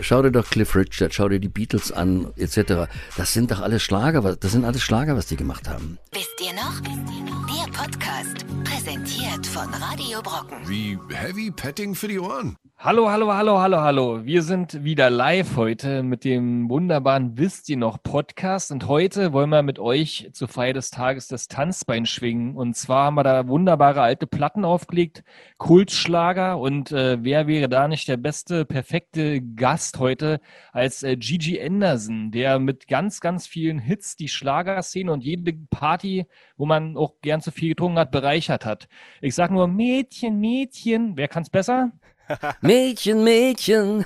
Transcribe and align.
schau 0.00 0.22
dir 0.22 0.30
doch 0.30 0.48
Cliff 0.48 0.74
Richard, 0.74 1.14
schau 1.14 1.28
dir 1.28 1.40
die 1.40 1.48
Beatles 1.48 1.92
an, 1.92 2.32
etc. 2.36 2.88
Das 3.16 3.32
sind 3.32 3.50
doch 3.50 3.60
alles 3.60 3.82
Schlager, 3.82 4.36
das 4.36 4.52
sind 4.52 4.64
alles 4.64 4.82
Schlager, 4.82 5.16
was 5.16 5.26
die 5.26 5.36
gemacht 5.36 5.68
haben. 5.68 5.98
Wisst 6.12 6.40
ihr 6.40 6.52
noch? 6.52 6.80
Der 6.80 7.72
Podcast, 7.72 8.46
präsentiert 8.64 9.46
von 9.46 9.68
Radio 9.74 10.22
Brocken. 10.22 10.58
Wie 10.66 10.98
Heavy 11.12 11.50
Petting 11.50 11.94
für 11.94 12.08
die 12.08 12.18
Ohren. 12.18 12.56
Hallo, 12.78 13.10
hallo, 13.10 13.32
hallo, 13.32 13.58
hallo, 13.58 13.80
hallo. 13.80 14.24
Wir 14.26 14.42
sind 14.42 14.84
wieder 14.84 15.08
live 15.08 15.56
heute 15.56 16.02
mit 16.02 16.24
dem 16.24 16.68
wunderbaren 16.68 17.38
Wisst 17.38 17.70
ihr 17.70 17.78
noch 17.78 18.02
Podcast 18.02 18.70
und 18.70 18.86
heute 18.86 19.32
wollen 19.32 19.48
wir 19.48 19.62
mit 19.62 19.78
euch 19.78 20.28
zur 20.34 20.46
Feier 20.46 20.74
des 20.74 20.90
Tages 20.90 21.26
das 21.26 21.48
Tanzbein 21.48 22.04
schwingen 22.04 22.54
und 22.54 22.76
zwar 22.76 23.06
haben 23.06 23.14
wir 23.14 23.24
da 23.24 23.48
wunderbare 23.48 24.02
alte 24.02 24.26
Platten 24.26 24.66
aufgelegt, 24.66 25.24
Kultschlager 25.56 26.58
und 26.58 26.92
äh, 26.92 27.16
wer 27.24 27.46
wäre 27.46 27.70
da 27.70 27.88
nicht 27.88 28.08
der 28.08 28.18
beste, 28.18 28.66
perfekte 28.66 29.40
Gast 29.40 29.98
heute 29.98 30.38
als 30.70 31.02
äh, 31.02 31.16
Gigi 31.16 31.60
Anderson, 31.60 32.30
der 32.30 32.58
mit 32.58 32.88
ganz, 32.88 33.20
ganz 33.20 33.46
vielen 33.46 33.78
Hits 33.78 34.16
die 34.16 34.28
Schlagerszene 34.28 35.10
und 35.10 35.24
jede 35.24 35.54
Party, 35.70 36.26
wo 36.58 36.66
man 36.66 36.98
auch 36.98 37.14
gern 37.22 37.40
zu 37.40 37.50
viel 37.50 37.70
getrunken 37.70 37.98
hat, 37.98 38.10
bereichert 38.10 38.66
hat. 38.66 38.86
Ich 39.22 39.34
sag 39.34 39.50
nur 39.50 39.66
Mädchen, 39.66 40.38
Mädchen, 40.38 41.16
wer 41.16 41.26
kann's 41.26 41.48
besser? 41.48 41.90
Mädchen, 42.60 43.24
Mädchen. 43.24 44.04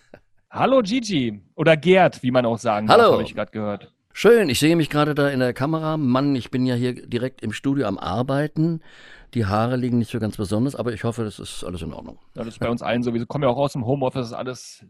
Hallo 0.50 0.82
Gigi 0.82 1.40
oder 1.54 1.76
Gerd, 1.76 2.22
wie 2.22 2.30
man 2.30 2.44
auch 2.44 2.58
sagen 2.58 2.88
Hallo. 2.88 3.12
habe 3.12 3.22
ich 3.22 3.34
gerade 3.34 3.50
gehört. 3.50 3.92
Schön, 4.12 4.50
ich 4.50 4.58
sehe 4.58 4.76
mich 4.76 4.90
gerade 4.90 5.14
da 5.14 5.30
in 5.30 5.40
der 5.40 5.54
Kamera. 5.54 5.96
Mann, 5.96 6.36
ich 6.36 6.50
bin 6.50 6.66
ja 6.66 6.74
hier 6.74 6.94
direkt 6.94 7.42
im 7.42 7.52
Studio 7.52 7.86
am 7.86 7.96
Arbeiten. 7.98 8.82
Die 9.32 9.46
Haare 9.46 9.76
liegen 9.76 9.98
nicht 9.98 10.10
so 10.10 10.20
ganz 10.20 10.36
besonders, 10.36 10.76
aber 10.76 10.92
ich 10.92 11.04
hoffe, 11.04 11.24
das 11.24 11.38
ist 11.38 11.64
alles 11.64 11.80
in 11.80 11.94
Ordnung. 11.94 12.18
Ja, 12.34 12.44
das 12.44 12.54
ist 12.54 12.58
bei 12.58 12.68
uns 12.68 12.82
allen 12.82 13.02
sowieso. 13.02 13.24
Kommen 13.24 13.44
ja 13.44 13.48
auch 13.50 13.56
aus 13.56 13.72
dem 13.72 13.86
Homeoffice, 13.86 14.26
ist 14.26 14.32
alles, 14.34 14.84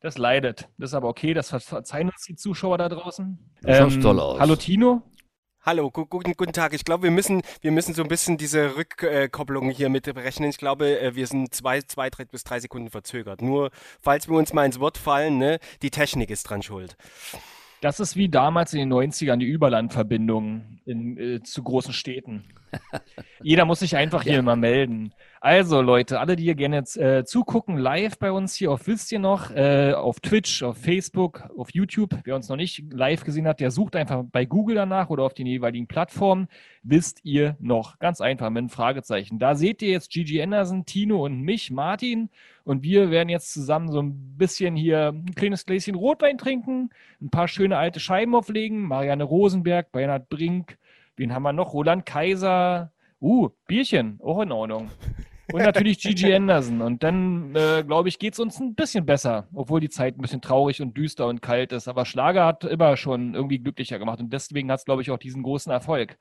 das 0.00 0.16
leidet. 0.16 0.68
Das 0.78 0.90
ist 0.90 0.94
aber 0.94 1.08
okay, 1.08 1.34
das 1.34 1.50
verzeihen 1.50 2.08
uns 2.08 2.22
die 2.22 2.36
Zuschauer 2.36 2.78
da 2.78 2.88
draußen. 2.88 3.38
Du 3.62 3.74
schaust 3.74 4.00
toll 4.00 4.20
aus. 4.20 4.38
Hallo 4.38 4.54
Tino. 4.54 5.02
Hallo, 5.62 5.90
gu 5.90 6.06
guten, 6.06 6.32
guten 6.38 6.54
Tag. 6.54 6.72
Ich 6.72 6.86
glaube, 6.86 7.02
wir 7.02 7.10
müssen, 7.10 7.42
wir 7.60 7.70
müssen 7.70 7.92
so 7.92 8.02
ein 8.02 8.08
bisschen 8.08 8.38
diese 8.38 8.76
Rückkopplung 8.76 9.68
hier 9.68 9.90
mit 9.90 10.04
berechnen. 10.04 10.48
Ich 10.48 10.56
glaube, 10.56 10.98
äh, 10.98 11.14
wir 11.14 11.26
sind 11.26 11.54
zwei, 11.54 11.82
zwei 11.82 12.08
drei 12.08 12.24
bis 12.24 12.44
drei 12.44 12.60
Sekunden 12.60 12.88
verzögert. 12.88 13.42
Nur, 13.42 13.70
falls 14.00 14.26
wir 14.26 14.38
uns 14.38 14.54
mal 14.54 14.64
ins 14.64 14.80
Wort 14.80 14.96
fallen, 14.96 15.36
ne, 15.36 15.58
die 15.82 15.90
Technik 15.90 16.30
ist 16.30 16.44
dran 16.44 16.62
schuld. 16.62 16.96
Das 17.82 18.00
ist 18.00 18.16
wie 18.16 18.30
damals 18.30 18.72
in 18.72 18.78
den 18.80 18.90
90ern 18.90 19.36
die 19.36 19.44
Überlandverbindung 19.44 20.80
in, 20.86 21.18
äh, 21.18 21.42
zu 21.42 21.62
großen 21.62 21.92
Städten. 21.92 22.44
Jeder 23.42 23.66
muss 23.66 23.80
sich 23.80 23.96
einfach 23.96 24.22
hier 24.22 24.34
ja. 24.34 24.38
immer 24.38 24.56
melden. 24.56 25.12
Also 25.42 25.80
Leute, 25.80 26.20
alle, 26.20 26.36
die 26.36 26.42
hier 26.42 26.54
gerne 26.54 26.76
jetzt, 26.76 26.98
äh, 26.98 27.24
zugucken, 27.24 27.78
live 27.78 28.18
bei 28.18 28.30
uns 28.30 28.54
hier 28.54 28.70
auf 28.70 28.86
Wisst 28.86 29.10
ihr 29.10 29.18
noch, 29.18 29.50
äh, 29.50 29.94
auf 29.94 30.20
Twitch, 30.20 30.62
auf 30.62 30.76
Facebook, 30.76 31.48
auf 31.56 31.70
YouTube. 31.72 32.14
Wer 32.24 32.36
uns 32.36 32.50
noch 32.50 32.58
nicht 32.58 32.92
live 32.92 33.24
gesehen 33.24 33.48
hat, 33.48 33.58
der 33.58 33.70
sucht 33.70 33.96
einfach 33.96 34.22
bei 34.30 34.44
Google 34.44 34.76
danach 34.76 35.08
oder 35.08 35.22
auf 35.22 35.32
den 35.32 35.46
jeweiligen 35.46 35.86
Plattformen. 35.86 36.48
Wisst 36.82 37.24
ihr 37.24 37.56
noch? 37.58 37.98
Ganz 38.00 38.20
einfach 38.20 38.50
mit 38.50 38.58
einem 38.58 38.68
Fragezeichen. 38.68 39.38
Da 39.38 39.54
seht 39.54 39.80
ihr 39.80 39.88
jetzt 39.88 40.10
Gigi 40.10 40.42
Anderson, 40.42 40.84
Tino 40.84 41.24
und 41.24 41.40
mich, 41.40 41.70
Martin. 41.70 42.28
Und 42.64 42.82
wir 42.82 43.10
werden 43.10 43.30
jetzt 43.30 43.50
zusammen 43.54 43.90
so 43.90 44.02
ein 44.02 44.36
bisschen 44.36 44.76
hier 44.76 45.08
ein 45.08 45.34
kleines 45.34 45.64
Gläschen 45.64 45.94
Rotwein 45.94 46.36
trinken, 46.36 46.90
ein 47.22 47.30
paar 47.30 47.48
schöne 47.48 47.78
alte 47.78 47.98
Scheiben 47.98 48.34
auflegen. 48.34 48.82
Marianne 48.82 49.24
Rosenberg, 49.24 49.90
Bernhard 49.90 50.28
Brink, 50.28 50.76
wen 51.16 51.32
haben 51.32 51.44
wir 51.44 51.54
noch? 51.54 51.72
Roland 51.72 52.04
Kaiser. 52.04 52.92
Uh, 53.22 53.48
Bierchen, 53.66 54.18
auch 54.22 54.42
in 54.42 54.52
Ordnung. 54.52 54.90
Und 55.52 55.62
natürlich 55.62 55.98
Gigi 55.98 56.32
Anderson. 56.34 56.80
Und 56.80 57.02
dann, 57.02 57.54
äh, 57.54 57.82
glaube 57.86 58.08
ich, 58.08 58.18
geht 58.18 58.34
es 58.34 58.38
uns 58.38 58.60
ein 58.60 58.74
bisschen 58.74 59.06
besser, 59.06 59.48
obwohl 59.52 59.80
die 59.80 59.88
Zeit 59.88 60.18
ein 60.18 60.22
bisschen 60.22 60.40
traurig 60.40 60.80
und 60.82 60.96
düster 60.96 61.26
und 61.26 61.42
kalt 61.42 61.72
ist. 61.72 61.88
Aber 61.88 62.04
Schlager 62.04 62.46
hat 62.46 62.64
immer 62.64 62.96
schon 62.96 63.34
irgendwie 63.34 63.58
glücklicher 63.58 63.98
gemacht. 63.98 64.20
Und 64.20 64.32
deswegen 64.32 64.70
hat 64.70 64.80
es, 64.80 64.84
glaube 64.84 65.02
ich, 65.02 65.10
auch 65.10 65.18
diesen 65.18 65.42
großen 65.42 65.72
Erfolg. 65.72 66.18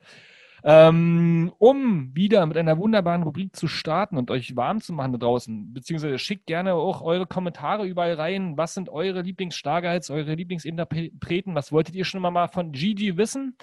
Ähm, 0.64 1.54
um 1.58 2.14
wieder 2.14 2.46
mit 2.46 2.58
einer 2.58 2.78
wunderbaren 2.78 3.24
Rubrik 3.24 3.56
zu 3.56 3.68
starten 3.68 4.18
und 4.18 4.30
euch 4.30 4.56
warm 4.56 4.82
zu 4.82 4.92
machen 4.92 5.14
da 5.14 5.18
draußen, 5.18 5.74
beziehungsweise 5.74 6.20
schickt 6.20 6.48
gerne 6.48 6.74
auch 6.74 7.02
eure 7.02 7.26
Kommentare 7.26 7.86
überall 7.86 8.16
rein. 8.16 8.58
Was 8.58 8.74
sind 8.74 8.90
eure 8.90 9.22
Lieblingsschlagerhits, 9.22 10.10
eure 10.10 10.34
Lieblingsinterpreten? 10.36 11.56
Was 11.56 11.72
wolltet 11.72 11.96
ihr 11.96 12.04
schon 12.04 12.22
mal 12.22 12.48
von 12.50 12.74
Gigi 12.74 13.16
wissen? 13.16 13.56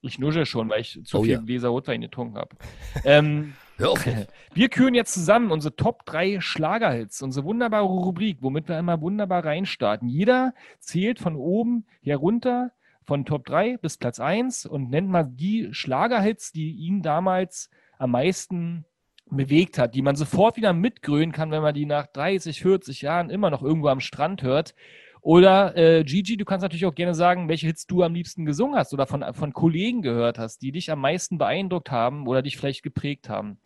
Ich 0.00 0.18
nusche 0.18 0.46
schon, 0.46 0.68
weil 0.68 0.82
ich 0.82 1.00
zu 1.04 1.18
oh, 1.18 1.22
viel 1.22 1.32
ja. 1.32 1.40
Gläser 1.40 1.68
Rotwein 1.68 2.00
getrunken 2.00 2.36
habe. 2.36 2.56
ähm, 3.04 3.54
Hör 3.78 3.92
auf. 3.92 4.04
Wir 4.54 4.68
küren 4.68 4.94
jetzt 4.94 5.14
zusammen 5.14 5.52
unsere 5.52 5.76
Top 5.76 6.04
3 6.04 6.40
Schlagerhits, 6.40 7.22
unsere 7.22 7.46
wunderbare 7.46 7.84
Rubrik, 7.84 8.38
womit 8.40 8.68
wir 8.68 8.76
immer 8.76 9.00
wunderbar 9.00 9.44
reinstarten. 9.44 10.08
Jeder 10.08 10.52
zählt 10.80 11.20
von 11.20 11.36
oben 11.36 11.86
herunter, 12.02 12.72
von 13.04 13.24
Top 13.24 13.46
3 13.46 13.76
bis 13.76 13.96
Platz 13.96 14.18
1 14.18 14.66
und 14.66 14.90
nennt 14.90 15.08
mal 15.08 15.22
die 15.22 15.68
Schlagerhits, 15.70 16.50
die 16.50 16.72
ihn 16.72 17.02
damals 17.02 17.70
am 17.98 18.10
meisten 18.10 18.84
bewegt 19.30 19.78
hat, 19.78 19.94
die 19.94 20.02
man 20.02 20.16
sofort 20.16 20.56
wieder 20.56 20.72
mitgrölen 20.72 21.30
kann, 21.30 21.52
wenn 21.52 21.62
man 21.62 21.74
die 21.74 21.86
nach 21.86 22.08
30, 22.08 22.60
40 22.60 23.02
Jahren 23.02 23.30
immer 23.30 23.50
noch 23.50 23.62
irgendwo 23.62 23.88
am 23.88 24.00
Strand 24.00 24.42
hört. 24.42 24.74
Oder 25.20 25.76
äh, 25.76 26.04
Gigi, 26.04 26.36
du 26.36 26.44
kannst 26.44 26.62
natürlich 26.62 26.86
auch 26.86 26.94
gerne 26.94 27.14
sagen, 27.14 27.48
welche 27.48 27.66
Hits 27.66 27.86
du 27.86 28.02
am 28.02 28.14
liebsten 28.14 28.44
gesungen 28.44 28.78
hast 28.78 28.92
oder 28.94 29.06
von, 29.06 29.24
von 29.34 29.52
Kollegen 29.52 30.02
gehört 30.02 30.38
hast, 30.38 30.62
die 30.62 30.72
dich 30.72 30.90
am 30.90 31.00
meisten 31.00 31.38
beeindruckt 31.38 31.90
haben 31.90 32.26
oder 32.26 32.42
dich 32.42 32.56
vielleicht 32.56 32.82
geprägt 32.82 33.28
haben. 33.28 33.58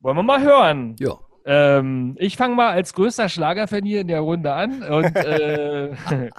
Wollen 0.00 0.16
wir 0.16 0.22
mal 0.22 0.42
hören? 0.42 0.96
Ja. 0.98 1.18
Ähm, 1.44 2.16
ich 2.18 2.36
fange 2.36 2.54
mal 2.54 2.70
als 2.70 2.92
größter 2.92 3.28
Schlagerfan 3.28 3.84
hier 3.84 4.00
in 4.02 4.08
der 4.08 4.20
Runde 4.20 4.52
an 4.52 4.82
und 4.82 5.16
äh, 5.16 5.92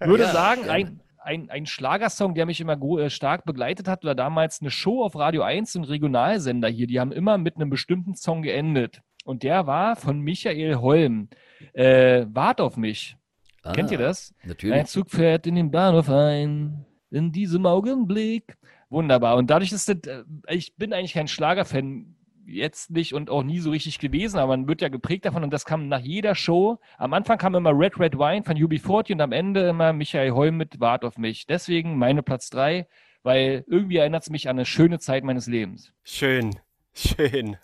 würde 0.00 0.24
ja, 0.24 0.30
sagen, 0.30 0.62
ja. 0.66 0.72
ein, 0.72 1.00
ein, 1.18 1.50
ein 1.50 1.66
Schlagersong, 1.66 2.34
der 2.34 2.46
mich 2.46 2.60
immer 2.60 2.80
äh, 2.98 3.10
stark 3.10 3.44
begleitet 3.44 3.88
hat, 3.88 4.04
war 4.04 4.14
damals 4.14 4.60
eine 4.60 4.70
Show 4.70 5.02
auf 5.02 5.16
Radio 5.16 5.42
1 5.42 5.76
und 5.76 5.84
Regionalsender 5.84 6.68
hier. 6.68 6.86
Die 6.86 7.00
haben 7.00 7.12
immer 7.12 7.38
mit 7.38 7.56
einem 7.56 7.70
bestimmten 7.70 8.14
Song 8.14 8.42
geendet. 8.42 9.00
Und 9.24 9.42
der 9.42 9.66
war 9.66 9.96
von 9.96 10.20
Michael 10.20 10.76
Holm. 10.76 11.28
Äh, 11.72 12.26
Wart 12.28 12.60
auf 12.60 12.76
mich. 12.76 13.16
Ah, 13.66 13.72
Kennt 13.72 13.90
ihr 13.90 13.98
das? 13.98 14.32
Natürlich. 14.44 14.76
Ein 14.76 14.86
Zug 14.86 15.10
fährt 15.10 15.46
in 15.46 15.56
den 15.56 15.70
Bahnhof 15.72 16.08
ein, 16.08 16.86
in 17.10 17.32
diesem 17.32 17.66
Augenblick. 17.66 18.56
Wunderbar. 18.90 19.36
Und 19.36 19.50
dadurch 19.50 19.72
ist 19.72 19.88
das, 19.88 19.96
äh, 20.06 20.22
ich 20.48 20.76
bin 20.76 20.92
eigentlich 20.92 21.14
kein 21.14 21.26
Schlagerfan, 21.26 22.14
jetzt 22.46 22.90
nicht 22.92 23.12
und 23.12 23.28
auch 23.28 23.42
nie 23.42 23.58
so 23.58 23.70
richtig 23.70 23.98
gewesen, 23.98 24.38
aber 24.38 24.56
man 24.56 24.68
wird 24.68 24.80
ja 24.80 24.88
geprägt 24.88 25.24
davon 25.24 25.42
und 25.42 25.52
das 25.52 25.64
kam 25.64 25.88
nach 25.88 25.98
jeder 25.98 26.36
Show. 26.36 26.78
Am 26.96 27.12
Anfang 27.12 27.38
kam 27.38 27.56
immer 27.56 27.76
Red 27.76 27.98
Red 27.98 28.16
Wine 28.16 28.44
von 28.44 28.56
UB40 28.56 29.14
und 29.14 29.20
am 29.20 29.32
Ende 29.32 29.68
immer 29.68 29.92
Michael 29.92 30.30
Holm 30.30 30.56
mit 30.56 30.78
Wart 30.78 31.04
auf 31.04 31.18
mich. 31.18 31.46
Deswegen 31.46 31.98
meine 31.98 32.22
Platz 32.22 32.48
3, 32.50 32.86
weil 33.24 33.64
irgendwie 33.66 33.96
erinnert 33.96 34.22
es 34.22 34.30
mich 34.30 34.48
an 34.48 34.56
eine 34.56 34.64
schöne 34.64 35.00
Zeit 35.00 35.24
meines 35.24 35.48
Lebens. 35.48 35.92
Schön, 36.04 36.54
schön. 36.94 37.56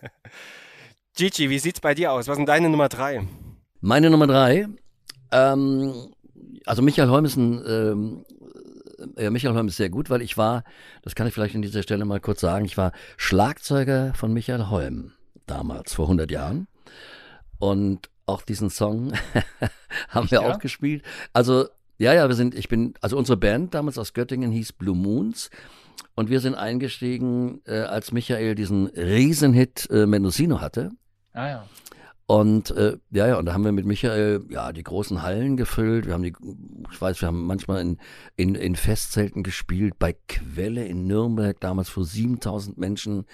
Gigi, 1.15 1.49
wie 1.49 1.59
sieht's 1.59 1.79
bei 1.79 1.93
dir 1.93 2.11
aus? 2.11 2.27
Was 2.27 2.33
ist 2.33 2.39
denn 2.39 2.45
deine 2.45 2.69
Nummer 2.69 2.89
3? 2.89 3.21
Meine 3.79 4.09
Nummer 4.09 4.27
3 4.27 4.67
ähm, 5.33 6.13
also 6.65 6.81
Michael 6.81 7.09
Holm 7.09 7.25
ist 7.25 7.35
ein, 7.35 7.63
ähm, 7.67 8.25
äh, 9.17 9.29
Michael 9.29 9.55
Holm 9.55 9.67
ist 9.67 9.77
sehr 9.77 9.89
gut, 9.89 10.09
weil 10.09 10.21
ich 10.21 10.37
war, 10.37 10.63
das 11.01 11.15
kann 11.15 11.27
ich 11.27 11.33
vielleicht 11.33 11.55
an 11.55 11.61
dieser 11.61 11.83
Stelle 11.83 12.05
mal 12.05 12.19
kurz 12.19 12.41
sagen, 12.41 12.65
ich 12.65 12.77
war 12.77 12.91
Schlagzeuger 13.17 14.13
von 14.13 14.31
Michael 14.33 14.69
Holm 14.69 15.11
damals, 15.45 15.93
vor 15.93 16.05
100 16.05 16.31
Jahren. 16.31 16.67
Und 17.59 18.09
auch 18.25 18.41
diesen 18.41 18.69
Song 18.69 19.13
haben 20.09 20.31
wir 20.31 20.41
ja? 20.41 20.53
auch 20.53 20.59
gespielt. 20.59 21.03
Also, 21.33 21.67
ja, 21.97 22.13
ja, 22.13 22.27
wir 22.27 22.35
sind, 22.35 22.55
ich 22.55 22.69
bin, 22.69 22.93
also 23.01 23.17
unsere 23.17 23.37
Band 23.37 23.73
damals 23.73 23.97
aus 23.97 24.13
Göttingen 24.13 24.51
hieß 24.51 24.73
Blue 24.73 24.95
Moons. 24.95 25.49
Und 26.15 26.29
wir 26.29 26.39
sind 26.39 26.55
eingestiegen, 26.55 27.61
äh, 27.65 27.79
als 27.79 28.11
Michael 28.11 28.55
diesen 28.55 28.87
Riesenhit 28.87 29.89
äh, 29.89 30.05
Mendocino 30.05 30.61
hatte. 30.61 30.91
Ah 31.33 31.47
ja. 31.47 31.67
Und 32.25 32.71
äh, 32.71 32.97
ja, 33.11 33.27
ja, 33.27 33.37
und 33.37 33.45
da 33.45 33.53
haben 33.53 33.65
wir 33.65 33.73
mit 33.73 33.85
Michael 33.85 34.45
ja 34.49 34.71
die 34.71 34.83
großen 34.83 35.21
Hallen 35.21 35.57
gefüllt. 35.57 36.05
Wir 36.05 36.13
haben 36.13 36.23
die, 36.23 36.33
ich 36.91 37.01
weiß, 37.01 37.21
wir 37.21 37.27
haben 37.27 37.45
manchmal 37.45 37.81
in, 37.81 37.97
in, 38.37 38.55
in 38.55 38.75
Festzelten 38.75 39.43
gespielt, 39.43 39.95
bei 39.99 40.15
Quelle 40.27 40.85
in 40.85 41.05
Nürnberg, 41.05 41.59
damals 41.59 41.89
vor 41.89 42.05
7000 42.05 42.77
Menschen. 42.77 43.25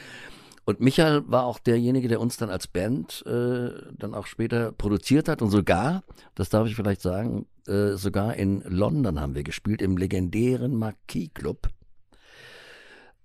Und 0.66 0.80
Michael 0.80 1.24
war 1.28 1.46
auch 1.46 1.60
derjenige, 1.60 2.08
der 2.08 2.19
uns 2.19 2.38
dann 2.38 2.50
als 2.50 2.68
Band 2.68 3.24
äh, 3.25 3.72
dann 3.98 4.13
auch 4.13 4.28
später 4.28 4.72
produziert 4.72 5.28
hat 5.28 5.42
und 5.42 5.50
sogar, 5.50 6.04
das 6.36 6.50
darf 6.50 6.68
ich 6.68 6.75
vielleicht 6.75 7.02
sagen, 7.02 7.48
äh, 7.68 7.94
sogar 7.94 8.36
in 8.36 8.62
London 8.62 9.19
haben 9.19 9.36
wir 9.36 9.44
gespielt, 9.44 9.81
im 9.81 9.98
legendären 9.98 10.75
Marquis 10.75 11.30
Club. 11.34 11.69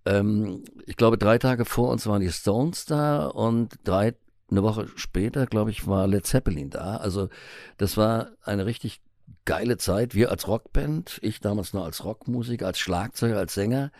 Ähm, 0.06 0.64
ich 0.86 0.96
glaube, 0.96 1.18
drei 1.18 1.38
Tage 1.38 1.64
vor 1.64 1.90
uns 1.90 2.06
waren 2.06 2.20
die 2.20 2.32
Stones 2.32 2.84
da 2.86 3.26
und 3.26 3.78
drei 3.84 4.14
eine 4.54 4.62
Woche 4.62 4.86
später, 4.96 5.46
glaube 5.46 5.70
ich, 5.70 5.86
war 5.86 6.06
Led 6.06 6.26
Zeppelin 6.26 6.70
da. 6.70 6.96
Also 6.96 7.28
das 7.76 7.96
war 7.96 8.28
eine 8.42 8.66
richtig 8.66 9.00
geile 9.44 9.76
Zeit. 9.76 10.14
Wir 10.14 10.30
als 10.30 10.48
Rockband, 10.48 11.18
ich 11.22 11.40
damals 11.40 11.72
noch 11.72 11.84
als 11.84 12.04
Rockmusiker, 12.04 12.66
als 12.66 12.78
Schlagzeuger, 12.78 13.38
als 13.38 13.54
Sänger. 13.54 13.90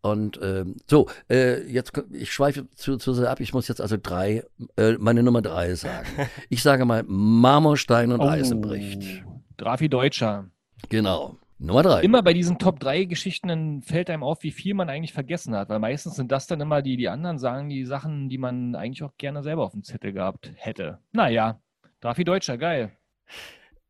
Und 0.00 0.38
ähm, 0.42 0.76
so, 0.86 1.08
äh, 1.30 1.62
jetzt 1.66 1.92
ich 2.10 2.32
schweife 2.32 2.66
zu, 2.74 2.98
zu 2.98 3.14
sehr 3.14 3.30
ab. 3.30 3.40
Ich 3.40 3.54
muss 3.54 3.68
jetzt 3.68 3.80
also 3.80 3.96
drei, 4.00 4.44
äh, 4.76 4.92
meine 4.98 5.22
Nummer 5.22 5.40
drei 5.40 5.74
sagen. 5.74 6.06
Ich 6.50 6.62
sage 6.62 6.84
mal 6.84 7.02
Marmorstein 7.06 8.12
und 8.12 8.20
Eisenbricht. 8.20 9.24
Drafi 9.56 9.88
Deutscher. 9.88 10.50
Genau. 10.90 11.38
Nummer 11.58 11.82
drei. 11.82 12.02
Immer 12.02 12.22
bei 12.22 12.32
diesen 12.34 12.58
Top 12.58 12.80
3 12.80 13.04
Geschichten 13.04 13.48
dann 13.48 13.82
fällt 13.82 14.10
einem 14.10 14.22
auf, 14.24 14.42
wie 14.42 14.50
viel 14.50 14.74
man 14.74 14.90
eigentlich 14.90 15.12
vergessen 15.12 15.54
hat, 15.54 15.68
weil 15.68 15.78
meistens 15.78 16.16
sind 16.16 16.32
das 16.32 16.46
dann 16.46 16.60
immer 16.60 16.82
die, 16.82 16.96
die 16.96 17.08
anderen 17.08 17.38
sagen, 17.38 17.68
die 17.68 17.84
Sachen, 17.84 18.28
die 18.28 18.38
man 18.38 18.74
eigentlich 18.74 19.02
auch 19.04 19.16
gerne 19.18 19.42
selber 19.42 19.64
auf 19.64 19.72
dem 19.72 19.84
Zettel 19.84 20.12
gehabt 20.12 20.50
hätte. 20.56 20.98
Naja, 21.12 21.60
Drafi 22.00 22.24
Deutscher, 22.24 22.58
geil. 22.58 22.92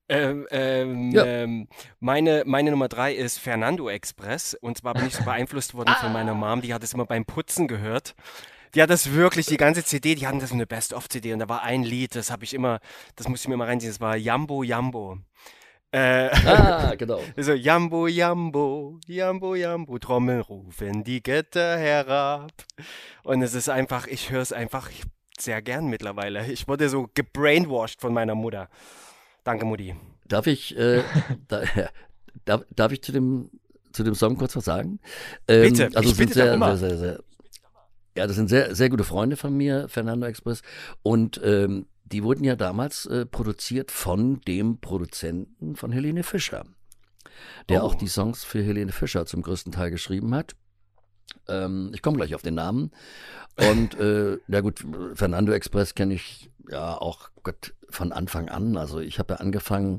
Ähm, 0.09 0.47
ähm, 0.51 1.11
Ja. 1.13 1.25
ähm, 1.25 1.69
meine, 1.99 2.43
meine 2.47 2.71
Nummer 2.71 2.89
drei 2.89 3.15
ist 3.15 3.39
Fernando 3.39 3.89
Express. 3.89 4.55
Und 4.55 4.77
zwar 4.79 4.95
bin 4.95 5.07
ich 5.07 5.15
so 5.15 5.25
beeinflusst 5.25 5.75
worden 5.75 5.95
von 5.99 6.13
meiner 6.13 6.35
Mom. 6.35 6.61
Die 6.61 6.75
hat 6.75 6.85
es 6.85 6.93
immer 6.93 7.07
beim 7.07 7.25
Putzen 7.25 7.67
gehört. 7.67 8.15
Die 8.75 8.83
hat 8.83 8.91
das 8.91 9.13
wirklich, 9.13 9.47
die 9.47 9.57
ganze 9.57 9.85
CD, 9.85 10.15
die 10.15 10.27
hatten 10.27 10.41
das 10.41 10.51
so 10.51 10.55
eine 10.55 10.67
Best-of-CD. 10.67 11.33
Und 11.33 11.39
da 11.39 11.49
war 11.49 11.63
ein 11.63 11.83
Lied, 11.83 12.15
das 12.15 12.31
habe 12.31 12.45
ich 12.45 12.53
immer, 12.55 12.81
das 13.17 13.29
musste 13.29 13.47
ich 13.47 13.49
mir 13.49 13.57
mal 13.57 13.67
reinziehen. 13.69 13.91
Das 13.93 14.01
war 14.01 14.17
Jambo 14.17 14.63
Jambo. 14.63 15.19
Äh, 15.94 16.31
Ah, 16.44 16.94
genau. 16.99 17.20
so 17.37 17.52
Jambo 17.52 18.08
Jambo, 18.08 18.99
Jambo 19.06 19.55
Jambo, 19.55 19.99
Trommeln 20.00 20.41
rufen 20.41 21.05
die 21.05 21.23
Gitter 21.23 21.76
herab. 21.79 22.50
Und 23.23 23.43
es 23.43 23.55
ist 23.55 23.69
einfach, 23.69 24.08
ich 24.08 24.31
höre 24.31 24.43
es 24.43 24.52
einfach 24.52 24.91
sehr 25.38 25.62
gern 25.62 25.87
mittlerweile. 25.87 26.46
Ich 26.50 26.67
wurde 26.67 26.88
so 26.88 27.08
gebrainwashed 27.14 28.00
von 28.00 28.12
meiner 28.12 28.35
Mutter. 28.35 28.69
Danke, 29.44 29.64
Mutti. 29.67 29.94
Darf 30.26 30.49
ich, 30.49 30.76
äh, 30.76 31.02
da, 31.49 31.62
darf, 32.44 32.64
darf 32.75 32.91
ich 32.91 33.00
zu 33.02 33.12
dem, 33.12 33.50
zu 33.93 34.02
dem 34.02 34.14
Song 34.17 34.37
kurz 34.37 34.56
was 34.56 34.64
sagen? 34.64 34.99
Ähm, 35.46 35.62
Bitte, 35.73 35.91
also 35.94 36.11
ich 36.11 36.17
bitte 36.17 36.35
sehr, 36.35 36.55
immer. 36.55 36.76
sehr, 36.76 36.88
sehr, 36.91 36.99
sehr, 36.99 37.20
ja, 38.17 38.26
das 38.26 38.35
sind 38.35 38.49
sehr, 38.49 38.75
sehr 38.75 38.88
gute 38.91 39.05
Freunde 39.05 39.37
von 39.37 39.56
mir, 39.56 39.88
Fernando 39.88 40.26
Express. 40.26 40.62
Und 41.05 41.41
ähm, 41.44 41.87
die 42.15 42.23
wurden 42.23 42.45
ja 42.45 42.55
damals 42.55 43.07
äh, 43.07 43.27
produziert 43.27 43.91
von 43.91 44.41
dem 44.43 44.79
Produzenten 44.79 45.75
von 45.75 45.91
Helene 45.91 46.23
Fischer, 46.23 46.65
der 47.69 47.83
Oh. 47.83 47.87
auch 47.87 47.97
die 47.97 48.07
Songs 48.07 48.45
für 48.45 48.63
Helene 48.63 48.93
Fischer 48.93 49.27
zum 49.27 49.43
größten 49.43 49.73
Teil 49.73 49.91
geschrieben 49.91 50.33
hat. 50.33 50.53
Ähm, 51.49 51.91
ich 51.93 52.03
komme 52.03 52.17
gleich 52.17 52.37
auf 52.37 52.43
den 52.43 52.55
Namen. 52.55 52.93
Und 53.59 53.99
äh, 53.99 54.39
na 54.47 54.61
gut, 54.61 54.87
Fernando 55.15 55.51
Express 55.51 55.97
kenne 55.97 56.15
ich 56.15 56.53
ja 56.71 56.97
auch 56.97 57.31
Gott 57.43 57.75
von 57.91 58.13
Anfang 58.13 58.49
an. 58.49 58.77
Also 58.77 59.01
ich 59.01 59.19
habe 59.19 59.35
ja 59.35 59.41
angefangen, 59.41 59.99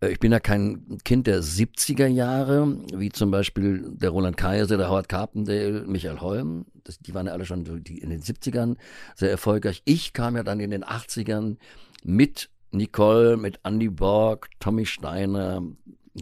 ich 0.00 0.18
bin 0.18 0.32
ja 0.32 0.40
kein 0.40 0.98
Kind 1.04 1.26
der 1.26 1.42
70er 1.42 2.06
Jahre, 2.06 2.78
wie 2.94 3.10
zum 3.10 3.30
Beispiel 3.30 3.84
der 3.92 4.10
Roland 4.10 4.36
Kaiser, 4.36 4.78
der 4.78 4.88
Howard 4.88 5.08
Carpendale, 5.08 5.84
Michael 5.86 6.20
Holm. 6.20 6.66
Das, 6.84 6.98
die 6.98 7.14
waren 7.14 7.26
ja 7.26 7.32
alle 7.32 7.44
schon 7.44 7.66
in 7.66 8.10
den 8.10 8.22
70ern 8.22 8.76
sehr 9.14 9.30
erfolgreich. 9.30 9.82
Ich 9.84 10.12
kam 10.12 10.36
ja 10.36 10.42
dann 10.42 10.60
in 10.60 10.70
den 10.70 10.84
80ern 10.84 11.56
mit 12.02 12.48
Nicole, 12.70 13.36
mit 13.36 13.60
Andy 13.64 13.88
Borg, 13.88 14.48
Tommy 14.58 14.86
Steiner, 14.86 15.62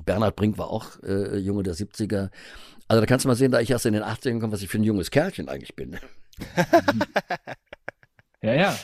Bernhard 0.05 0.37
Brink 0.37 0.59
war 0.59 0.71
auch 0.71 1.03
äh, 1.03 1.37
Junge 1.39 1.63
der 1.63 1.75
70er. 1.75 2.31
Also 2.89 3.01
da 3.01 3.07
kannst 3.07 3.25
du 3.25 3.29
mal 3.29 3.37
sehen, 3.37 3.53
da 3.53 3.61
ich 3.61 3.71
erst 3.71 3.87
in 3.87 3.95
den 3.95 4.03
80ern 4.03 4.41
komme, 4.41 4.53
was 4.53 4.63
ich 4.63 4.69
für 4.69 4.79
ein 4.79 4.85
junges 4.85 5.11
Kerlchen 5.11 5.49
eigentlich 5.49 5.77
bin. 5.77 5.99
Ja, 8.41 8.55
ja. 8.55 8.79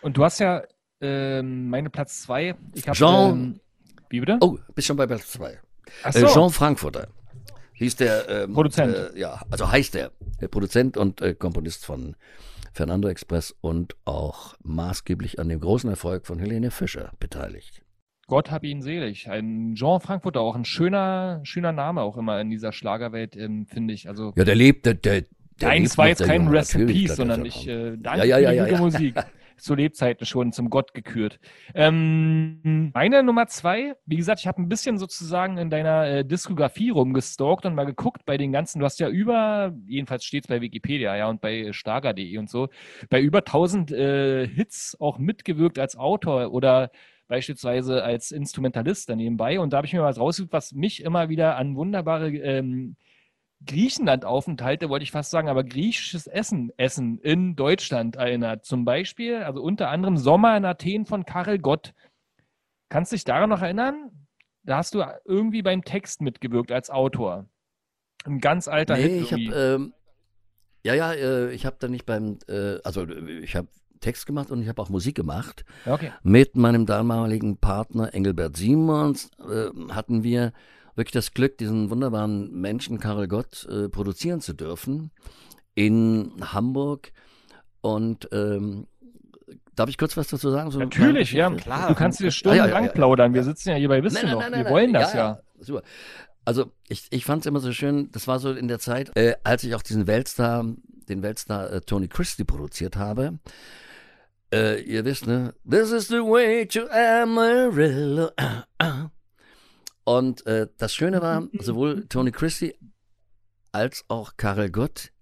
Und 0.00 0.16
du 0.16 0.24
hast 0.24 0.38
ja 0.38 0.62
ähm, 1.00 1.68
meine 1.70 1.90
Platz 1.90 2.22
2. 2.22 2.54
Ich 2.74 2.86
habe. 2.88 2.96
Jean- 2.96 3.30
Ähm, 3.30 3.60
wie 4.10 4.20
bitte? 4.20 4.38
Oh, 4.40 4.58
bist 4.74 4.86
schon 4.86 4.96
bei 4.96 5.06
Platz 5.06 5.32
2. 5.32 5.58
Ach 6.02 6.14
Äh, 6.14 6.20
so. 6.20 6.26
Jean 6.26 6.50
Frankfurter 6.50 7.08
hieß 7.74 7.96
der 7.96 8.28
ähm, 8.28 8.52
Produzent. 8.54 8.94
Äh, 9.14 9.18
ja, 9.18 9.40
also 9.50 9.70
heißt 9.70 9.94
der, 9.94 10.10
der 10.40 10.48
Produzent 10.48 10.96
und 10.96 11.20
äh, 11.20 11.34
Komponist 11.34 11.84
von 11.86 12.16
Fernando 12.72 13.08
Express 13.08 13.54
und 13.60 13.96
auch 14.04 14.54
maßgeblich 14.62 15.38
an 15.38 15.48
dem 15.48 15.60
großen 15.60 15.88
Erfolg 15.90 16.26
von 16.26 16.38
Helene 16.38 16.70
Fischer 16.70 17.12
beteiligt. 17.20 17.82
Gott 18.26 18.50
hab 18.50 18.62
ihn 18.64 18.82
selig. 18.82 19.30
Ein 19.30 19.74
Jean 19.74 20.00
Frankfurter, 20.00 20.40
auch 20.40 20.54
ein 20.54 20.64
schöner, 20.66 21.40
schöner 21.44 21.72
Name 21.72 22.02
auch 22.02 22.16
immer 22.18 22.40
in 22.40 22.50
dieser 22.50 22.72
Schlagerwelt, 22.72 23.36
ähm, 23.36 23.66
der 23.66 23.88
ich. 23.88 24.08
Also 24.08 24.32
Ja, 24.36 24.44
der 24.44 24.54
lebt, 24.54 24.84
der, 24.84 24.94
der, 24.94 25.22
der 25.60 25.68
Nein, 25.68 25.84
es 25.84 25.96
war 25.96 26.08
jetzt 26.08 26.22
kein 26.24 26.42
Junge, 26.44 26.58
Rest 26.58 26.74
in 26.74 26.82
natürlich, 26.82 27.00
Peace, 27.02 27.08
das 27.08 27.16
sondern 27.16 27.44
ich 27.46 27.66
äh, 27.66 27.96
danke 27.96 28.26
Ja, 28.26 28.38
ja, 28.38 28.50
für 28.50 28.54
ja, 28.54 28.66
ja. 28.66 28.78
Musik. 28.78 29.14
Zu 29.58 29.74
Lebzeiten 29.74 30.26
schon 30.26 30.52
zum 30.52 30.70
Gott 30.70 30.94
gekürt. 30.94 31.38
Ähm, 31.74 32.90
meine 32.94 33.22
Nummer 33.22 33.46
zwei, 33.46 33.94
wie 34.06 34.16
gesagt, 34.16 34.40
ich 34.40 34.46
habe 34.46 34.62
ein 34.62 34.68
bisschen 34.68 34.98
sozusagen 34.98 35.58
in 35.58 35.70
deiner 35.70 36.06
äh, 36.06 36.24
Diskografie 36.24 36.90
rumgestalkt 36.90 37.66
und 37.66 37.74
mal 37.74 37.84
geguckt 37.84 38.24
bei 38.24 38.36
den 38.36 38.52
ganzen, 38.52 38.78
du 38.78 38.84
hast 38.84 39.00
ja 39.00 39.08
über, 39.08 39.74
jedenfalls 39.86 40.24
steht 40.24 40.44
es 40.44 40.48
bei 40.48 40.60
Wikipedia, 40.60 41.16
ja, 41.16 41.28
und 41.28 41.40
bei 41.40 41.72
Starger.de 41.72 42.38
und 42.38 42.48
so, 42.48 42.68
bei 43.10 43.20
über 43.20 43.38
1000 43.38 43.90
äh, 43.92 44.46
Hits 44.46 44.96
auch 45.00 45.18
mitgewirkt 45.18 45.78
als 45.78 45.96
Autor 45.96 46.52
oder 46.52 46.90
beispielsweise 47.28 48.02
als 48.02 48.32
Instrumentalist 48.32 49.08
da 49.08 49.14
nebenbei. 49.14 49.60
Und 49.60 49.72
da 49.72 49.78
habe 49.78 49.86
ich 49.86 49.92
mir 49.92 50.02
was 50.02 50.18
rausgesucht, 50.18 50.52
was 50.52 50.72
mich 50.72 51.02
immer 51.02 51.28
wieder 51.28 51.56
an 51.56 51.76
wunderbare 51.76 52.30
ähm, 52.30 52.96
Griechenland-Aufenthalte, 53.66 54.88
wollte 54.88 55.02
ich 55.02 55.10
fast 55.10 55.30
sagen, 55.30 55.48
aber 55.48 55.64
griechisches 55.64 56.26
Essen, 56.26 56.72
Essen 56.76 57.18
in 57.18 57.56
Deutschland 57.56 58.16
erinnert. 58.16 58.64
Zum 58.64 58.84
Beispiel, 58.84 59.36
also 59.42 59.62
unter 59.62 59.90
anderem 59.90 60.16
Sommer 60.16 60.56
in 60.56 60.64
Athen 60.64 61.06
von 61.06 61.24
Karel 61.24 61.58
Gott. 61.58 61.94
Kannst 62.88 63.12
du 63.12 63.16
dich 63.16 63.24
daran 63.24 63.50
noch 63.50 63.62
erinnern? 63.62 64.10
Da 64.62 64.76
hast 64.78 64.94
du 64.94 65.04
irgendwie 65.24 65.62
beim 65.62 65.84
Text 65.84 66.20
mitgewirkt 66.20 66.70
als 66.72 66.90
Autor. 66.90 67.46
Ein 68.24 68.40
ganz 68.40 68.68
alter 68.68 68.96
Hit. 68.96 69.10
Nee, 69.10 69.18
ich 69.20 69.32
habe, 69.32 69.42
irgendwie. 69.42 69.58
ähm, 69.58 69.94
ja, 70.84 70.94
ja, 70.94 71.12
äh, 71.12 71.52
ich 71.52 71.66
habe 71.66 71.76
da 71.78 71.88
nicht 71.88 72.06
beim, 72.06 72.38
äh, 72.48 72.78
also 72.84 73.06
ich 73.08 73.56
habe 73.56 73.68
Text 74.00 74.26
gemacht 74.26 74.50
und 74.50 74.62
ich 74.62 74.68
habe 74.68 74.80
auch 74.80 74.88
Musik 74.88 75.16
gemacht. 75.16 75.64
Okay. 75.84 76.12
Mit 76.22 76.56
meinem 76.56 76.86
damaligen 76.86 77.56
Partner 77.56 78.14
Engelbert 78.14 78.56
Simons 78.56 79.30
äh, 79.40 79.70
hatten 79.92 80.22
wir 80.22 80.52
wirklich 80.98 81.12
das 81.12 81.32
Glück, 81.32 81.56
diesen 81.56 81.90
wunderbaren 81.90 82.52
Menschen 82.52 82.98
Karel 82.98 83.28
Gott 83.28 83.66
äh, 83.70 83.88
produzieren 83.88 84.40
zu 84.40 84.52
dürfen 84.52 85.10
in 85.74 86.32
Hamburg. 86.42 87.12
Und 87.80 88.28
ähm, 88.32 88.86
darf 89.76 89.88
ich 89.88 89.96
kurz 89.96 90.16
was 90.16 90.28
dazu 90.28 90.50
sagen? 90.50 90.70
So 90.70 90.80
Natürlich, 90.80 91.32
ja. 91.32 91.50
Klar. 91.50 91.88
Du 91.88 91.94
kannst 91.94 92.20
dir 92.20 92.30
stundenlang 92.30 92.68
ja, 92.70 92.80
ja, 92.80 92.86
ja. 92.86 92.92
plaudern. 92.92 93.32
Wir 93.32 93.44
sitzen 93.44 93.70
ja 93.70 93.76
hier 93.76 93.88
bei 93.88 94.02
Wisst 94.02 94.16
ihr 94.16 94.24
Nein, 94.24 94.32
noch. 94.32 94.40
nein, 94.40 94.50
nein, 94.50 94.60
Wir 94.60 94.64
nein, 94.64 94.72
wollen 94.72 94.92
nein. 94.92 95.02
das 95.02 95.14
ja. 95.14 95.18
ja. 95.18 95.40
Super. 95.60 95.82
Also 96.44 96.72
ich, 96.88 97.06
ich 97.10 97.24
fand 97.24 97.42
es 97.42 97.46
immer 97.46 97.60
so 97.60 97.72
schön, 97.72 98.10
das 98.10 98.26
war 98.26 98.38
so 98.38 98.52
in 98.52 98.68
der 98.68 98.78
Zeit, 98.78 99.16
äh, 99.16 99.34
als 99.44 99.64
ich 99.64 99.74
auch 99.74 99.82
diesen 99.82 100.06
Weltstar, 100.06 100.64
den 101.08 101.22
Weltstar 101.22 101.70
äh, 101.70 101.80
Tony 101.82 102.08
Christie 102.08 102.44
produziert 102.44 102.96
habe. 102.96 103.38
Äh, 104.52 104.80
ihr 104.80 105.04
wisst, 105.04 105.26
ne? 105.26 105.54
This 105.70 105.92
is 105.92 106.08
the 106.08 106.20
way 106.20 106.66
to 106.66 106.88
Amarillo. 106.90 108.30
Und 110.08 110.46
äh, 110.46 110.68
das 110.78 110.94
Schöne 110.94 111.20
war, 111.20 111.48
sowohl 111.60 112.06
Tony 112.08 112.32
Christie 112.32 112.74
als 113.72 114.06
auch 114.08 114.38
Karel 114.38 114.70
Gott, 114.70 115.12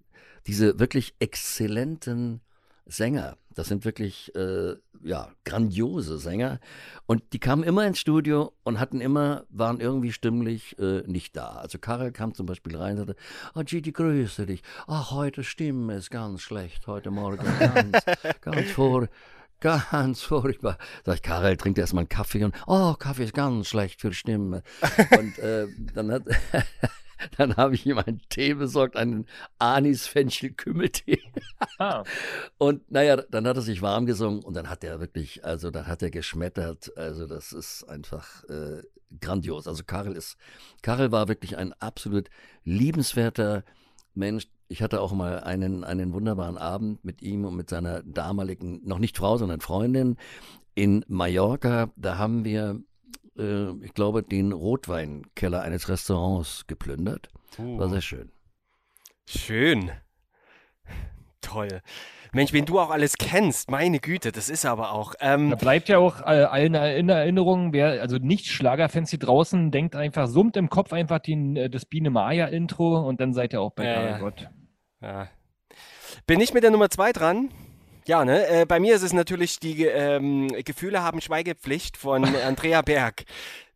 diese 0.47 0.79
wirklich 0.79 1.17
exzellenten 1.19 2.41
Sänger, 2.85 3.37
das 3.57 3.67
sind 3.67 3.85
wirklich 3.85 4.33
äh, 4.37 4.77
ja, 5.03 5.33
grandiose 5.45 6.19
Sänger. 6.19 6.61
Und 7.07 7.33
die 7.33 7.41
kamen 7.41 7.65
immer 7.65 7.85
ins 7.85 7.99
Studio 7.99 8.53
und 8.63 8.79
hatten 8.79 9.01
immer, 9.01 9.45
waren 9.49 9.81
irgendwie 9.81 10.13
stimmlich 10.13 10.79
äh, 10.79 11.03
nicht 11.07 11.37
da. 11.37 11.57
Also 11.57 11.79
Karel 11.79 12.13
kam 12.13 12.35
zum 12.35 12.47
Beispiel 12.47 12.77
rein 12.77 12.93
und 12.93 13.09
sagte, 13.09 13.17
oh 13.57 13.63
Gigi, 13.65 13.91
grüße 13.91 14.47
dich. 14.47 14.63
Ach, 14.87 15.11
heute 15.11 15.43
Stimme 15.43 15.97
ist 15.97 16.11
ganz 16.11 16.43
schlecht, 16.43 16.87
heute 16.87 17.11
Morgen 17.11 17.45
ganz, 17.59 18.05
ganz 18.41 18.71
vor, 18.71 19.09
ganz 19.61 20.23
furchtbar. 20.23 20.79
Sag 21.05 21.17
ich, 21.17 21.23
Karel, 21.23 21.57
trink 21.57 21.79
erstmal 21.79 22.03
einen 22.03 22.09
Kaffee 22.09 22.45
und, 22.45 22.55
oh, 22.67 22.95
Kaffee 22.95 23.25
ist 23.25 23.35
ganz 23.35 23.69
schlecht 23.69 24.01
für 24.01 24.11
die 24.11 24.15
Stimme. 24.15 24.63
Und 25.19 25.39
äh, 25.39 25.67
dann 25.95 26.13
hat, 26.13 26.23
dann 27.37 27.57
habe 27.57 27.75
ich 27.75 27.87
ihm 27.87 27.99
einen 27.99 28.21
Tee 28.29 28.55
besorgt, 28.55 28.97
einen 28.97 29.27
Anis-Fenchel-Kümmeltee. 29.59 31.23
Ah, 31.79 32.05
Und 32.59 32.91
naja, 32.91 33.17
dann 33.17 33.47
hat 33.47 33.57
er 33.57 33.63
sich 33.63 33.83
warm 33.83 34.07
gesungen 34.07 34.43
und 34.43 34.55
dann 34.55 34.69
hat 34.69 34.85
er 34.85 35.01
wirklich, 35.01 35.45
also 35.45 35.71
dann 35.71 35.87
hat 35.87 36.03
er 36.03 36.11
geschmettert. 36.11 36.97
Also 36.97 37.27
das 37.27 37.53
ist 37.53 37.85
einfach 37.85 38.45
äh, 38.45 38.83
grandios. 39.21 39.67
Also 39.67 39.85
Karel 39.85 40.17
ist, 40.17 40.37
Karel 40.83 41.13
war 41.13 41.29
wirklich 41.29 41.57
ein 41.57 41.73
absolut 41.75 42.29
liebenswerter 42.65 43.65
Mensch. 44.15 44.49
Ich 44.69 44.83
hatte 44.83 45.01
auch 45.01 45.13
mal 45.13 45.41
einen, 45.41 45.85
einen 45.85 46.13
wunderbaren 46.13 46.59
Abend 46.59 47.05
mit 47.05 47.23
ihm 47.23 47.45
und 47.45 47.57
mit 47.57 47.71
seiner 47.71 48.03
damaligen, 48.03 48.81
noch 48.85 48.99
nicht 48.99 49.17
Frau, 49.17 49.37
sondern 49.37 49.61
Freundin 49.61 50.17
in 50.75 51.05
Mallorca. 51.09 51.91
Da 51.97 52.19
haben 52.19 52.45
wir, 52.45 52.81
äh, 53.39 53.71
ich 53.85 53.95
glaube, 53.95 54.23
den 54.23 54.53
Rotweinkeller 54.53 55.63
eines 55.63 55.89
Restaurants 55.89 56.67
geplündert. 56.67 57.29
War 57.59 57.89
sehr 57.89 58.01
schön. 58.01 58.33
Schön. 59.27 59.91
Toll. 61.41 61.81
Mensch, 62.33 62.53
wen 62.53 62.67
du 62.67 62.79
auch 62.81 62.91
alles 62.91 63.17
kennst, 63.17 63.71
meine 63.71 63.99
Güte, 63.99 64.31
das 64.33 64.51
ist 64.51 64.67
aber 64.67 64.93
auch. 64.93 65.15
Ähm, 65.21 65.51
Da 65.51 65.57
bleibt 65.57 65.89
ja 65.89 65.99
auch 65.99 66.21
äh, 66.21 66.25
allen 66.45 66.75
in 66.75 67.09
Erinnerung, 67.09 67.73
wer, 67.73 68.03
also 68.03 68.19
nicht 68.19 68.49
Schlagerfans 68.49 69.11
hier 69.11 69.19
draußen, 69.19 69.71
denkt 69.71 69.97
einfach, 69.97 70.27
summt 70.27 70.57
im 70.57 70.69
Kopf 70.69 70.93
einfach 70.93 71.21
den, 71.21 71.57
äh, 71.57 71.71
das 71.71 71.87
Biene 71.87 72.11
Maya-Intro 72.11 73.07
und 73.07 73.21
dann 73.21 73.33
seid 73.33 73.55
ihr 73.55 73.61
auch 73.61 73.73
bei 73.73 73.87
ja. 73.87 74.19
Gott. 74.19 74.51
Ja. 75.07 75.29
Bin 76.27 76.41
ich 76.41 76.53
mit 76.53 76.65
der 76.65 76.73
Nummer 76.73 76.91
zwei 76.91 77.13
dran? 77.13 77.51
Ja, 78.07 78.25
ne? 78.25 78.47
Äh, 78.49 78.67
bei 78.67 78.81
mir 78.81 78.97
ist 78.97 79.03
es 79.03 79.13
natürlich 79.13 79.61
die 79.61 79.85
ähm, 79.85 80.49
Gefühle 80.65 81.03
haben 81.03 81.21
Schweigepflicht 81.21 81.97
von 81.97 82.25
Andrea 82.45 82.83
Berg. 82.83 83.25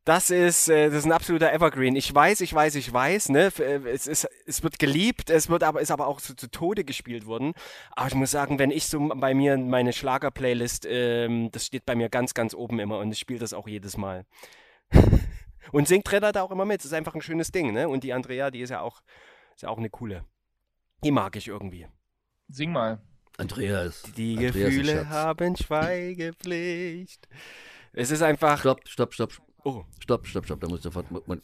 Das 0.05 0.31
ist, 0.31 0.69
äh, 0.69 0.87
das 0.87 1.01
ist 1.01 1.05
ein 1.05 1.13
absoluter 1.13 1.53
Evergreen. 1.53 1.95
Ich 1.95 2.13
weiß, 2.13 2.41
ich 2.41 2.53
weiß, 2.53 2.75
ich 2.75 2.93
weiß, 2.93 3.29
ne? 3.29 3.53
Äh, 3.59 3.89
Es, 3.89 4.09
ist, 4.09 4.29
es 4.45 4.65
wird 4.65 4.81
geliebt, 4.81 5.31
es 5.31 5.49
wird 5.49 5.63
aber, 5.63 5.81
ist 5.81 5.93
aber 5.93 6.09
auch 6.09 6.19
so 6.19 6.35
zu 6.35 6.51
Tode 6.51 6.83
gespielt 6.83 7.27
worden. 7.27 7.53
Aber 7.93 8.09
ich 8.09 8.15
muss 8.15 8.33
sagen, 8.33 8.59
wenn 8.59 8.73
ich 8.73 8.87
so 8.87 9.09
bei 9.15 9.33
mir 9.33 9.57
meine 9.57 9.93
Schlager-Playlist, 9.93 10.87
ähm, 10.89 11.51
das 11.53 11.67
steht 11.67 11.87
bei 11.87 11.95
mir 11.95 12.09
ganz, 12.09 12.35
ganz 12.35 12.55
oben 12.55 12.81
immer 12.81 12.99
und 12.99 13.13
ich 13.13 13.21
spiele 13.21 13.39
das 13.39 13.53
auch 13.53 13.69
jedes 13.69 13.97
Mal. 13.97 14.25
und 15.73 15.87
singt 15.87 16.11
Redder 16.11 16.33
da 16.33 16.43
auch 16.43 16.51
immer 16.51 16.65
mit. 16.65 16.81
Das 16.81 16.87
ist 16.87 16.95
einfach 16.95 17.15
ein 17.15 17.23
schönes 17.23 17.53
Ding, 17.53 17.73
ne? 17.73 17.89
Und 17.89 18.03
die 18.03 18.13
Andrea, 18.13 18.51
die 18.51 18.63
ist 18.63 18.71
ja 18.71 18.81
auch, 18.81 19.03
ist 19.55 19.63
ja 19.63 19.69
auch 19.69 19.79
eine 19.79 19.91
coole. 19.91 20.25
Die 21.03 21.11
mag 21.11 21.37
ich 21.37 21.49
irgendwie. 21.49 21.87
Sing 22.49 22.73
mal. 22.73 23.01
Andrea 23.37 23.83
ist. 23.83 24.17
Die 24.17 24.35
Andrea 24.35 24.49
ist 24.51 24.57
ein 24.57 24.63
Gefühle 24.63 25.09
haben 25.09 25.57
Schweigepflicht. 25.57 27.29
Es 27.93 28.11
ist 28.11 28.23
einfach. 28.23 28.61
Stopp, 28.61 28.87
stopp, 28.87 29.15
stopp, 29.15 29.33
Oh, 29.65 29.85
stopp, 29.99 30.27
stopp, 30.27 30.45
stopp. 30.45 30.61
Da 30.61 30.69
muss 30.69 30.79
ich 30.79 30.85
sofort. 30.85 31.11
Moment. 31.11 31.43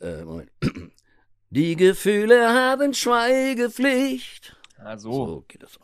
Äh, 0.00 0.24
Moment. 0.24 0.50
Die 1.50 1.74
Gefühle 1.76 2.48
haben 2.48 2.94
Schweigepflicht. 2.94 4.56
Ah, 4.78 4.96
so. 4.96 5.12
So 5.26 5.44
geht 5.48 5.62
das. 5.62 5.78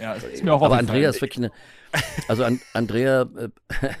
Ja, 0.00 0.14
es 0.16 0.24
ist 0.24 0.44
mir 0.44 0.52
auch 0.52 0.62
Aber. 0.62 0.78
Andrea 0.78 1.10
ist 1.10 1.20
wirklich 1.20 1.38
eine. 1.46 1.52
Also 2.28 2.44
an, 2.44 2.60
Andrea, 2.72 3.28
äh, 3.36 3.48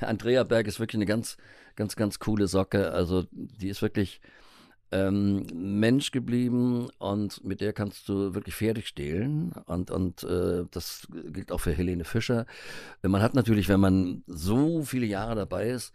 Andrea 0.00 0.44
Berg 0.44 0.66
ist 0.66 0.80
wirklich 0.80 0.96
eine 0.98 1.06
ganz, 1.06 1.36
ganz, 1.76 1.94
ganz 1.96 2.18
coole 2.18 2.46
Socke. 2.48 2.92
Also 2.92 3.26
die 3.32 3.68
ist 3.68 3.82
wirklich 3.82 4.20
ähm, 4.92 5.46
Mensch 5.54 6.10
geblieben 6.10 6.88
und 6.98 7.42
mit 7.44 7.60
der 7.60 7.72
kannst 7.72 8.08
du 8.08 8.34
wirklich 8.34 8.54
Pferde 8.54 8.82
stehlen. 8.82 9.52
Und, 9.66 9.90
und 9.90 10.22
äh, 10.24 10.64
das 10.70 11.08
gilt 11.32 11.50
auch 11.50 11.60
für 11.60 11.72
Helene 11.72 12.04
Fischer. 12.04 12.46
Man 13.02 13.22
hat 13.22 13.34
natürlich, 13.34 13.68
wenn 13.68 13.80
man 13.80 14.22
so 14.26 14.82
viele 14.82 15.06
Jahre 15.06 15.34
dabei 15.34 15.70
ist, 15.70 15.92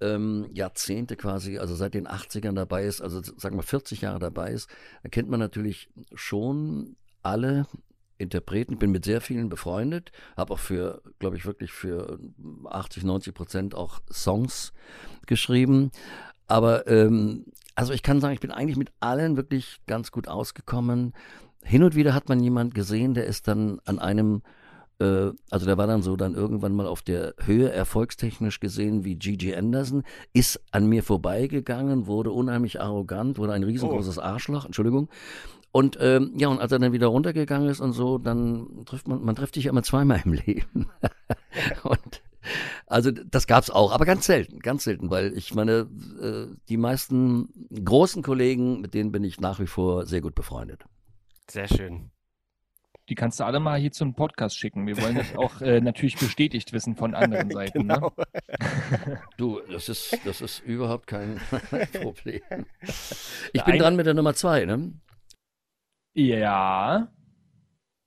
ähm, 0.00 0.48
Jahrzehnte 0.52 1.16
quasi, 1.16 1.58
also 1.58 1.74
seit 1.76 1.94
den 1.94 2.08
80ern 2.08 2.54
dabei 2.54 2.84
ist, 2.84 3.00
also 3.00 3.22
sagen 3.22 3.56
wir 3.56 3.62
40 3.62 4.00
Jahre 4.00 4.18
dabei 4.18 4.50
ist, 4.50 4.68
dann 5.02 5.12
kennt 5.12 5.30
man 5.30 5.40
natürlich 5.40 5.88
schon 6.14 6.96
alle 7.22 7.66
Interpreten. 8.18 8.74
Ich 8.74 8.78
bin 8.80 8.90
mit 8.90 9.04
sehr 9.04 9.20
vielen 9.20 9.48
befreundet, 9.48 10.10
habe 10.36 10.54
auch 10.54 10.58
für, 10.58 11.02
glaube 11.20 11.36
ich, 11.36 11.46
wirklich 11.46 11.72
für 11.72 12.18
80, 12.64 13.04
90 13.04 13.34
Prozent 13.34 13.74
auch 13.74 14.00
Songs 14.10 14.72
geschrieben. 15.26 15.92
Aber 16.48 16.86
ähm, 16.86 17.46
also 17.74 17.92
ich 17.92 18.02
kann 18.02 18.20
sagen, 18.20 18.34
ich 18.34 18.40
bin 18.40 18.50
eigentlich 18.50 18.76
mit 18.76 18.92
allen 19.00 19.36
wirklich 19.36 19.80
ganz 19.86 20.10
gut 20.10 20.28
ausgekommen. 20.28 21.14
Hin 21.64 21.82
und 21.82 21.94
wieder 21.94 22.14
hat 22.14 22.28
man 22.28 22.40
jemand 22.40 22.74
gesehen, 22.74 23.14
der 23.14 23.26
ist 23.26 23.48
dann 23.48 23.80
an 23.84 23.98
einem 23.98 24.42
äh, 25.02 25.32
also 25.50 25.66
der 25.66 25.78
war 25.78 25.86
dann 25.86 26.02
so 26.02 26.16
dann 26.16 26.34
irgendwann 26.34 26.74
mal 26.74 26.86
auf 26.86 27.02
der 27.02 27.34
Höhe 27.44 27.70
erfolgstechnisch 27.70 28.60
gesehen 28.60 29.04
wie 29.04 29.16
Gigi 29.16 29.54
Anderson, 29.54 30.04
ist 30.32 30.60
an 30.70 30.86
mir 30.86 31.02
vorbeigegangen, 31.02 32.06
wurde 32.06 32.30
unheimlich 32.30 32.80
arrogant, 32.80 33.38
wurde 33.38 33.52
ein 33.52 33.64
riesengroßes 33.64 34.18
Arschloch, 34.18 34.64
Entschuldigung. 34.64 35.08
Und 35.72 35.96
ähm, 36.00 36.32
ja, 36.36 36.48
und 36.48 36.60
als 36.60 36.70
er 36.70 36.78
dann 36.78 36.92
wieder 36.92 37.06
runtergegangen 37.06 37.68
ist 37.68 37.80
und 37.80 37.92
so, 37.92 38.18
dann 38.18 38.84
trifft 38.84 39.08
man, 39.08 39.24
man 39.24 39.34
trifft 39.34 39.54
sich 39.54 39.64
ja 39.64 39.70
immer 39.70 39.82
zweimal 39.82 40.20
im 40.24 40.34
Leben. 40.34 40.86
und 41.82 42.22
also 42.86 43.10
das 43.10 43.46
gab's 43.46 43.70
auch, 43.70 43.92
aber 43.92 44.04
ganz 44.04 44.26
selten, 44.26 44.58
ganz 44.60 44.84
selten, 44.84 45.10
weil 45.10 45.36
ich 45.36 45.54
meine, 45.54 45.88
äh, 46.20 46.54
die 46.68 46.76
meisten 46.76 47.48
großen 47.84 48.22
Kollegen, 48.22 48.80
mit 48.80 48.94
denen 48.94 49.12
bin 49.12 49.24
ich 49.24 49.40
nach 49.40 49.60
wie 49.60 49.66
vor 49.66 50.06
sehr 50.06 50.20
gut 50.20 50.34
befreundet. 50.34 50.84
sehr 51.48 51.68
schön. 51.68 52.10
Die 53.08 53.16
kannst 53.16 53.40
du 53.40 53.44
alle 53.44 53.58
mal 53.58 53.78
hier 53.80 53.90
zum 53.90 54.14
Podcast 54.14 54.56
schicken. 54.56 54.86
Wir 54.86 54.96
wollen 55.02 55.16
das 55.16 55.34
auch 55.36 55.60
äh, 55.60 55.80
natürlich 55.80 56.16
bestätigt 56.16 56.72
wissen 56.72 56.94
von 56.94 57.14
anderen 57.14 57.50
Seiten. 57.58 57.86
Ne? 57.86 57.94
Genau. 57.94 58.12
Du, 59.36 59.60
das 59.70 59.88
ist, 59.88 60.18
das 60.24 60.40
ist 60.40 60.60
überhaupt 60.60 61.08
kein 61.08 61.40
Problem. 62.00 62.40
Ich 63.52 63.64
bin 63.64 63.78
dran 63.78 63.96
mit 63.96 64.06
der 64.06 64.14
Nummer 64.14 64.34
zwei, 64.34 64.64
ne? 64.64 64.92
Ja. 66.14 67.08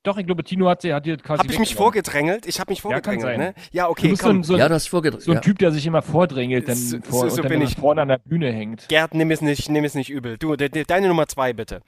Doch, 0.06 0.18
ich 0.18 0.26
glaube, 0.26 0.44
Tino 0.44 0.68
hat, 0.68 0.82
sie- 0.82 0.94
hat 0.94 1.04
dir 1.04 1.16
quasi. 1.16 1.40
Habe 1.40 1.52
ich 1.52 1.58
mich 1.58 1.74
vorgedrängelt? 1.74 2.46
Ich 2.46 2.60
habe 2.60 2.70
mich 2.70 2.78
Ja, 2.78 2.82
kann 3.00 3.02
vorgedrängelt, 3.20 3.38
sein. 3.38 3.38
ne? 3.38 3.54
Ja, 3.72 3.86
Du 3.86 3.90
okay, 3.90 4.08
bist 4.10 4.22
so 4.22 4.28
komm. 4.28 4.36
ein, 4.38 4.42
so, 4.44 4.54
ein- 4.54 4.60
Ja, 4.60 4.68
das 4.68 4.86
vorgedrückt. 4.86 5.24
so 5.24 5.32
ein 5.32 5.36
ja. 5.36 5.40
Typ, 5.40 5.58
der 5.58 5.72
sich 5.72 5.84
immer 5.84 6.00
vordrängelt 6.00 6.68
dann 6.68 6.76
So- 6.76 6.98
vor, 7.02 7.28
so- 7.28 7.36
so 7.36 7.42
und 7.42 7.50
dann 7.50 7.62
ich. 7.62 7.74
vorne 7.74 8.02
an 8.02 8.08
der 8.08 8.18
Bühne 8.18 8.52
hängt. 8.52 8.88
Gerd, 8.88 9.14
nimm 9.14 9.32
es 9.32 9.40
nicht, 9.40 9.68
nimm 9.68 9.82
es 9.84 9.94
nicht 9.96 10.10
übel. 10.10 10.38
Du, 10.38 10.54
de, 10.54 10.68
de, 10.68 10.84
deine 10.84 11.08
Nummer 11.08 11.26
zwei, 11.26 11.52
bitte. 11.52 11.80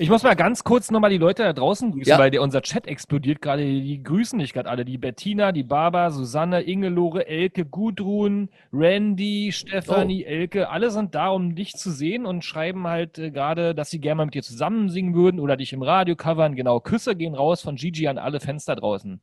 Ich 0.00 0.08
muss 0.08 0.22
mal 0.22 0.36
ganz 0.36 0.62
kurz 0.62 0.92
nochmal 0.92 1.10
die 1.10 1.18
Leute 1.18 1.42
da 1.42 1.52
draußen 1.52 1.90
grüßen, 1.90 2.08
Ja. 2.10 2.18
weil 2.18 2.30
der, 2.30 2.40
unser 2.42 2.62
Chat 2.62 2.86
explodiert 2.86 3.42
gerade. 3.42 3.64
Die 3.64 4.00
grüßen 4.02 4.38
dich 4.38 4.52
gerade 4.52 4.68
alle. 4.70 4.84
Die 4.84 4.96
Bettina, 4.96 5.50
die 5.50 5.64
Barbara, 5.64 6.10
Susanne, 6.10 6.62
Ingelore, 6.62 7.26
Elke, 7.26 7.64
Gudrun, 7.64 8.48
Randy, 8.72 9.50
Stefanie, 9.52 10.24
Oh. 10.24 10.28
Elke. 10.30 10.68
Alle 10.70 10.92
sind 10.92 11.16
da, 11.16 11.28
um 11.30 11.56
dich 11.56 11.72
zu 11.74 11.90
sehen 11.90 12.26
und 12.26 12.44
schreiben 12.44 12.86
halt 12.86 13.18
äh, 13.18 13.30
gerade, 13.32 13.74
dass 13.74 13.90
sie 13.90 13.98
gerne 13.98 14.16
mal 14.18 14.24
mit 14.26 14.34
dir 14.34 14.42
zusammen 14.42 14.88
singen 14.88 15.14
würden 15.14 15.40
oder 15.40 15.56
dich 15.56 15.72
im 15.72 15.82
Radio 15.82 16.14
covern. 16.14 16.54
Genau, 16.54 16.78
Küsse 16.78 17.16
gehen 17.16 17.34
raus 17.34 17.60
von 17.62 17.74
Gigi 17.74 18.06
an 18.06 18.18
alle 18.18 18.38
Fenster 18.38 18.76
draußen. 18.76 19.20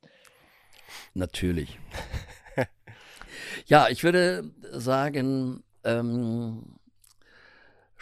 Natürlich. 1.14 1.80
ja, 3.68 3.88
ich 3.90 4.04
würde 4.04 4.52
sagen, 4.72 5.64
ähm, 5.86 6.75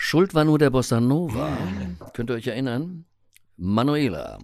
Schuld 0.05 0.33
war 0.33 0.43
nur 0.43 0.59
der 0.59 0.69
Bossa 0.69 0.99
Nova. 0.99 1.57
Könnt 2.13 2.29
ihr 2.29 2.35
euch 2.35 2.47
erinnern? 2.47 3.05
Manuela. 3.55 4.37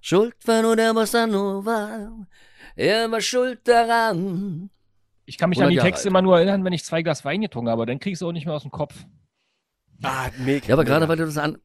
Schuld 0.00 0.34
war 0.44 0.60
nur 0.60 0.74
der 0.74 0.92
Bossa 0.92 1.24
Nova. 1.24 2.10
Er 2.74 3.08
war 3.08 3.20
schuld 3.20 3.60
daran. 3.62 4.70
Ich 5.24 5.38
kann 5.38 5.50
mich 5.50 5.60
100 5.60 5.66
an 5.66 5.70
die 5.70 5.76
Jahre 5.76 5.88
Texte 5.88 6.08
alt. 6.08 6.10
immer 6.10 6.22
nur 6.22 6.36
erinnern, 6.36 6.64
wenn 6.64 6.72
ich 6.72 6.84
zwei 6.84 7.02
Glas 7.02 7.24
Wein 7.24 7.42
getrunken 7.42 7.70
habe, 7.70 7.82
aber 7.82 7.86
dann 7.86 8.00
kriegst 8.00 8.22
du 8.22 8.28
auch 8.28 8.32
nicht 8.32 8.44
mehr 8.44 8.56
aus 8.56 8.62
dem 8.62 8.72
Kopf. 8.72 9.06
Ah, 10.02 10.30
mega. 10.38 10.66
Ja, 10.66 10.74
aber 10.74 10.84
gerade 10.84 11.08
weil 11.08 11.16
du 11.16 11.26
das 11.26 11.38
an, 11.38 11.58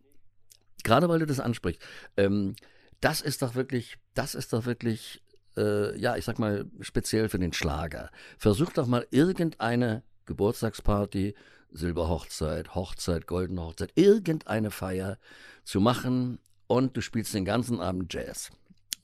gerade 0.83 1.09
weil 1.09 1.17
du 1.17 1.25
das 1.25 1.39
ansprichst, 1.39 1.81
ähm, 2.17 2.55
das 3.01 3.19
ist 3.19 3.41
doch 3.41 3.55
wirklich, 3.55 3.97
das 4.13 4.35
ist 4.35 4.53
doch 4.53 4.67
wirklich, 4.67 5.23
äh, 5.57 5.97
ja, 5.99 6.15
ich 6.17 6.23
sag 6.23 6.37
mal 6.37 6.65
speziell 6.81 7.29
für 7.29 7.39
den 7.39 7.51
Schlager. 7.51 8.11
Versuch 8.37 8.71
doch 8.73 8.85
mal 8.85 9.07
irgendeine 9.09 10.03
Geburtstagsparty, 10.25 11.33
Silberhochzeit, 11.73 12.75
Hochzeit, 12.75 13.27
goldene 13.27 13.61
Hochzeit, 13.61 13.91
irgendeine 13.95 14.71
Feier 14.71 15.17
zu 15.63 15.79
machen 15.81 16.39
und 16.67 16.95
du 16.95 17.01
spielst 17.01 17.33
den 17.33 17.45
ganzen 17.45 17.79
Abend 17.79 18.13
Jazz. 18.13 18.51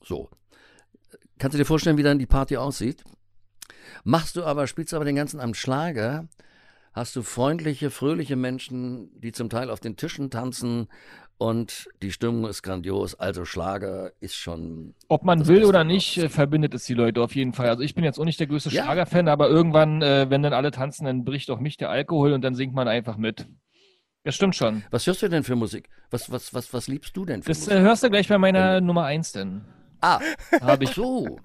So. 0.02 0.28
Kannst 1.38 1.54
du 1.54 1.58
dir 1.58 1.64
vorstellen, 1.64 1.96
wie 1.96 2.02
dann 2.02 2.18
die 2.18 2.26
Party 2.26 2.56
aussieht? 2.56 3.04
Machst 4.04 4.36
du 4.36 4.44
aber, 4.44 4.66
spielst 4.66 4.92
du 4.92 4.96
aber 4.96 5.04
den 5.04 5.16
ganzen 5.16 5.40
Abend 5.40 5.56
Schlager, 5.56 6.28
hast 6.92 7.16
du 7.16 7.22
freundliche, 7.22 7.90
fröhliche 7.90 8.36
Menschen, 8.36 9.10
die 9.20 9.32
zum 9.32 9.48
Teil 9.48 9.70
auf 9.70 9.80
den 9.80 9.96
Tischen 9.96 10.30
tanzen 10.30 10.88
und 11.40 11.88
die 12.02 12.12
Stimmung 12.12 12.46
ist 12.48 12.62
grandios. 12.62 13.14
Also 13.14 13.46
Schlager 13.46 14.12
ist 14.20 14.34
schon. 14.36 14.94
Ob 15.08 15.24
man 15.24 15.38
Das 15.40 15.48
will 15.48 15.64
oder 15.64 15.84
nicht, 15.84 16.18
äh, 16.18 16.28
verbindet 16.28 16.74
es 16.74 16.84
die 16.84 16.92
Leute 16.94 17.22
auf 17.22 17.34
jeden 17.34 17.54
Fall. 17.54 17.68
Also 17.70 17.82
ich 17.82 17.94
bin 17.94 18.04
jetzt 18.04 18.18
auch 18.20 18.26
nicht 18.26 18.38
der 18.38 18.46
größte 18.46 18.68
Ja. 18.70 18.84
Schlagerfan, 18.84 19.26
aber 19.26 19.48
irgendwann, 19.48 20.02
äh, 20.02 20.26
wenn 20.28 20.42
dann 20.42 20.52
alle 20.52 20.70
tanzen, 20.70 21.06
dann 21.06 21.24
bricht 21.24 21.50
auch 21.50 21.58
mich 21.58 21.78
der 21.78 21.88
Alkohol 21.88 22.34
und 22.34 22.42
dann 22.42 22.54
singt 22.54 22.74
man 22.74 22.88
einfach 22.88 23.16
mit. 23.16 23.46
Das 24.22 24.34
stimmt 24.34 24.54
schon. 24.54 24.84
Was 24.90 25.06
hörst 25.06 25.22
du 25.22 25.28
denn 25.28 25.42
für 25.42 25.56
Musik? 25.56 25.88
Was, 26.10 26.30
was, 26.30 26.52
was, 26.52 26.74
was 26.74 26.88
liebst 26.88 27.16
du 27.16 27.24
denn 27.24 27.42
für 27.42 27.48
Das 27.48 27.60
Musik? 27.60 27.74
äh, 27.74 27.80
hörst 27.80 28.02
du 28.02 28.10
gleich 28.10 28.28
bei 28.28 28.36
meiner 28.36 28.82
Nummer 28.82 29.04
1 29.06 29.32
denn. 29.32 29.64
ah, 30.02 30.20
Habe 30.60 30.84
ich. 30.84 30.90
so. 30.90 31.38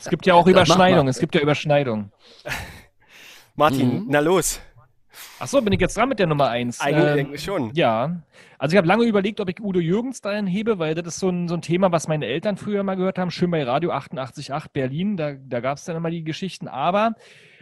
Es 0.00 0.08
gibt 0.10 0.26
ja 0.26 0.34
auch 0.34 0.44
Das 0.46 0.52
mach 0.54 0.64
Überschneidung. 0.64 1.04
mal. 1.04 1.10
Es 1.10 1.20
gibt 1.20 1.34
ja 1.36 1.40
Überschneidung. 1.42 2.10
Martin, 3.54 3.88
Mhm. 4.00 4.06
na 4.08 4.18
los. 4.18 4.60
Achso, 5.38 5.60
bin 5.60 5.72
ich 5.72 5.80
jetzt 5.80 5.96
dran 5.96 6.08
mit 6.08 6.18
der 6.18 6.26
Nummer 6.26 6.48
1? 6.48 6.80
Eigentlich 6.80 7.42
schon. 7.42 7.70
Ja, 7.74 8.22
also 8.58 8.74
ich 8.74 8.78
habe 8.78 8.88
lange 8.88 9.04
überlegt, 9.04 9.40
ob 9.40 9.48
ich 9.48 9.60
Udo 9.60 9.80
Jürgens 9.80 10.20
dahin 10.20 10.46
hebe, 10.46 10.78
weil 10.78 10.94
das 10.94 11.06
ist 11.06 11.20
so 11.20 11.28
ein, 11.28 11.48
so 11.48 11.54
ein 11.54 11.62
Thema, 11.62 11.92
was 11.92 12.08
meine 12.08 12.26
Eltern 12.26 12.56
früher 12.56 12.82
mal 12.82 12.96
gehört 12.96 13.18
haben, 13.18 13.30
schön 13.30 13.50
bei 13.50 13.62
Radio 13.62 13.92
88.8 13.92 14.66
Berlin, 14.72 15.16
da, 15.16 15.34
da 15.34 15.60
gab 15.60 15.78
es 15.78 15.84
dann 15.84 15.96
immer 15.96 16.10
die 16.10 16.24
Geschichten, 16.24 16.68
aber 16.68 17.14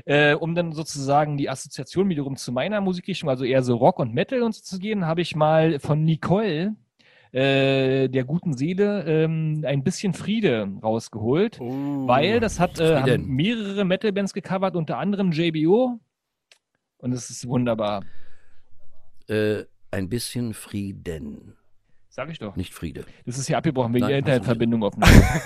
äh, 0.04 0.34
um 0.34 0.54
dann 0.54 0.72
sozusagen 0.72 1.36
die 1.36 1.50
Assoziation 1.50 2.08
wiederum 2.08 2.36
zu 2.36 2.52
meiner 2.52 2.80
Musikrichtung, 2.80 3.28
also 3.28 3.44
eher 3.44 3.62
so 3.62 3.76
Rock 3.76 3.98
und 3.98 4.14
Metal 4.14 4.42
und 4.42 4.54
so 4.54 4.62
zu 4.62 4.78
gehen, 4.78 5.06
habe 5.06 5.22
ich 5.22 5.34
mal 5.34 5.80
von 5.80 6.04
Nicole, 6.04 6.76
äh, 7.32 8.08
der 8.08 8.24
guten 8.24 8.56
Seele, 8.56 9.04
ähm, 9.06 9.64
ein 9.66 9.82
bisschen 9.82 10.12
Friede 10.12 10.68
rausgeholt. 10.82 11.60
Uh, 11.60 12.06
Weil 12.06 12.38
das 12.38 12.60
hat 12.60 12.78
äh, 12.78 13.18
mehrere 13.18 13.84
Metal-Bands 13.84 14.32
gecovert, 14.34 14.76
unter 14.76 14.98
anderem 14.98 15.32
JBO. 15.32 15.98
Und 17.04 17.12
es 17.12 17.28
ist 17.28 17.46
wunderbar. 17.46 18.02
Äh, 19.28 19.64
ein 19.90 20.08
bisschen 20.08 20.54
Frieden. 20.54 21.54
Sag 22.08 22.30
ich 22.30 22.38
doch. 22.38 22.56
nicht 22.56 22.72
Friede. 22.72 23.04
Das 23.26 23.36
ist 23.36 23.46
hier 23.46 23.58
abgebrochen 23.58 23.92
wegen 23.92 24.06
Nein, 24.06 24.24
der. 24.24 24.36
Internetverbindung 24.36 24.82
offenbar. 24.84 25.10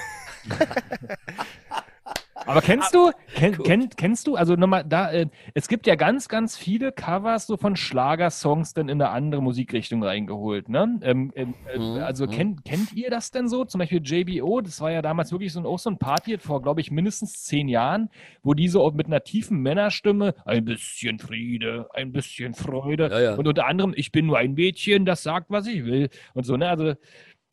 Aber 2.49 2.63
kennst 2.63 2.95
du, 2.95 3.11
kenn, 3.35 3.57
Gut. 3.57 3.67
kenn, 3.67 3.89
kennst 3.97 4.27
du, 4.27 4.37
also 4.37 4.55
nochmal 4.55 4.85
da, 4.85 5.11
äh, 5.13 5.27
es 5.55 5.69
gibt 5.69 5.87
ja 5.87 5.97
ganz, 5.97 6.29
ganz 6.29 6.57
viele 6.57 6.93
Covers 6.93 7.47
so 7.47 7.57
von 7.57 7.77
Schlagersongs 7.77 8.73
dann 8.73 8.89
in 8.89 9.03
eine 9.03 9.11
andere 9.11 9.43
Musikrichtung 9.43 10.03
reingeholt, 10.03 10.69
ne? 10.69 10.99
Ähm, 11.03 11.33
ähm, 11.35 11.55
äh, 11.67 11.79
Mhm, 11.79 12.03
also 12.03 12.27
mhm. 12.27 12.31
kennt, 12.31 12.65
kennt 12.65 12.93
ihr 12.93 13.11
das 13.11 13.31
denn 13.31 13.49
so? 13.49 13.65
Zum 13.65 13.81
Beispiel 13.81 14.01
JBO, 14.03 14.61
das 14.61 14.81
war 14.81 14.91
ja 14.91 15.03
damals 15.03 15.33
wirklich 15.33 15.53
so 15.53 15.61
ein, 15.61 15.67
auch 15.67 15.79
so 15.79 15.91
ein 15.91 15.99
Party 15.99 16.39
vor, 16.39 16.63
glaube 16.63 16.81
ich, 16.81 16.91
mindestens 16.91 17.45
zehn 17.45 17.69
Jahren, 17.69 18.11
wo 18.43 18.55
die 18.55 18.69
so 18.69 18.91
mit 18.93 19.07
einer 19.07 19.23
tiefen 19.23 19.61
Männerstimme 19.61 20.35
ein 20.45 20.65
bisschen 20.65 21.19
Friede, 21.19 21.89
ein 21.95 22.13
bisschen 22.13 22.55
Freude 22.55 23.09
Ja, 23.11 23.21
ja. 23.21 23.35
und 23.35 23.47
unter 23.47 23.67
anderem, 23.67 23.93
ich 23.97 24.13
bin 24.13 24.27
nur 24.27 24.39
ein 24.39 24.55
Mädchen, 24.55 25.05
das 25.05 25.23
sagt, 25.23 25.51
was 25.51 25.67
ich 25.67 25.85
will 25.85 26.09
und 26.35 26.45
so, 26.45 26.57
ne? 26.57 26.69
Also, 26.69 26.95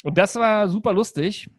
und 0.04 0.18
das 0.18 0.36
war 0.36 0.70
super 0.70 0.94
lustig. 0.94 1.50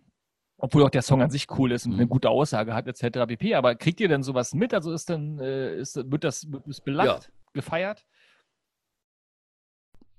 Obwohl 0.58 0.84
auch 0.84 0.90
der 0.90 1.02
Song 1.02 1.20
an 1.20 1.30
sich 1.30 1.46
cool 1.58 1.72
ist 1.72 1.84
und 1.86 1.92
Mhm. 1.92 1.98
eine 1.98 2.06
gute 2.08 2.30
Aussage 2.30 2.72
hat, 2.75 2.86
etc. 2.86 3.26
pp. 3.26 3.54
Aber 3.54 3.75
kriegt 3.75 4.00
ihr 4.00 4.08
denn 4.08 4.22
sowas 4.22 4.54
mit? 4.54 4.72
Also 4.72 4.92
ist 4.92 5.10
dann, 5.10 5.38
äh, 5.38 5.76
ist, 5.78 5.96
wird 5.96 6.25
das 6.25 6.50
wird 6.50 6.66
das 6.66 6.80
belacht, 6.80 7.30
gefeiert? 7.52 8.06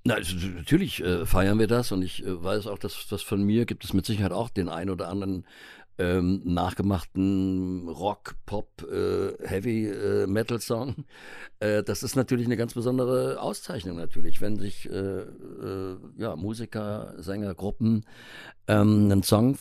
Na, 0.03 0.13
also, 0.15 0.35
natürlich 0.47 1.03
äh, 1.03 1.25
feiern 1.25 1.59
wir 1.59 1.67
das 1.67 1.91
und 1.91 2.01
ich 2.01 2.23
äh, 2.25 2.43
weiß 2.43 2.67
auch, 2.67 2.77
dass 2.79 3.07
das 3.09 3.23
von 3.23 3.43
mir 3.43 3.65
gibt 3.65 3.83
es 3.83 3.93
mit 3.93 4.05
Sicherheit 4.05 4.31
auch 4.31 4.49
den 4.49 4.69
ein 4.69 4.89
oder 4.89 5.09
anderen 5.09 5.45
ähm, 5.99 6.41
nachgemachten 6.45 7.89
Rock, 7.89 8.35
Pop, 8.45 8.83
äh, 8.83 9.33
Heavy 9.45 9.87
äh, 9.87 10.27
Metal 10.27 10.59
Song. 10.61 11.05
Äh, 11.59 11.81
das 11.81 12.03
ist 12.03 12.15
natürlich 12.15 12.45
eine 12.45 12.55
ganz 12.55 12.75
besondere 12.75 13.41
Auszeichnung 13.41 13.97
natürlich, 13.97 14.39
wenn 14.41 14.57
sich 14.57 14.87
äh, 14.87 14.91
äh, 15.21 15.97
ja, 16.17 16.35
Musiker, 16.35 17.15
Sänger, 17.17 17.55
Gruppen 17.55 18.05
ähm, 18.67 19.05
einen 19.11 19.23
Song 19.23 19.57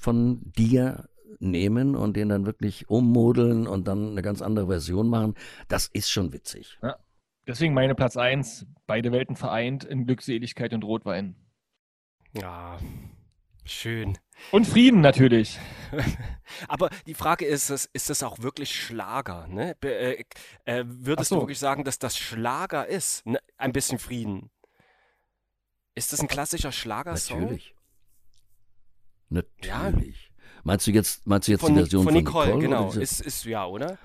von 0.00 0.40
dir 0.56 1.08
nehmen 1.38 1.94
und 1.94 2.16
den 2.16 2.28
dann 2.28 2.46
wirklich 2.46 2.88
ummodeln 2.88 3.66
und 3.66 3.86
dann 3.86 4.10
eine 4.10 4.22
ganz 4.22 4.42
andere 4.42 4.66
Version 4.66 5.08
machen. 5.08 5.34
Das 5.68 5.86
ist 5.86 6.10
schon 6.10 6.32
witzig. 6.32 6.78
Deswegen 7.46 7.74
meine 7.74 7.94
Platz 7.94 8.16
1, 8.16 8.66
beide 8.86 9.12
Welten 9.12 9.36
vereint 9.36 9.84
in 9.84 10.06
Glückseligkeit 10.06 10.72
und 10.72 10.84
Rotwein. 10.84 11.36
Ja, 12.32 12.78
schön. 13.64 14.18
Und 14.52 14.66
Frieden 14.66 15.00
natürlich. 15.00 15.58
Aber 16.68 16.90
die 17.06 17.14
Frage 17.14 17.44
ist, 17.44 17.70
ist 17.70 18.10
das 18.10 18.22
auch 18.22 18.38
wirklich 18.40 18.74
Schlager? 18.74 19.46
Ne? 19.48 19.76
Be 19.80 19.94
äh, 19.94 20.24
äh, 20.64 20.84
würdest 20.86 21.32
Ach 21.32 21.36
du 21.36 21.40
so. 21.40 21.42
wirklich 21.42 21.58
sagen, 21.58 21.84
dass 21.84 21.98
das 21.98 22.16
Schlager 22.16 22.86
ist? 22.86 23.26
Ne? 23.26 23.38
Ein 23.56 23.72
bisschen 23.72 23.98
Frieden. 23.98 24.50
Ist 25.94 26.12
das 26.12 26.20
ein 26.20 26.28
klassischer 26.28 26.72
Schlagersong? 26.72 27.42
Natürlich. 27.42 27.74
Natürlich. 29.30 30.30
Meinst 30.62 30.86
du 30.86 30.90
jetzt, 30.90 31.26
meinst 31.26 31.48
du 31.48 31.52
jetzt 31.52 31.60
Von, 31.62 31.74
die 31.74 31.80
Version 31.80 32.04
von 32.04 32.12
von 32.12 32.22
Nicole, 32.22 32.58
genau. 32.58 32.92
Ist, 32.92 33.20
ist 33.22 33.44
ja, 33.44 33.64
oder? 33.64 33.98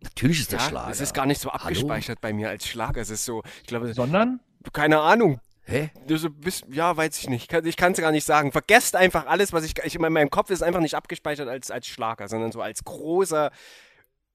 natürlich 0.00 0.40
ist 0.40 0.52
das 0.52 0.62
Ja, 0.62 0.68
Schlager. 0.68 0.90
es 0.92 1.00
ist 1.00 1.12
gar 1.14 1.26
nicht 1.26 1.40
so 1.40 1.50
Hallo? 1.50 1.62
abgespeichert 1.64 2.20
bei 2.20 2.32
mir 2.32 2.48
als 2.48 2.66
Schlager. 2.68 3.00
Es 3.00 3.10
ist 3.10 3.24
so, 3.24 3.42
ich 3.62 3.66
glaube, 3.66 3.92
Sondern? 3.92 4.40
keine 4.72 5.00
Ahnung. 5.00 5.40
Hä? 5.64 5.90
Du 6.06 6.16
so 6.16 6.30
bist, 6.30 6.64
ja, 6.70 6.96
weiß 6.96 7.18
ich 7.18 7.28
nicht. 7.28 7.52
Ich 7.64 7.76
kann 7.76 7.92
es 7.92 7.98
gar 7.98 8.10
nicht 8.12 8.24
sagen. 8.24 8.50
Vergesst 8.52 8.96
einfach 8.96 9.26
alles, 9.26 9.52
was 9.52 9.64
ich, 9.64 9.74
ich 9.84 9.94
in 9.94 10.00
meinem 10.00 10.30
Kopf 10.30 10.50
ist 10.50 10.62
einfach 10.62 10.80
nicht 10.80 10.94
abgespeichert 10.94 11.48
als, 11.48 11.70
als 11.70 11.86
Schlager, 11.86 12.28
sondern 12.28 12.50
so 12.50 12.60
als 12.60 12.82
großer, 12.84 13.50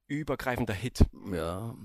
übergreifender 0.08 0.74
Hit. 0.74 1.06
Ja. 1.32 1.75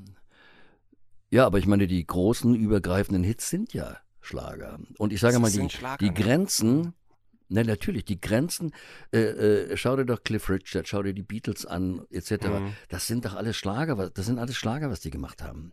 Ja, 1.30 1.46
aber 1.46 1.58
ich 1.58 1.66
meine, 1.66 1.86
die 1.86 2.04
großen 2.06 2.54
übergreifenden 2.54 3.22
Hits 3.22 3.48
sind 3.48 3.72
ja 3.72 3.96
Schlager. 4.20 4.78
Und 4.98 5.12
ich 5.12 5.20
sage 5.20 5.34
Das 5.34 5.42
mal, 5.42 5.50
die, 5.50 5.70
Schlager, 5.70 5.96
die 5.98 6.10
ne? 6.10 6.14
Grenzen, 6.14 6.94
na 7.50 7.62
natürlich, 7.64 8.04
die 8.04 8.20
Grenzen, 8.20 8.72
äh, 9.12 9.18
äh, 9.18 9.76
schau 9.76 9.96
dir 9.96 10.06
doch 10.06 10.22
Cliff 10.24 10.48
Richard, 10.48 10.88
schau 10.88 11.02
dir 11.02 11.12
die 11.12 11.22
Beatles 11.22 11.66
an, 11.66 12.06
etc. 12.10 12.30
Mhm. 12.60 12.72
Das 12.88 13.06
sind 13.06 13.24
doch 13.24 13.34
alles 13.34 13.56
Schlager, 13.56 13.98
was- 13.98 14.12
das 14.14 14.26
sind 14.26 14.38
alles 14.38 14.56
Schlager, 14.56 14.90
was 14.90 15.00
die 15.00 15.10
gemacht 15.10 15.42
haben. 15.42 15.72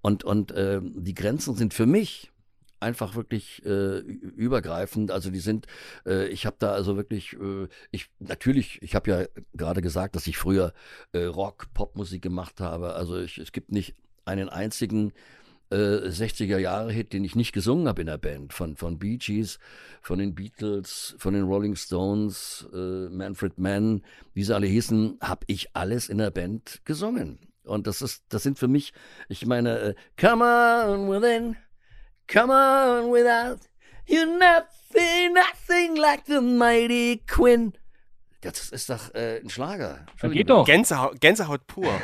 Und, 0.00 0.24
und 0.24 0.50
äh, 0.52 0.80
die 0.82 1.14
Grenzen 1.14 1.54
sind 1.54 1.74
für 1.74 1.86
mich 1.86 2.32
einfach 2.80 3.14
wirklich 3.16 3.64
äh, 3.66 3.98
übergreifend. 3.98 5.10
Also 5.10 5.30
die 5.30 5.40
sind, 5.40 5.66
äh, 6.06 6.28
ich 6.28 6.46
habe 6.46 6.56
da 6.58 6.72
also 6.72 6.96
wirklich, 6.96 7.34
äh, 7.34 7.68
ich 7.90 8.08
natürlich, 8.20 8.80
ich 8.82 8.94
habe 8.94 9.10
ja 9.10 9.24
gerade 9.54 9.82
gesagt, 9.82 10.14
dass 10.16 10.26
ich 10.26 10.38
früher 10.38 10.72
äh, 11.12 11.24
Rock, 11.24 11.66
Popmusik 11.74 12.22
gemacht 12.22 12.60
habe. 12.60 12.94
Also 12.94 13.18
ich, 13.18 13.38
es 13.38 13.52
gibt 13.52 13.72
nicht 13.72 13.94
einen 14.24 14.48
einzigen 14.48 15.12
äh, 15.70 16.08
60er-Jahre-Hit, 16.08 17.12
den 17.12 17.24
ich 17.24 17.36
nicht 17.36 17.52
gesungen 17.52 17.88
habe 17.88 18.00
in 18.00 18.06
der 18.06 18.18
Band. 18.18 18.52
Von, 18.52 18.76
von 18.76 18.98
Bee 18.98 19.16
Gees, 19.16 19.58
von 20.00 20.18
den 20.18 20.34
Beatles, 20.34 21.14
von 21.18 21.34
den 21.34 21.44
Rolling 21.44 21.76
Stones, 21.76 22.66
äh, 22.72 23.08
Manfred 23.08 23.58
Mann, 23.58 24.02
wie 24.34 24.44
sie 24.44 24.54
alle 24.54 24.66
hießen, 24.66 25.18
habe 25.20 25.44
ich 25.46 25.74
alles 25.74 26.08
in 26.08 26.18
der 26.18 26.30
Band 26.30 26.80
gesungen. 26.84 27.38
Und 27.64 27.86
das 27.86 28.02
ist, 28.02 28.24
das 28.30 28.42
sind 28.42 28.58
für 28.58 28.68
mich, 28.68 28.92
ich 29.28 29.44
meine, 29.46 29.78
äh, 29.78 29.94
come 30.18 30.44
on 30.44 31.10
within, 31.10 31.56
come 32.32 32.52
on 32.52 33.12
without, 33.12 33.60
you 34.06 34.24
nothing, 34.24 35.34
nothing 35.34 35.96
like 35.96 36.22
the 36.26 36.40
mighty 36.40 37.22
Quinn. 37.26 37.74
Das 38.40 38.70
ist 38.70 38.88
doch 38.88 39.14
äh, 39.14 39.40
ein 39.40 39.50
Schlager. 39.50 40.06
Geht 40.22 40.48
doch. 40.48 40.64
Gänsehaut, 40.64 41.20
Gänsehaut 41.20 41.66
pur. 41.66 41.92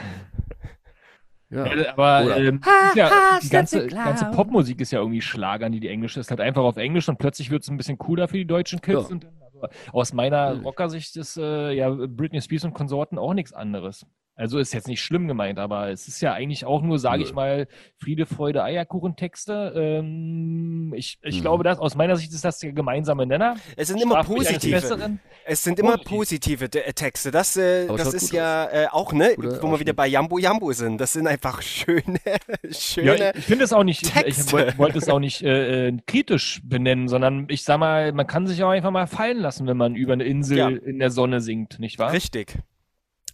Ja. 1.55 1.93
Aber 1.93 2.37
ähm, 2.37 2.61
ja, 2.95 3.11
ha, 3.11 3.39
die 3.41 3.49
ganze, 3.49 3.87
ganze. 3.87 4.25
Popmusik 4.27 4.81
ist 4.81 4.91
ja 4.91 4.99
irgendwie 4.99 5.21
Schlager, 5.21 5.71
die 5.71 5.81
die 5.81 5.89
Englisch 5.89 6.17
ist 6.17 6.31
halt 6.31 6.41
einfach 6.41 6.63
auf 6.63 6.77
Englisch 6.77 7.09
und 7.09 7.19
plötzlich 7.19 7.51
wird 7.51 7.63
es 7.63 7.69
ein 7.69 7.77
bisschen 7.77 7.97
cooler 7.97 8.27
für 8.27 8.37
die 8.37 8.47
deutschen 8.47 8.81
Kids. 8.81 9.05
Ja. 9.05 9.09
Und 9.09 9.25
dann, 9.25 9.33
aber 9.57 9.71
aus 9.93 10.13
meiner. 10.13 10.61
Rockersicht 10.63 11.17
ist 11.17 11.37
äh, 11.37 11.73
ja 11.73 11.91
Britney 11.91 12.41
Spears 12.41 12.65
und 12.65 12.75
Konsorten 12.75 13.19
auch 13.19 13.35
nichts 13.35 13.53
anderes. 13.53 14.05
Also 14.37 14.59
ist 14.59 14.75
jetzt 14.75 14.89
nicht 14.89 15.01
schlimm 15.01 15.29
gemeint, 15.29 15.61
aber 15.61 15.91
es 15.91 16.09
ist 16.09 16.21
ja 16.21 16.33
eigentlich 16.33 16.65
auch 16.65 16.83
nur, 16.83 16.99
sage 16.99 17.23
ich 17.23 17.33
mal, 17.35 17.69
Friede, 17.99 18.27
Freude, 18.27 18.65
Eierkuchen-Texte. 18.65 19.73
Ähm, 19.77 20.93
ich 20.97 21.19
ich 21.23 21.37
Mhm. 21.39 21.41
glaube, 21.43 21.65
dass, 21.65 21.79
aus 21.79 21.95
meiner 21.95 22.17
Sicht 22.17 22.33
ist 22.33 22.45
das 22.45 22.59
der 22.59 22.73
gemeinsame 22.73 23.27
Nenner. 23.27 23.57
Es 23.77 23.89
sind 23.89 24.01
immer 24.03 24.17
Straf 24.23 24.31
eines 24.31 24.49
positive. 24.49 24.73
Besseren. 24.75 25.21
Es 25.47 25.63
sind 25.63 25.79
immer 25.79 25.99
Positiv. 25.99 26.59
positive 26.61 26.65
äh, 26.87 26.93
Texte. 26.95 27.31
Das, 27.31 27.57
äh, 27.57 27.87
das 27.87 28.13
ist 28.13 28.33
ja 28.33 28.65
äh, 28.71 28.87
auch, 28.91 29.13
ne, 29.13 29.35
Guter 29.37 29.63
wo 29.63 29.71
wir 29.71 29.79
wieder 29.81 29.93
bei 29.93 30.07
Jambo 30.09 30.39
Jambo 30.39 30.73
sind. 30.73 31.01
Das 31.01 31.13
sind 31.13 31.27
einfach 31.29 31.63
schöne, 31.63 32.03
schöne. 32.71 33.07
Ja, 33.19 33.31
ich, 33.31 33.39
ich 33.39 33.45
finde 33.45 33.65
es 33.65 33.73
auch 33.73 33.85
nicht, 33.85 34.03
ich, 34.03 34.09
ich 34.17 34.23
Texte. 34.23 34.53
woll- 34.53 34.79
wollte 34.79 34.99
es 34.99 35.09
auch 35.09 35.21
nicht 35.21 35.43
äh, 35.43 35.89
äh, 35.89 35.97
kritisch 36.07 36.61
benennen, 36.65 37.07
sondern 37.09 37.47
ich 37.51 37.63
sag 37.63 37.79
mal, 37.79 38.13
man 38.13 38.27
kann 38.27 38.47
sich 38.49 38.63
auch 38.65 38.71
einfach 38.71 38.91
mal 38.91 39.07
fallen 39.07 39.39
lassen, 39.39 39.67
wenn 39.67 39.77
man 39.77 39.95
über 39.95 40.15
eine 40.15 40.25
Insel 40.25 40.57
Ja. 40.59 40.69
in 40.71 40.99
der 40.99 41.11
Sonne 41.11 41.41
singt, 41.41 41.79
nicht 41.79 41.99
wahr? 42.01 42.13
Richtig. 42.13 42.57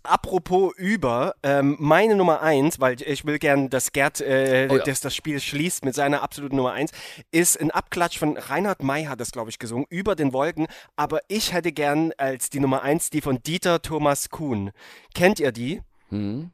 Apropos 0.02 0.72
über, 0.76 1.34
ähm, 1.42 1.76
meine 1.78 2.16
Nummer 2.16 2.40
eins, 2.40 2.80
weil 2.80 3.00
ich 3.02 3.24
will 3.24 3.38
gern, 3.38 3.68
dass 3.70 3.92
Gerd 3.92 4.20
äh, 4.20 4.68
Oh 4.70 4.76
ja. 4.76 4.82
das, 4.82 5.00
das 5.00 5.14
Spiel 5.14 5.40
schließt 5.40 5.84
mit 5.84 5.94
seiner 5.94 6.22
absoluten 6.22 6.56
Nummer 6.56 6.72
eins, 6.72 6.92
ist 7.30 7.60
ein 7.60 7.70
Abklatsch 7.70 8.18
von 8.18 8.36
Reinhard 8.36 8.82
May 8.82 9.04
hat 9.04 9.20
das, 9.20 9.30
glaube 9.30 9.50
ich, 9.50 9.58
gesungen, 9.58 9.86
über 9.90 10.14
den 10.14 10.32
Wolken. 10.32 10.66
Aber 10.96 11.20
ich 11.28 11.52
hätte 11.52 11.72
gern 11.72 12.12
als 12.16 12.50
die 12.50 12.60
Nummer 12.60 12.82
eins 12.82 13.10
die 13.10 13.20
von 13.20 13.42
Dieter 13.42 13.82
Thomas 13.82 14.30
Kuhn. 14.30 14.70
Kennt 15.14 15.38
ihr 15.40 15.52
die? 15.52 15.82
Hm? 16.10 16.50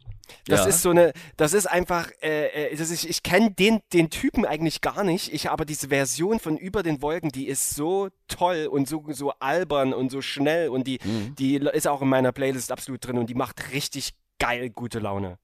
Das 0.46 0.60
Ja. 0.60 0.66
ist 0.66 0.82
so 0.82 0.90
eine, 0.90 1.12
das 1.36 1.52
ist 1.52 1.66
einfach, 1.66 2.10
äh, 2.20 2.70
äh, 2.72 2.76
das 2.76 2.90
ist, 2.90 3.04
ich 3.04 3.22
kenne 3.22 3.52
den, 3.52 3.80
den 3.92 4.10
Typen 4.10 4.44
eigentlich 4.44 4.80
gar 4.80 5.04
nicht. 5.04 5.32
Ich 5.32 5.50
aber 5.50 5.64
diese 5.64 5.88
Version 5.88 6.40
von 6.40 6.56
Über 6.56 6.82
den 6.82 7.00
Wolken, 7.00 7.30
die 7.30 7.46
ist 7.46 7.70
so 7.70 8.08
toll 8.26 8.66
und 8.70 8.88
so, 8.88 9.04
so 9.10 9.30
albern 9.38 9.92
und 9.92 10.10
so 10.10 10.20
schnell 10.22 10.68
und 10.68 10.86
die, 10.86 10.98
Mhm. 11.04 11.34
die 11.36 11.56
ist 11.56 11.86
auch 11.86 12.02
in 12.02 12.08
meiner 12.08 12.32
Playlist 12.32 12.72
absolut 12.72 13.06
drin 13.06 13.18
und 13.18 13.30
die 13.30 13.34
macht 13.34 13.72
richtig 13.72 14.14
geil 14.40 14.68
gute 14.70 14.98
Laune. 14.98 15.38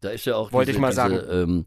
Da 0.00 0.10
ist 0.10 0.26
ja 0.26 0.36
auch 0.36 0.52
Wollte 0.52 0.72
diese 0.72 0.76
ich 0.76 0.80
mal 0.80 0.94
ganze, 0.94 1.16
Ähm, 1.42 1.66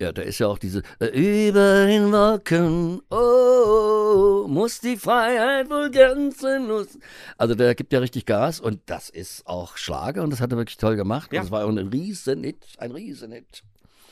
ja, 0.00 0.12
da 0.12 0.22
ist 0.22 0.38
ja 0.38 0.46
auch 0.46 0.58
diese 0.58 0.82
äh, 1.00 1.06
Über 1.06 1.86
den 1.86 2.12
Wolken, 2.12 3.00
oh, 3.10 4.46
muss 4.46 4.80
die 4.80 4.96
Freiheit 4.96 5.68
wohl 5.70 5.90
grenzenlos. 5.90 6.98
Also 7.36 7.54
der 7.54 7.74
gibt 7.74 7.92
ja 7.92 7.98
richtig 7.98 8.24
Gas 8.24 8.60
und 8.60 8.80
das 8.86 9.10
ist 9.10 9.46
auch 9.46 9.76
Schlager 9.76 10.22
und 10.22 10.30
das 10.30 10.40
hat 10.40 10.52
er 10.52 10.58
wirklich 10.58 10.76
toll 10.76 10.96
gemacht. 10.96 11.32
Ja. 11.32 11.40
Das 11.40 11.50
war 11.50 11.64
auch 11.64 11.68
ein 11.68 11.78
Riesenhit, 11.78 12.64
ein 12.78 12.92
Riesenhit. 12.92 13.64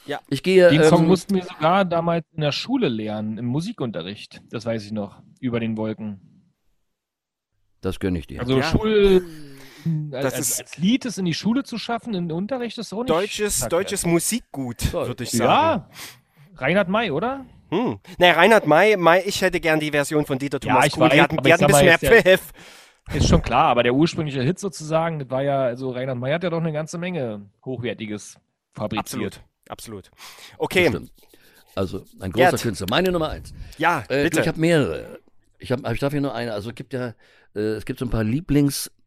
Ja. 0.07 0.21
Ich 0.29 0.43
gehe. 0.43 0.71
Den 0.71 0.83
ähm, 0.83 0.89
Song 0.89 1.07
mussten 1.07 1.35
wir 1.35 1.45
sogar 1.45 1.85
damals 1.85 2.25
in 2.33 2.41
der 2.41 2.53
Schule 2.53 2.89
lernen, 2.89 3.39
im 3.39 3.47
Musikunterricht. 3.47 4.43
Das 4.51 4.67
weiß 4.67 4.85
ich 4.85 4.93
noch, 4.93 5.23
über 5.41 5.61
den 5.61 5.77
Wolken. 5.77 6.21
Das 7.81 8.01
gönne 8.01 8.19
ich 8.19 8.27
dir. 8.27 8.41
Also 8.41 8.59
Ja. 8.59 8.63
Schul... 8.65 9.25
Als, 10.13 10.23
Das 10.25 10.35
als, 10.35 10.51
ist- 10.51 10.61
als 10.61 10.77
Lied 10.79 11.05
es 11.05 11.19
in 11.19 11.25
die 11.25 11.35
Schule 11.35 11.65
zu 11.65 11.79
schaffen, 11.79 12.15
in 12.15 12.29
den 12.29 12.37
Unterricht 12.37 12.77
ist 12.79 12.93
auch 12.93 12.99
nicht 13.05 13.11
Deutsches, 13.11 13.59
verkehrt. 13.59 13.73
deutsches 13.73 14.07
Musikgut, 14.07 14.91
Toll. 14.91 15.09
würde 15.09 15.25
ich 15.25 15.31
sagen. 15.31 15.43
Ja, 15.85 15.89
Reinhard 16.57 16.89
May, 16.89 17.11
oder? 17.11 17.45
Hm. 17.71 17.99
Ne, 18.19 18.37
Reinhard 18.37 18.67
May, 18.67 18.97
May, 18.97 19.23
ich 19.23 19.43
hätte 19.43 19.61
gern 19.61 19.81
die 19.81 19.91
Version 19.91 20.25
von 20.25 20.39
Dieter 20.39 20.59
Ja, 20.63 20.69
Thomas 20.75 20.87
ich 20.87 20.93
Kuhn. 20.93 21.11
Die 21.11 21.21
hatten, 21.21 21.37
die 21.39 21.49
ich 21.49 21.53
hatten 21.53 21.65
ein 21.65 21.67
bisschen 21.69 21.85
mehr 21.87 21.95
ist 21.97 22.03
ja- 22.03 22.23
Pfiff. 22.23 22.53
Ist 23.15 23.29
schon 23.29 23.41
klar, 23.43 23.67
aber 23.67 23.83
der 23.85 23.95
ursprüngliche 23.95 24.43
Hit 24.43 24.59
sozusagen, 24.59 25.21
das 25.21 25.31
war 25.31 25.43
ja, 25.43 25.63
also 25.63 25.91
Reinhard 25.91 26.19
May 26.19 26.33
hat 26.33 26.43
ja 26.43 26.51
doch 26.51 26.61
eine 26.61 26.73
ganze 26.73 26.99
Menge 26.99 27.49
Hochwertiges 27.65 28.37
fabriziert. 28.73 29.41
Absolut, 29.69 30.09
absolut. 30.09 30.11
Okay. 30.59 30.91
Also 31.75 32.05
ein 32.21 32.33
großer 32.33 32.51
Gerd. 32.51 32.63
Künstler. 32.63 32.87
Meine 32.91 33.13
Nummer 33.13 33.29
eins. 33.31 33.53
Ja, 33.79 34.03
Äh, 34.09 34.17
du, 34.19 34.23
bitte. 34.25 34.41
ich 34.41 34.49
habe 34.49 34.59
mehrere. 34.59 35.21
Ich, 35.59 35.71
hab, 35.73 35.89
ich 35.93 36.01
darf 36.01 36.13
hier 36.13 36.21
nur 36.21 36.35
eine. 36.35 36.53
Also 36.53 36.71
es 36.71 36.75
gibt 36.75 36.93
ja, 36.95 37.15
äh, 37.55 37.61
es 37.61 37.85
gibt 37.85 37.99
so 37.99 38.07
ein 38.07 38.11
paar 38.11 38.25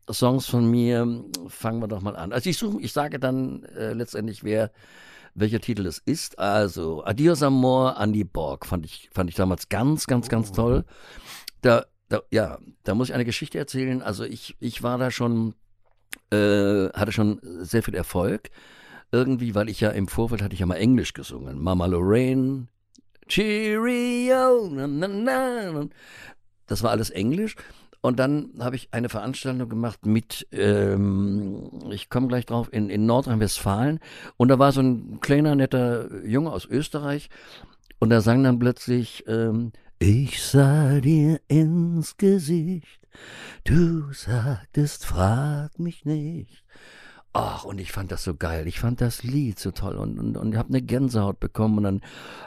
Lieblingssongs 0.10 0.48
von 0.48 0.70
mir. 0.70 1.24
Fangen 1.48 1.82
wir 1.82 1.88
doch 1.88 2.02
mal 2.02 2.16
an. 2.16 2.34
Also 2.34 2.50
ich 2.50 2.58
suche, 2.58 2.82
ich 2.82 2.94
sage 2.94 3.20
dann 3.20 3.64
äh, 3.76 3.94
letztendlich, 3.94 4.44
wer 4.44 4.72
welcher 5.36 5.60
Titel 5.62 5.86
es 5.86 6.00
ist. 6.00 6.40
Also 6.40 7.06
Adios 7.06 7.44
Amor, 7.44 7.96
Andy 8.00 8.24
Borg 8.24 8.66
fand 8.66 8.86
ich 8.86 9.10
fand 9.14 9.30
ich 9.30 9.36
damals 9.36 9.70
ganz 9.70 10.08
ganz 10.08 10.28
ganz 10.28 10.52
toll. 10.52 10.84
Da, 11.62 11.86
da 12.10 12.22
ja, 12.32 12.58
da 12.84 12.96
muss 12.96 13.10
ich 13.10 13.14
eine 13.14 13.26
Geschichte 13.26 13.58
erzählen. 13.58 14.02
Also 14.02 14.24
ich 14.24 14.58
ich 14.60 14.82
war 14.84 14.98
da 14.98 15.12
schon 15.12 15.54
äh, 16.32 16.90
hatte 16.90 17.12
schon 17.12 17.40
sehr 17.44 17.84
viel 17.84 17.96
Erfolg 17.96 18.50
irgendwie, 19.12 19.56
weil 19.56 19.70
ich 19.70 19.80
ja 19.80 19.90
im 19.92 20.08
Vorfeld 20.08 20.42
hatte 20.42 20.54
ich 20.54 20.60
ja 20.60 20.66
mal 20.66 20.76
Englisch 20.76 21.14
gesungen. 21.14 21.62
Mama 21.62 21.86
Lorraine, 21.86 22.68
Cheerio, 23.28 24.70
na, 24.72 24.88
na, 24.88 25.08
na. 25.08 25.88
Das 26.68 26.84
war 26.84 26.92
alles 26.92 27.10
Englisch. 27.10 27.56
Und 28.02 28.18
dann 28.20 28.52
habe 28.60 28.76
ich 28.76 28.90
eine 28.92 29.10
Veranstaltung 29.10 29.68
gemacht 29.68 30.06
mit, 30.06 30.48
ähm, 30.52 31.70
ich 31.92 32.10
komme 32.10 32.28
gleich 32.28 32.46
drauf, 32.46 32.70
in, 32.72 32.90
in 32.90 33.06
Nordrhein-Westfalen. 33.06 34.00
Und 34.38 34.48
da 34.48 34.58
war 34.58 34.72
so 34.72 34.82
ein 34.82 35.20
kleiner, 35.20 35.56
netter 35.56 36.24
Junge 36.26 36.52
aus 36.52 36.66
Österreich. 36.66 37.30
Und 38.00 38.10
der 38.10 38.22
sang 38.22 38.44
dann 38.44 38.60
plötzlich, 38.60 39.26
ähm, 39.28 39.74
ich 40.00 40.42
sah 40.42 41.02
dir 41.02 41.42
ins 41.50 42.16
Gesicht, 42.16 43.02
du 43.66 44.14
sagtest, 44.14 45.06
frag 45.06 45.78
mich 45.78 46.06
nicht. 46.06 46.64
Ach, 47.32 47.64
und 47.64 47.80
ich 47.80 47.92
fand 47.92 48.12
das 48.12 48.24
so 48.24 48.36
geil. 48.36 48.68
Ich 48.68 48.80
fand 48.80 49.02
das 49.02 49.22
Lied 49.24 49.60
so 49.60 49.72
toll 49.72 49.96
und, 49.96 50.18
und, 50.18 50.36
und 50.36 50.58
habe 50.58 50.70
eine 50.70 50.82
Gänsehaut 50.82 51.40
bekommen. 51.40 51.78
Und 51.78 51.84
dann 51.84 52.02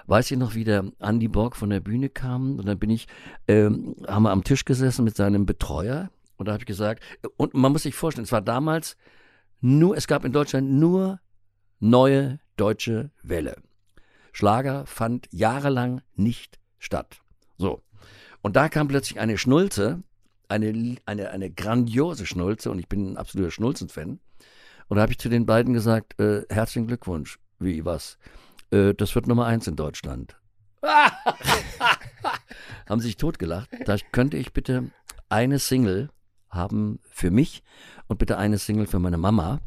weiß 0.07 0.31
ich 0.31 0.38
noch, 0.38 0.55
wie 0.55 0.64
der 0.64 0.85
Andy 0.99 1.29
Borg 1.29 1.55
von 1.57 1.71
der 1.71 1.81
Bühne 1.81 2.09
kam. 2.09 2.59
Und 2.59 2.66
dann 2.66 2.79
bin 2.79 2.90
ich, 2.90 3.07
ähm, 3.47 3.95
haben 4.09 4.25
wir 4.25 4.31
am 4.31 4.42
Tisch 4.42 4.64
gesessen 4.64 5.05
mit 5.05 5.16
seinem 5.16 5.47
Betreuer. 5.47 6.11
Und 6.37 6.47
da 6.47 6.53
habe 6.53 6.62
ich 6.62 6.66
gesagt, 6.66 7.05
und 7.37 7.55
man 7.55 7.71
muss 7.71 7.85
sich 7.85 7.95
vorstellen, 7.95 8.25
es 8.25 8.33
war 8.33 8.42
damals 8.42 8.97
nur, 9.61 9.97
es 9.97 10.09
gab 10.09 10.25
in 10.25 10.33
Deutschland 10.33 10.68
nur 10.68 11.21
neue 11.79 12.40
deutsche 12.57 13.11
Welle. 13.23 13.57
Schlager 14.33 14.87
fand 14.87 15.29
jahrelang 15.31 16.01
nicht 16.16 16.59
statt. 16.81 17.21
So. 17.59 17.83
Und 18.40 18.57
da 18.57 18.68
kam 18.68 18.88
plötzlich 18.88 19.21
eine 19.21 19.38
Schnulze, 19.38 20.03
eine, 20.49 20.97
eine, 21.07 21.31
eine 21.31 21.51
grandiose 21.51 22.27
Schnulze, 22.27 22.71
und 22.71 22.81
ich 22.81 22.88
bin 22.88 23.12
ein 23.12 23.16
absoluter 23.16 23.53
Schnulzen-Fan. 23.53 24.18
Und 24.92 24.96
da 24.96 25.02
habe 25.05 25.12
ich 25.12 25.18
zu 25.18 25.31
den 25.31 25.46
beiden 25.46 25.72
gesagt, 25.72 26.20
äh, 26.20 26.42
herzlichen 26.50 26.87
Glückwunsch. 26.87 27.38
Wie, 27.59 27.83
was? 27.87 28.18
Äh, 28.70 28.92
das 28.92 29.14
wird 29.14 29.26
Nummer 29.26 29.46
eins 29.46 29.66
in 29.66 29.74
Deutschland. 29.74 30.37
Haben 32.87 33.00
sich 33.00 33.16
totgelacht. 33.16 33.70
Da 33.87 33.96
könnte 34.12 34.37
ich 34.37 34.52
bitte 34.52 34.90
eine 35.31 35.59
Single 35.61 36.11
haben 36.50 37.00
für 37.09 37.31
mich 37.31 37.62
und 38.07 38.18
bitte 38.18 38.37
eine 38.37 38.59
Single 38.59 38.87
für 38.87 38.98
meine 38.98 39.16
Mama. 39.16 39.61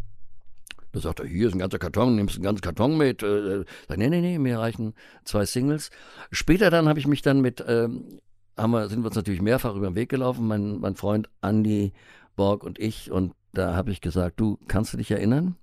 Da 0.91 0.99
sagt 0.99 1.21
er, 1.21 1.25
hier 1.25 1.47
ist 1.47 1.53
ein 1.53 1.59
ganzer 1.59 1.79
Karton, 1.79 2.15
nimmst 2.15 2.35
einen 2.35 2.43
ganzen 2.43 2.61
Karton 2.61 2.95
mit. 2.95 3.23
Äh, 3.23 3.65
sag, 3.87 3.97
nee, 3.97 4.09
nee, 4.09 4.21
nee, 4.21 4.37
mir 4.37 4.59
reichen 4.59 4.93
zwei 5.23 5.47
Singles. 5.47 5.89
Später 6.29 6.69
dann 6.69 6.87
habe 6.87 6.99
ich 6.99 7.07
mich 7.07 7.23
dann 7.23 7.41
mit, 7.41 7.65
ähm, 7.67 8.19
haben 8.55 8.69
wir, 8.73 8.89
sind 8.89 9.01
wir 9.01 9.07
uns 9.07 9.15
natürlich 9.15 9.41
mehrfach 9.41 9.73
über 9.73 9.89
den 9.89 9.95
Weg 9.95 10.09
gelaufen, 10.09 10.45
mein, 10.45 10.79
mein 10.79 10.95
Freund 10.95 11.31
Andy 11.41 11.93
Borg 12.35 12.63
und 12.63 12.79
ich. 12.79 13.11
Und 13.11 13.33
da 13.53 13.75
habe 13.75 13.91
ich 13.91 14.01
gesagt, 14.01 14.39
du, 14.39 14.57
kannst 14.67 14.93
du 14.93 14.97
dich 14.97 15.11
erinnern? 15.11 15.55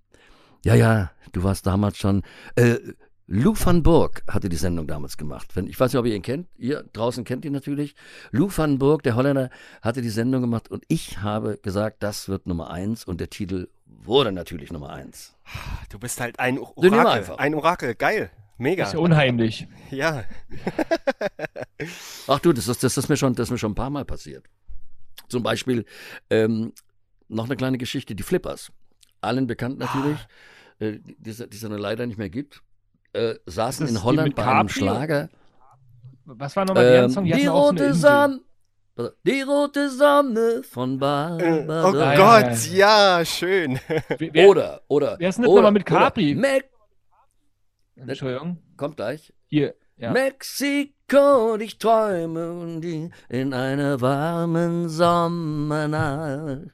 Ja, 0.65 0.75
ja, 0.75 1.11
du 1.33 1.43
warst 1.43 1.67
damals 1.67 1.99
schon. 1.99 2.23
Äh, 2.55 2.77
Lou 3.27 3.55
van 3.59 3.83
Burg 3.83 4.23
hatte 4.29 4.49
die 4.49 4.57
Sendung 4.57 4.87
damals 4.87 5.17
gemacht. 5.17 5.57
Wenn, 5.57 5.67
ich 5.67 5.79
weiß 5.79 5.93
nicht, 5.93 5.99
ob 5.99 6.07
ihr 6.07 6.15
ihn 6.15 6.23
kennt. 6.23 6.49
Ihr 6.57 6.85
draußen 6.93 7.25
kennt 7.25 7.45
ihn 7.45 7.53
natürlich. 7.53 7.95
Lou 8.31 8.51
van 8.55 8.79
Burg, 8.79 9.03
der 9.05 9.15
Holländer, 9.15 9.49
hatte 9.81 10.03
die 10.03 10.11
Sendung 10.11 10.43
gemacht 10.43 10.71
und 10.71 10.85
ich 10.89 11.23
habe 11.23 11.59
gesagt, 11.63 12.03
das 12.03 12.29
wird 12.29 12.47
Nummer 12.47 12.71
eins 12.71 13.05
und 13.05 13.21
der 13.21 13.31
Titel 13.31 13.69
wurde 13.87 14.33
natürlich 14.33 14.73
Nummer 14.73 14.91
eins. 14.91 15.35
Du 15.89 15.99
bist 15.99 16.21
halt 16.21 16.39
ein 16.41 16.59
Orakel. 16.59 17.37
Ein 17.37 17.55
Orakel. 17.55 17.95
Geil. 17.95 18.31
Mega. 18.59 18.83
Das 18.83 18.91
ist 18.91 18.95
ja 18.95 19.01
unheimlich. 19.01 19.67
Ja. 19.91 20.25
Ach 22.27 22.39
du, 22.39 22.53
das 22.53 22.69
ist, 22.69 22.83
das 22.83 22.97
ist, 22.97 23.09
mir, 23.09 23.17
schon, 23.17 23.35
das 23.35 23.49
ist 23.49 23.51
mir 23.51 23.59
schon 23.59 23.73
ein 23.73 23.77
paar 23.77 23.91
Mal 23.91 24.05
passiert. 24.05 24.47
Zum 25.33 25.43
Beispiel 25.43 25.87
ähm, 26.31 26.73
noch 27.29 27.47
eine 27.47 27.57
kleine 27.57 27.79
Geschichte, 27.79 28.15
die 28.15 28.23
Flippers. 28.23 28.71
Allen 29.23 29.47
bekannt 29.47 29.79
natürlich, 29.79 30.19
äh, 30.79 30.99
die 31.03 31.31
es 31.31 31.39
die 31.39 31.67
leider 31.67 32.07
nicht 32.07 32.19
mehr 32.19 32.29
gibt. 32.29 32.63
Äh, 33.15 33.37
saßen 33.47 33.89
in 33.89 33.95
die 33.95 34.01
Holland 34.03 34.35
bei 34.35 34.45
einem? 34.47 34.69
Schlager. 34.69 35.31
Was 36.27 36.55
war 36.55 36.67
nochmal 36.67 36.85
Ähm, 36.85 37.11
Song? 37.11 37.25
die 37.25 37.33
eine 37.33 37.49
rote. 37.51 37.95
Sonne. 37.95 38.41
Die 39.27 39.41
rote 39.41 39.89
Sonne 39.89 40.63
von 40.63 40.97
Oh 40.97 40.99
Barbara. 40.99 42.15
ja, 42.15 42.41
Gott, 42.51 42.67
ja. 42.67 43.19
ja, 43.19 43.25
schön. 43.25 43.81
Wer, 44.19 44.49
Oder, 44.49 44.83
oder. 44.87 45.17
wer 45.19 45.31
ist 45.31 45.37
denn 45.39 45.47
nochmal 45.47 45.73
mit 45.73 45.87
Capri? 45.87 46.35
Mac, 46.35 46.65
Entschuldigung. 47.97 48.59
kommt 48.77 48.97
gleich. 48.97 49.33
Hier. 49.49 49.75
Ja. 49.97 50.11
Mexiko, 50.13 50.93
ich 51.61 51.79
träume 51.79 52.53
und 52.53 52.81
die 52.81 53.11
in 53.29 53.53
einer 53.55 54.01
warmen 54.01 54.89
Sommernacht. 54.89 56.71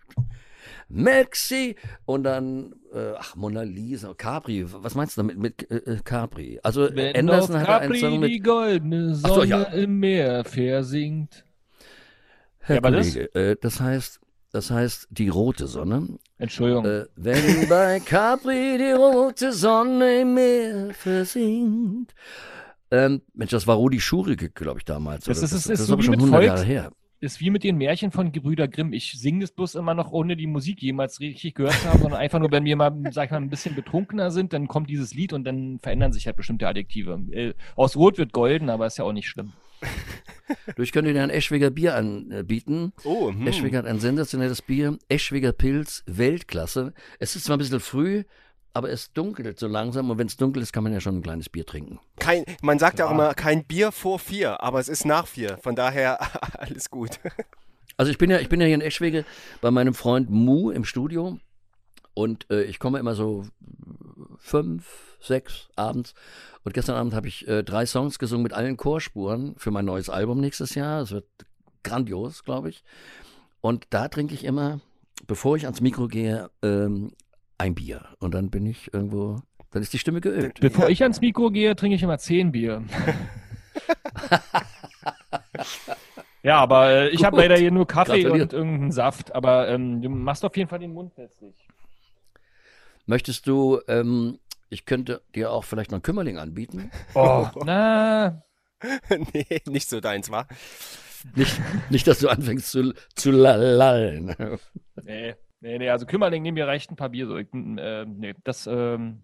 Mexi 0.90 1.76
und 2.06 2.22
dann, 2.24 2.72
äh, 2.94 3.12
ach, 3.18 3.36
Mona 3.36 3.60
Lisa, 3.62 4.14
Capri, 4.14 4.64
was 4.66 4.94
meinst 4.94 5.16
du 5.16 5.20
damit 5.20 5.36
mit 5.38 5.70
äh, 5.70 5.76
äh, 5.76 5.98
Capri? 6.02 6.58
Also 6.62 6.88
Wenn 6.94 7.14
Anderson 7.14 7.56
auf 7.56 7.62
hatte 7.62 7.72
einen 7.80 7.92
Capri 7.92 8.00
Song 8.00 8.20
mit 8.20 8.30
die 8.30 8.40
goldene 8.40 9.12
Ach 9.22 9.28
so, 9.28 9.34
Sonne 9.34 9.46
ja. 9.46 9.62
im 9.64 9.98
Meer 10.00 10.44
versinkt. 10.44 11.44
Herr 12.60 12.76
Ja, 12.76 12.80
aber 12.80 12.92
das- 12.92 13.12
Kollege, 13.12 13.34
äh, 13.34 13.56
das 13.60 13.80
heißt, 13.80 14.20
das 14.50 14.70
heißt 14.70 15.08
die 15.10 15.28
rote 15.28 15.66
Sonne. 15.66 16.08
Entschuldigung. 16.38 16.86
Äh, 16.86 17.04
wenn 17.16 17.68
bei 17.68 18.00
Capri 18.00 18.78
die 18.78 18.92
rote 18.92 19.52
Sonne 19.52 20.22
im 20.22 20.32
Meer 20.34 20.94
versinkt. 20.94 22.14
Ähm, 22.90 23.22
Mensch, 23.34 23.50
das 23.50 23.66
war 23.66 23.76
Rudi 23.76 24.00
Schurige, 24.00 24.48
glaube 24.50 24.78
ich, 24.80 24.84
damals. 24.84 25.24
Das 25.24 25.38
ist- 25.38 25.44
es 25.44 25.50
das 25.64 25.66
ist 25.66 25.80
ist 25.80 25.86
so 25.86 26.00
schon 26.00 26.12
mit 26.12 26.20
100 26.20 26.34
Volks- 26.40 26.46
Jahre 26.46 26.64
her. 26.64 26.92
ist 27.20 27.40
wie 27.40 27.50
mit 27.50 27.64
den 27.64 27.76
Märchen 27.76 28.12
von 28.12 28.30
Gebrüder 28.32 28.68
Grimm. 28.68 28.92
Ich 28.92 29.12
singe 29.20 29.40
das 29.40 29.50
bloß 29.50 29.74
immer 29.74 29.92
noch, 29.94 30.12
ohne 30.12 30.36
die 30.36 30.46
Musik 30.46 30.80
jemals 30.82 31.18
richtig 31.20 31.54
gehört 31.54 31.74
zu 31.74 31.88
haben, 31.88 32.00
sondern 32.00 32.20
einfach 32.20 32.38
nur, 32.38 32.50
wenn 32.52 32.64
wir 32.64 32.76
mal, 32.76 32.92
sag 33.10 33.24
ich 33.26 33.30
mal, 33.32 33.38
ein 33.38 33.50
bisschen 33.50 33.74
betrunkener 33.74 34.30
sind, 34.30 34.52
dann 34.52 34.68
kommt 34.68 34.88
dieses 34.88 35.14
Lied 35.14 35.32
und 35.32 35.44
dann 35.44 35.80
verändern 35.82 36.12
sich 36.12 36.26
halt 36.26 36.36
bestimmte 36.36 36.66
Adjektive. 36.68 37.20
Äh, 37.32 37.54
aus 37.76 37.96
Rot 37.96 38.18
wird 38.18 38.32
golden, 38.32 38.70
aber 38.70 38.86
ist 38.86 38.98
ja 38.98 39.04
auch 39.04 39.12
nicht 39.12 39.28
schlimm. 39.28 39.52
Du, 40.76 40.82
ich 40.82 40.92
könnte 40.92 41.12
dir 41.12 41.22
ein 41.22 41.28
Eschwiger 41.28 41.68
Bier 41.68 41.94
anbieten. 41.94 42.92
Oh, 43.04 43.30
hm. 43.30 43.46
Eschwiger 43.46 43.78
hat 43.78 43.86
ein 43.86 44.00
sensationelles 44.00 44.62
Bier. 44.62 44.96
Eschwiger 45.10 45.52
Pilz, 45.52 46.04
Weltklasse. 46.06 46.94
Es 47.18 47.36
ist 47.36 47.44
zwar 47.44 47.56
ein 47.56 47.58
bisschen 47.58 47.80
früh, 47.80 48.24
aber 48.74 48.90
es 48.90 49.12
dunkelt 49.12 49.58
so 49.58 49.66
langsam. 49.66 50.10
Und 50.10 50.18
wenn 50.18 50.26
es 50.26 50.36
dunkel 50.36 50.62
ist, 50.62 50.72
kann 50.72 50.84
man 50.84 50.92
ja 50.92 51.00
schon 51.00 51.16
ein 51.18 51.22
kleines 51.22 51.48
Bier 51.48 51.66
trinken. 51.66 51.98
Kein, 52.18 52.44
man 52.62 52.78
sagt 52.78 52.98
ja 52.98 53.06
auch 53.06 53.10
immer, 53.10 53.34
kein 53.34 53.64
Bier 53.64 53.92
vor 53.92 54.18
vier, 54.18 54.62
aber 54.62 54.80
es 54.80 54.88
ist 54.88 55.04
nach 55.04 55.26
vier. 55.26 55.58
Von 55.58 55.74
daher 55.76 56.18
alles 56.60 56.90
gut. 56.90 57.18
Also 57.96 58.10
ich 58.10 58.18
bin 58.18 58.30
ja, 58.30 58.38
ich 58.38 58.48
bin 58.48 58.60
ja 58.60 58.66
hier 58.66 58.76
in 58.76 58.80
Eschwege 58.80 59.24
bei 59.60 59.70
meinem 59.70 59.94
Freund 59.94 60.30
Mu 60.30 60.70
im 60.70 60.84
Studio. 60.84 61.38
Und 62.14 62.50
äh, 62.50 62.62
ich 62.64 62.78
komme 62.78 62.98
immer 62.98 63.14
so 63.14 63.44
fünf, 64.38 65.16
sechs 65.20 65.68
abends. 65.76 66.14
Und 66.64 66.74
gestern 66.74 66.96
Abend 66.96 67.14
habe 67.14 67.28
ich 67.28 67.46
äh, 67.46 67.62
drei 67.62 67.86
Songs 67.86 68.18
gesungen 68.18 68.42
mit 68.42 68.52
allen 68.52 68.76
Chorspuren 68.76 69.54
für 69.56 69.70
mein 69.70 69.84
neues 69.84 70.10
Album 70.10 70.40
nächstes 70.40 70.74
Jahr. 70.74 71.02
Es 71.02 71.12
wird 71.12 71.26
grandios, 71.82 72.44
glaube 72.44 72.70
ich. 72.70 72.84
Und 73.60 73.86
da 73.90 74.08
trinke 74.08 74.34
ich 74.34 74.44
immer, 74.44 74.80
bevor 75.26 75.56
ich 75.56 75.64
ans 75.64 75.80
Mikro 75.80 76.08
gehe, 76.08 76.50
ähm, 76.62 77.12
ein 77.58 77.74
Bier. 77.74 78.06
Und 78.20 78.34
dann 78.34 78.50
bin 78.50 78.66
ich 78.66 78.92
irgendwo, 78.94 79.40
dann 79.70 79.82
ist 79.82 79.92
die 79.92 79.98
Stimme 79.98 80.20
geölt. 80.20 80.60
Bevor 80.60 80.88
ich 80.88 81.02
ans 81.02 81.20
Mikro 81.20 81.50
gehe, 81.50 81.74
trinke 81.76 81.96
ich 81.96 82.02
immer 82.02 82.18
zehn 82.18 82.52
Bier. 82.52 82.84
ja, 86.42 86.58
aber 86.58 86.90
äh, 86.90 87.08
ich 87.10 87.24
habe 87.24 87.36
leider 87.36 87.56
hier 87.56 87.70
nur 87.70 87.86
Kaffee 87.86 88.22
Gratuliert. 88.22 88.54
und 88.54 88.58
irgendeinen 88.58 88.92
Saft. 88.92 89.34
Aber 89.34 89.68
ähm, 89.68 90.00
du 90.00 90.08
machst 90.08 90.44
auf 90.44 90.56
jeden 90.56 90.70
Fall 90.70 90.78
den 90.78 90.92
Mund 90.92 91.16
wässrig. 91.16 91.54
Möchtest 93.06 93.46
du, 93.46 93.80
ähm, 93.88 94.38
ich 94.68 94.84
könnte 94.84 95.22
dir 95.34 95.50
auch 95.50 95.64
vielleicht 95.64 95.90
noch 95.90 95.96
einen 95.96 96.02
Kümmerling 96.02 96.38
anbieten. 96.38 96.90
Oh, 97.14 97.46
na, 97.64 98.42
nee, 99.32 99.62
nicht 99.66 99.88
so 99.88 100.00
deins, 100.00 100.30
wa? 100.30 100.46
Nicht, 101.34 101.60
nicht 101.90 102.06
dass 102.06 102.20
du 102.20 102.28
anfängst 102.28 102.70
zu, 102.70 102.94
zu 103.16 103.32
lallen. 103.32 104.36
nee, 105.02 105.34
nee, 105.60 105.78
nee, 105.78 105.90
also 105.90 106.06
Kümmerling, 106.06 106.42
nee, 106.42 106.52
mir 106.52 106.66
reicht 106.66 106.90
ein 106.90 106.96
paar 106.96 107.08
Bier. 107.10 107.26
So. 107.26 107.36
Ich, 107.36 107.48
äh, 107.52 108.04
nee, 108.06 108.34
das, 108.44 108.66
ähm, 108.66 109.22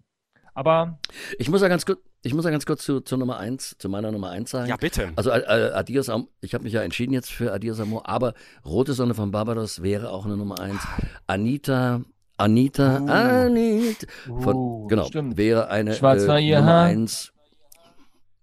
aber 0.53 0.99
Ich 1.37 1.49
muss 1.49 1.61
ja 1.61 1.67
ganz 1.67 1.85
kurz, 1.85 1.99
ich 2.23 2.33
muss 2.33 2.45
ja 2.45 2.51
ganz 2.51 2.65
kurz 2.65 2.83
zu, 2.83 3.01
zu 3.01 3.17
Nummer 3.17 3.37
eins, 3.37 3.75
zu 3.77 3.89
meiner 3.89 4.11
Nummer 4.11 4.29
eins 4.29 4.51
sagen. 4.51 4.69
Ja, 4.69 4.77
bitte. 4.77 5.11
Also 5.15 5.29
äh, 5.29 5.39
äh, 5.39 5.71
Adios 5.73 6.09
ich 6.41 6.53
habe 6.53 6.63
mich 6.63 6.73
ja 6.73 6.81
entschieden 6.81 7.13
jetzt 7.13 7.31
für 7.31 7.53
Adios 7.53 7.79
Amor, 7.79 8.07
aber 8.09 8.33
Rote 8.65 8.93
Sonne 8.93 9.13
von 9.13 9.31
Barbados 9.31 9.83
wäre 9.83 10.09
auch 10.11 10.25
eine 10.25 10.37
Nummer 10.37 10.59
eins. 10.59 10.81
Anita, 11.27 12.01
Anita, 12.37 12.99
Uh. 13.01 13.07
Anita, 13.09 14.07
von, 14.25 14.55
Uh, 14.55 14.87
genau, 14.87 15.05
stimmt. 15.05 15.37
wäre 15.37 15.69
eine 15.69 15.93
Schwarz 15.93 16.27
war 16.27 16.39
äh, 16.39 16.47
ihr 16.47 16.59
Nummer 16.59 16.71
Haar. 16.71 16.85
eins. 16.85 17.31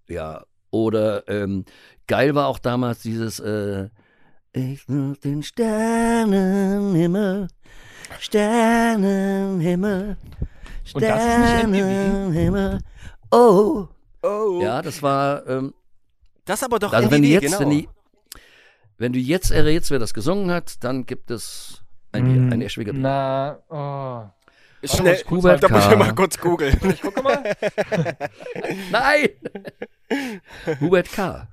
Ja, 0.08 0.44
oder 0.70 1.26
ähm, 1.28 1.64
geil 2.06 2.34
war 2.34 2.46
auch 2.46 2.58
damals 2.58 3.00
dieses 3.00 3.40
äh, 3.40 3.88
Ich 4.52 4.82
such 4.82 5.16
den 5.18 5.42
Sternenhimmel, 5.42 7.48
Sternenhimmel, 8.20 10.16
Und 10.94 11.02
das 11.02 11.20
ist 11.20 11.38
nicht 11.38 11.66
MTV? 11.66 11.78
Sternenhimmel. 11.78 12.78
Oh. 13.30 13.86
Oh, 14.22 14.60
Ja, 14.62 14.82
das 14.82 15.02
war, 15.02 15.46
ähm, 15.48 15.74
das 16.44 16.62
aber 16.62 16.78
doch 16.78 16.92
also 16.92 17.10
wenn 17.10 17.22
du 17.22 17.28
NDW, 17.28 17.44
jetzt, 17.46 17.58
genau. 17.58 17.60
wenn, 17.60 17.70
die, 17.78 17.88
wenn 18.98 19.12
du 19.12 19.18
jetzt 19.18 19.50
errätst, 19.50 19.90
wer 19.90 19.98
das 19.98 20.14
gesungen 20.14 20.50
hat, 20.50 20.82
dann 20.84 21.06
gibt 21.06 21.30
es 21.30 21.82
ein 22.12 22.24
Bier, 22.24 22.52
ein 22.52 22.62
Eschwiger 22.62 22.92
Bier. 22.92 23.00
Na, 23.02 23.58
oh. 23.68 24.28
Schnell, 24.84 25.14
ich 25.14 25.24
kurz 25.24 25.44
Hubert 25.44 25.62
da 25.62 25.68
muss 25.68 25.84
ich 25.84 25.90
K. 25.90 25.96
mal 25.96 26.14
kurz 26.14 26.38
googeln. 26.38 26.76
Guck 27.00 27.22
mal. 27.22 27.42
Nein! 28.90 29.28
Hubert 30.80 31.10
K. 31.12 31.46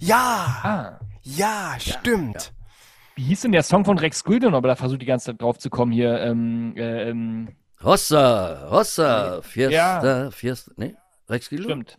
ja, 0.00 0.60
Ah. 0.62 1.00
ja, 1.22 1.74
stimmt. 1.78 2.52
Wie 3.16 3.22
hieß 3.22 3.42
denn 3.42 3.52
der 3.52 3.62
Song 3.62 3.84
von 3.84 3.98
Rex 3.98 4.24
Gülden? 4.24 4.54
Aber 4.54 4.68
da 4.68 4.76
versucht 4.76 5.02
die 5.02 5.06
ganze 5.06 5.26
Zeit 5.26 5.40
drauf 5.42 5.58
zu 5.58 5.70
kommen 5.70 5.92
hier. 5.92 6.20
Ähm, 6.20 6.74
äh, 6.76 7.10
ähm, 7.10 7.48
Hossa, 7.82 8.68
Hossa, 8.70 9.40
Fiesta, 9.42 9.72
Ja. 10.24 10.30
Fiesta, 10.30 10.72
ne? 10.76 10.96
Rex 11.28 11.48
Gildo? 11.48 11.64
stimmt. 11.64 11.98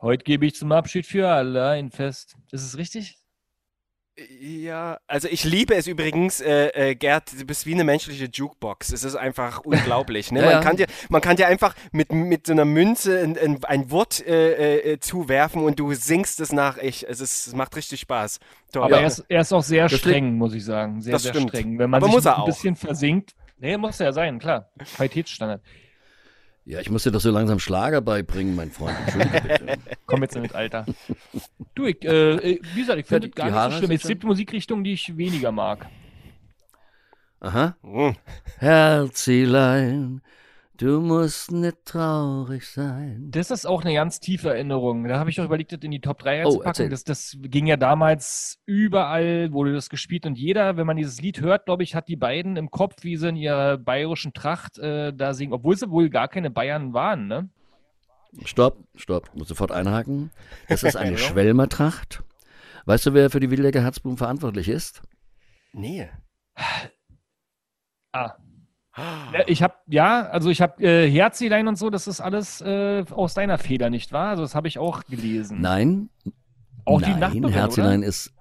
Heute 0.00 0.24
gebe 0.24 0.46
ich 0.46 0.54
zum 0.54 0.72
Abschied 0.72 1.06
für 1.06 1.28
alle 1.28 1.66
ein 1.68 1.90
Fest. 1.90 2.36
Ist 2.52 2.64
es 2.64 2.76
richtig? 2.78 3.16
Ja, 4.40 4.98
also 5.08 5.26
ich 5.28 5.42
liebe 5.42 5.74
es 5.74 5.88
übrigens, 5.88 6.40
äh, 6.40 6.68
äh, 6.68 6.94
Gerd, 6.94 7.32
du 7.36 7.44
bist 7.44 7.66
wie 7.66 7.74
eine 7.74 7.82
menschliche 7.82 8.26
Jukebox. 8.32 8.92
Es 8.92 9.02
ist 9.02 9.16
einfach 9.16 9.60
unglaublich. 9.64 10.30
Ne? 10.30 10.38
Ja, 10.44 10.46
man, 10.46 10.52
ja. 10.52 10.60
Kann 10.60 10.76
dir, 10.76 10.86
man 11.08 11.20
kann 11.20 11.36
dir 11.36 11.48
einfach 11.48 11.74
mit, 11.90 12.12
mit 12.12 12.46
so 12.46 12.52
einer 12.52 12.64
Münze 12.64 13.18
ein, 13.20 13.36
ein, 13.36 13.64
ein 13.64 13.90
Wort 13.90 14.24
äh, 14.24 14.92
äh, 14.92 15.00
zuwerfen 15.00 15.62
und 15.64 15.80
du 15.80 15.92
singst 15.94 16.38
es 16.40 16.52
nach. 16.52 16.78
Ich, 16.78 17.08
es, 17.08 17.20
ist, 17.20 17.48
es 17.48 17.54
macht 17.54 17.74
richtig 17.74 18.00
Spaß. 18.00 18.38
Toll. 18.72 18.84
Aber 18.84 19.00
er, 19.00 19.06
ist, 19.08 19.24
er 19.28 19.40
ist 19.40 19.52
auch 19.52 19.62
sehr 19.64 19.88
Das 19.88 19.98
streng, 19.98 20.36
muss 20.36 20.54
ich 20.54 20.64
sagen. 20.64 21.00
Sehr, 21.00 21.12
Das 21.12 21.22
sehr 21.24 21.34
stimmt. 21.34 21.48
streng. 21.50 21.78
Wenn 21.78 21.90
man 21.90 21.98
Aber 21.98 22.06
sich 22.06 22.14
muss 22.14 22.24
er 22.26 22.36
ein 22.36 22.42
auch. 22.42 22.46
bisschen 22.46 22.76
versinkt. 22.76 23.34
Nee, 23.58 23.76
muss 23.76 23.98
er 23.98 24.06
ja 24.06 24.12
sein, 24.12 24.38
klar. 24.38 24.70
Qualitätsstandard. 24.96 25.60
Ja, 26.66 26.80
ich 26.80 26.88
muss 26.90 27.02
dir 27.02 27.10
doch 27.12 27.20
so 27.20 27.30
langsam 27.30 27.58
Schlager 27.58 28.00
beibringen, 28.00 28.56
mein 28.56 28.70
Freund. 28.70 28.96
Entschuldige 29.04 29.40
bitte. 29.42 29.78
Komm 30.06 30.22
jetzt 30.22 30.38
mit 30.38 30.54
Alter. 30.54 30.86
Du, 31.74 31.84
ich, 31.84 32.02
äh, 32.04 32.36
äh, 32.36 32.60
wie 32.74 32.80
gesagt, 32.80 32.98
ich 33.00 33.04
Ja, 33.06 33.08
finde 33.18 33.28
die- 33.28 33.30
es 33.30 33.34
gar 33.34 33.46
die 33.46 33.50
nicht 33.52 33.58
Haare 33.60 33.72
so 33.72 33.78
schlimm. 33.78 33.90
Es 33.90 34.02
gibt 34.06 34.24
Musikrichtungen, 34.24 34.82
die 34.84 34.94
ich 34.94 35.14
weniger 35.16 35.52
mag. 35.52 35.86
Aha. 37.40 37.76
Hm. 37.82 38.16
Herzilein, 38.58 40.22
du 40.76 41.00
musst 41.00 41.52
nicht 41.52 41.84
traurig 41.84 42.68
sein. 42.68 43.28
Das 43.30 43.50
ist 43.50 43.66
auch 43.66 43.82
eine 43.82 43.94
ganz 43.94 44.20
tiefe 44.20 44.50
Erinnerung. 44.50 45.04
Da 45.08 45.18
habe 45.18 45.30
ich 45.30 45.40
auch 45.40 45.44
überlegt, 45.44 45.72
das 45.72 45.80
in 45.80 45.90
die 45.90 46.00
Top 46.00 46.18
3 46.18 46.46
Oh, 46.46 46.50
zu 46.50 46.58
packen. 46.60 46.90
Das, 46.90 47.04
das 47.04 47.36
ging 47.40 47.66
ja 47.66 47.76
damals 47.76 48.60
überall, 48.66 49.52
wurde 49.52 49.72
das 49.72 49.88
gespielt. 49.88 50.26
Und 50.26 50.36
jeder, 50.38 50.76
wenn 50.76 50.86
man 50.86 50.96
dieses 50.96 51.20
Lied 51.20 51.40
hört, 51.40 51.66
glaube 51.66 51.82
ich, 51.82 51.94
hat 51.94 52.08
die 52.08 52.16
beiden 52.16 52.56
im 52.56 52.70
Kopf, 52.70 53.02
wie 53.02 53.16
sie 53.16 53.28
in 53.28 53.36
ihrer 53.36 53.78
bayerischen 53.78 54.32
Tracht 54.32 54.78
äh, 54.78 55.12
da 55.12 55.34
singen. 55.34 55.52
Obwohl 55.52 55.76
sie 55.76 55.90
wohl 55.90 56.10
gar 56.10 56.28
keine 56.28 56.50
Bayern 56.50 56.94
waren, 56.94 57.26
ne? 57.26 57.48
Stopp, 58.44 58.78
stopp, 58.96 59.30
muss 59.34 59.48
sofort 59.48 59.70
einhaken. 59.70 60.30
Das 60.68 60.82
ist 60.82 60.96
eine 60.96 61.18
Schwelmertracht. 61.18 62.24
Weißt 62.86 63.06
du, 63.06 63.14
wer 63.14 63.30
für 63.30 63.40
die 63.40 63.50
Wildecker 63.50 63.82
Herzblumen 63.82 64.18
verantwortlich 64.18 64.68
ist? 64.68 65.02
Nee. 65.72 66.08
Ah. 68.12 68.36
Ja, 68.96 69.40
Ich 69.46 69.62
habe, 69.62 69.74
ja, 69.88 70.28
also 70.28 70.50
ich 70.50 70.60
habe 70.60 70.82
äh, 70.82 71.10
Herzilein 71.10 71.68
und 71.68 71.76
so, 71.76 71.90
das 71.90 72.06
ist 72.06 72.20
alles 72.20 72.60
äh, 72.60 73.04
aus 73.10 73.34
deiner 73.34 73.58
Feder, 73.58 73.90
nicht 73.90 74.12
wahr? 74.12 74.30
Also 74.30 74.42
das 74.42 74.54
habe 74.54 74.68
ich 74.68 74.78
auch 74.78 75.04
gelesen. 75.04 75.60
Nein. 75.60 76.10
Auch 76.84 77.00
die 77.00 77.10
Nein, 77.10 77.20
Nachbarin, 77.20 77.48
Herzilein 77.48 78.02
ist. 78.02 78.32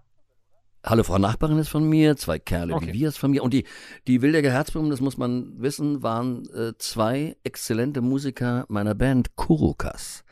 Hallo, 0.85 1.03
Frau 1.03 1.17
Nachbarin 1.17 1.57
ist 1.59 1.69
von 1.69 1.87
mir, 1.87 2.17
zwei 2.17 2.39
Kerle 2.39 2.73
Okay. 2.73 2.87
wie 2.87 2.93
wir 2.99 3.07
ist 3.07 3.17
von 3.17 3.31
mir. 3.31 3.41
Und 3.41 3.53
die, 3.53 3.63
die 4.05 4.21
Wildecker 4.21 4.51
Herzblumen, 4.51 4.91
das 4.91 4.99
muss 4.99 5.17
man 5.17 5.53
wissen, 5.61 6.03
waren 6.03 6.43
äh, 6.53 6.73
zwei 6.77 7.37
exzellente 7.45 8.01
Musiker 8.01 8.65
meiner 8.67 8.93
Band 8.93 9.37
Kurukas, 9.37 10.25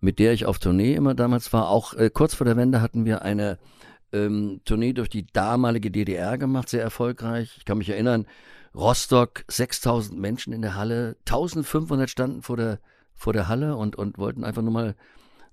mit 0.00 0.18
der 0.18 0.32
ich 0.32 0.46
auf 0.46 0.58
Tournee 0.58 0.94
immer 0.94 1.14
damals 1.14 1.52
war. 1.52 1.68
Auch 1.68 1.94
äh, 1.94 2.10
kurz 2.10 2.34
vor 2.34 2.44
der 2.44 2.56
Wende 2.56 2.80
hatten 2.80 3.04
wir 3.04 3.22
eine 3.22 3.58
ähm, 4.12 4.60
Tournee 4.64 4.94
durch 4.94 5.08
die 5.08 5.26
damalige 5.28 5.92
DDR 5.92 6.38
gemacht, 6.38 6.68
sehr 6.68 6.82
erfolgreich. 6.82 7.54
Ich 7.58 7.64
kann 7.64 7.78
mich 7.78 7.88
erinnern, 7.88 8.26
Rostock, 8.74 9.44
6000 9.48 10.18
Menschen 10.18 10.52
in 10.52 10.62
der 10.62 10.74
Halle, 10.74 11.16
1500 11.26 12.10
standen 12.10 12.42
vor 12.42 12.56
der, 12.56 12.80
vor 13.14 13.32
der 13.32 13.48
Halle 13.48 13.76
und, 13.76 13.96
und 13.96 14.18
wollten 14.18 14.44
einfach 14.44 14.62
nur 14.62 14.72
mal 14.72 14.94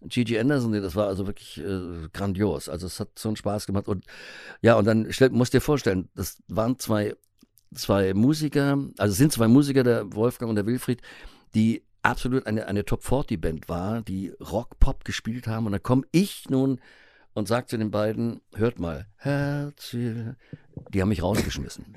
Gigi 0.04 0.40
Anderson, 0.40 0.74
das 0.74 0.96
war 0.96 1.08
also 1.08 1.28
wirklich 1.28 1.60
äh, 1.60 2.08
grandios. 2.12 2.70
Also 2.70 2.88
es 2.88 3.00
hat 3.00 3.20
so 3.20 3.30
einen 3.30 3.36
Spaß 3.36 3.68
gemacht. 3.68 3.88
Und 3.88 4.06
ja, 4.62 4.76
und 4.76 4.86
dann 4.86 5.12
stell, 5.12 5.30
musst 5.30 5.54
dir 5.54 5.62
vorstellen, 5.62 6.10
das 6.16 6.42
waren 6.48 6.80
zwei, 6.80 7.16
zwei 7.74 8.14
Musiker, 8.14 8.80
also 8.98 9.14
sind 9.14 9.32
zwei 9.32 9.48
Musiker, 9.48 9.84
der 9.84 10.14
Wolfgang 10.14 10.50
und 10.50 10.56
der 10.56 10.66
Wilfried, 10.66 11.02
die 11.54 11.84
absolut 12.02 12.48
eine, 12.48 12.68
eine 12.68 12.84
Top-40-Band 12.84 13.70
war, 13.70 14.02
die 14.02 14.30
Rock-Pop 14.40 15.06
gespielt 15.06 15.46
haben. 15.46 15.68
Und 15.68 15.74
dann 15.74 15.84
komme 15.84 16.04
ich 16.12 16.50
nun 16.50 16.80
und 17.34 17.48
sage 17.48 17.68
zu 17.68 17.78
den 17.78 17.92
beiden, 17.92 18.42
hört 18.56 18.80
mal, 18.80 19.08
Herz, 19.18 19.96
die 20.94 21.02
haben 21.02 21.10
mich 21.10 21.24
rausgeschmissen. 21.24 21.96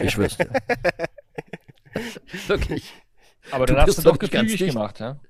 Ich 0.00 0.12
schwör's 0.12 0.36
dir. 0.36 0.50
Wirklich. 2.46 2.92
Aber 3.50 3.66
Du 3.66 3.72
dann 3.74 3.82
hast 3.82 3.86
bist 3.86 3.98
du 3.98 4.02
doch 4.02 4.18
gefügig 4.18 4.58
gemacht, 4.58 5.00
ja? 5.00 5.20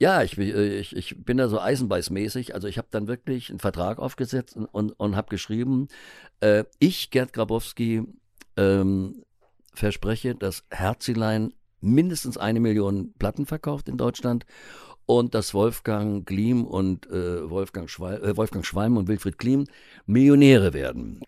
Ja, 0.00 0.22
ich, 0.22 0.36
bin- 0.36 0.54
äh, 0.54 0.78
ich, 0.78 0.94
ich 0.96 1.24
bin 1.24 1.36
da 1.38 1.48
so 1.48 1.60
eisenbeißmäßig. 1.60 2.54
Also 2.54 2.68
ich 2.68 2.78
habe 2.78 2.88
dann 2.90 3.08
wirklich 3.08 3.50
einen 3.50 3.58
Vertrag 3.58 3.98
aufgesetzt 3.98 4.56
und, 4.56 4.66
und, 4.66 4.92
und 4.92 5.16
habe 5.16 5.28
geschrieben, 5.28 5.88
äh, 6.40 6.64
ich, 6.78 7.10
Gerd 7.10 7.32
Grabowski, 7.32 8.04
ähm, 8.56 9.24
verspreche, 9.74 10.34
dass 10.34 10.64
Herzilein 10.70 11.52
mindestens 11.80 12.38
eine 12.38 12.60
Million 12.60 13.12
Platten 13.18 13.46
verkauft 13.46 13.88
in 13.88 13.96
Deutschland 13.96 14.46
und 15.08 15.34
dass 15.34 15.54
Wolfgang 15.54 16.26
Gliem 16.26 16.66
und 16.66 17.06
äh, 17.06 17.48
Wolfgang, 17.48 17.88
Schwal 17.88 18.22
äh, 18.22 18.36
Wolfgang 18.36 18.64
Schwalm 18.64 18.98
und 18.98 19.08
Wilfried 19.08 19.38
Gliem 19.38 19.64
Millionäre 20.04 20.74
werden. 20.74 21.22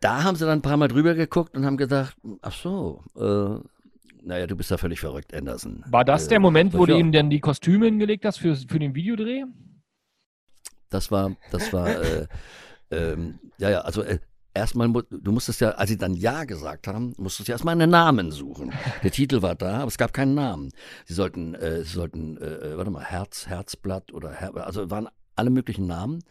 Da 0.00 0.24
haben 0.24 0.34
sie 0.34 0.44
dann 0.44 0.58
ein 0.58 0.62
paar 0.62 0.76
Mal 0.76 0.88
drüber 0.88 1.14
geguckt 1.14 1.56
und 1.56 1.64
haben 1.64 1.76
gedacht, 1.76 2.16
ach 2.42 2.52
so, 2.52 3.04
äh, 3.14 4.26
naja, 4.26 4.48
du 4.48 4.56
bist 4.56 4.72
ja 4.72 4.78
völlig 4.78 4.98
verrückt, 4.98 5.32
Anderson. 5.32 5.84
War 5.86 6.04
das 6.04 6.26
Äh, 6.26 6.30
der 6.30 6.40
Moment, 6.40 6.74
wo 6.74 6.86
du 6.86 6.98
ihm 6.98 7.12
denn 7.12 7.30
die 7.30 7.38
Kostüme 7.38 7.86
hingelegt 7.86 8.24
hast 8.24 8.38
für, 8.38 8.56
für 8.56 8.80
den 8.80 8.96
Videodreh? 8.96 9.44
Das 10.90 11.12
war, 11.12 11.36
das 11.52 11.72
war, 11.72 11.88
äh, 11.88 12.26
ähm, 12.90 13.38
ja, 13.58 13.70
ja, 13.70 13.80
also 13.82 14.02
äh, 14.02 14.18
erstmal, 14.56 14.90
du 14.92 15.32
musstest 15.32 15.60
ja, 15.60 15.70
als 15.70 15.90
sie 15.90 15.96
dann 15.96 16.14
Ja 16.14 16.44
gesagt 16.44 16.88
haben, 16.88 17.14
musstest 17.18 17.48
du 17.48 17.52
erstmal 17.52 17.72
einen 17.72 17.90
Namen 17.90 18.32
suchen. 18.32 18.72
Der 19.02 19.10
Titel 19.10 19.42
war 19.42 19.54
da, 19.54 19.78
aber 19.78 19.88
es 19.88 19.98
gab 19.98 20.12
keinen 20.12 20.34
Namen. 20.34 20.72
Sie 21.04 21.14
sollten, 21.14 21.54
äh, 21.54 21.84
sie 21.84 21.92
sollten, 21.92 22.36
äh, 22.38 22.76
warte 22.76 22.90
mal, 22.90 23.04
Herz, 23.04 23.46
Herzblatt 23.46 24.12
oder, 24.12 24.32
Her 24.32 24.54
also 24.66 24.90
waren 24.90 25.08
alle 25.36 25.50
möglichen 25.50 25.86
Namen. 25.86 26.24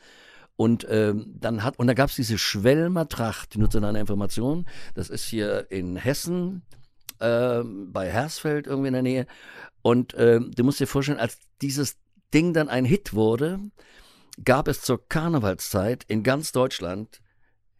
Und 0.57 0.87
ähm, 0.89 1.35
dann 1.39 1.63
hat, 1.63 1.77
und 1.79 1.87
da 1.87 1.93
gab 1.93 2.09
es 2.09 2.15
diese 2.15 2.37
Schwelmer 2.37 3.07
Tracht, 3.07 3.57
nur 3.57 3.69
zu 3.69 3.79
deiner 3.79 3.99
Information. 3.99 4.65
Das 4.93 5.09
ist 5.09 5.25
hier 5.25 5.69
in 5.69 5.97
Hessen, 5.97 6.63
ähm, 7.19 7.91
bei 7.91 8.09
Hersfeld 8.09 8.67
irgendwie 8.67 8.87
in 8.87 8.93
der 8.93 9.01
Nähe. 9.01 9.27
Und 9.81 10.15
ähm, 10.17 10.51
du 10.55 10.63
musst 10.63 10.79
dir 10.79 10.87
vorstellen, 10.87 11.19
als 11.19 11.39
dieses 11.61 11.97
Ding 12.33 12.53
dann 12.53 12.69
ein 12.69 12.85
Hit 12.85 13.13
wurde, 13.13 13.59
gab 14.43 14.67
es 14.67 14.81
zur 14.81 15.07
Karnevalszeit 15.07 16.03
in 16.07 16.23
ganz 16.23 16.51
Deutschland 16.51 17.21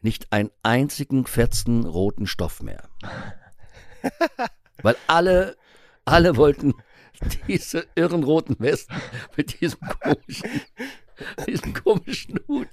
nicht 0.02 0.32
einen 0.32 0.52
einzigen 0.64 1.26
fetzen 1.26 1.86
roten 1.86 2.28
Stoff 2.28 2.62
mehr. 2.62 2.90
Weil 4.82 4.96
alle, 5.08 5.56
alle 6.06 6.38
wollten 6.38 6.74
diese 7.48 7.86
irren 7.96 8.24
roten 8.24 8.56
Westen 8.60 8.94
mit 9.36 9.62
diesem 9.62 9.80
komischen, 9.80 10.50
diesem 11.48 11.74
komischen 11.74 12.40
Hut. 12.48 12.68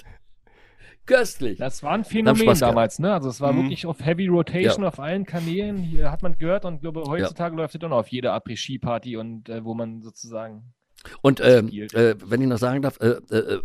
Köstlich. 1.06 1.58
Das 1.58 1.82
war 1.82 1.92
ein 1.92 2.04
Phänomen 2.04 2.58
damals, 2.60 2.98
ne? 3.00 3.12
Also 3.12 3.28
es 3.28 3.40
war 3.40 3.52
Mhm. 3.52 3.62
wirklich 3.62 3.86
auf 3.86 4.04
Heavy 4.04 4.28
Rotation 4.28 4.84
auf 4.84 5.00
allen 5.00 5.26
Kanälen. 5.26 5.78
Hier 5.78 6.12
hat 6.12 6.22
man 6.22 6.38
gehört 6.38 6.64
und 6.64 6.80
glaube, 6.80 7.02
heutzutage 7.06 7.56
läuft 7.56 7.74
es 7.74 7.82
auch 7.82 7.88
noch 7.88 7.98
auf 7.98 8.08
jeder 8.08 8.34
Après-Ski-Party 8.34 9.16
und 9.16 9.48
äh, 9.48 9.64
wo 9.64 9.74
man 9.74 10.02
sozusagen. 10.02 10.74
Und 11.20 11.40
Spielt. 11.40 11.94
äh, 11.94 12.14
wenn 12.24 12.40
ich 12.42 12.46
noch 12.46 12.58
sagen 12.58 12.82
darf, 12.82 13.00
äh, 13.00 13.16
äh, 13.30 13.36
äh, 13.36 13.60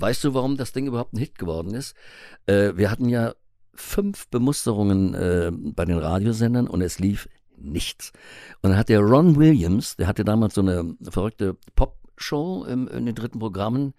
weißt 0.00 0.24
du, 0.24 0.34
warum 0.34 0.56
das 0.56 0.72
Ding 0.72 0.86
überhaupt 0.86 1.12
ein 1.12 1.18
Hit 1.18 1.38
geworden 1.38 1.74
ist? 1.74 1.94
Äh, 2.46 2.72
wir 2.76 2.90
hatten 2.90 3.08
ja 3.08 3.34
fünf 3.74 4.28
Bemusterungen 4.28 5.14
äh, 5.14 5.50
bei 5.52 5.84
den 5.84 5.98
Radiosendern 5.98 6.66
und 6.66 6.82
es 6.82 6.98
lief 6.98 7.28
nichts. 7.56 8.12
Und 8.62 8.70
dann 8.70 8.78
hat 8.78 8.88
der 8.88 9.00
Ron 9.00 9.36
Williams, 9.36 9.96
der 9.96 10.06
hatte 10.06 10.24
damals 10.24 10.54
so 10.54 10.62
eine 10.62 10.96
verrückte 11.02 11.56
Pop-Show 11.74 12.64
im, 12.64 12.88
in 12.88 13.06
den 13.06 13.14
dritten 13.14 13.38
Programmen. 13.38 13.94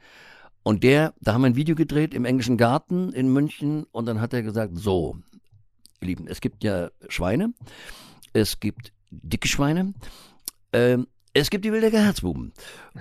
Und 0.63 0.83
der, 0.83 1.13
da 1.21 1.33
haben 1.33 1.41
wir 1.41 1.47
ein 1.47 1.55
Video 1.55 1.75
gedreht 1.75 2.13
im 2.13 2.25
englischen 2.25 2.57
Garten 2.57 3.11
in 3.13 3.31
München 3.33 3.85
und 3.91 4.05
dann 4.05 4.21
hat 4.21 4.33
er 4.33 4.43
gesagt, 4.43 4.77
so, 4.77 5.17
ihr 6.01 6.07
Lieben, 6.07 6.27
es 6.27 6.41
gibt 6.41 6.63
ja 6.63 6.91
Schweine, 7.07 7.53
es 8.33 8.59
gibt 8.59 8.93
dicke 9.09 9.47
Schweine, 9.47 9.93
ähm, 10.71 11.07
Es 11.33 11.49
gibt 11.49 11.63
die 11.63 11.71
Wildecker 11.71 12.03
Herzbuben. 12.03 12.51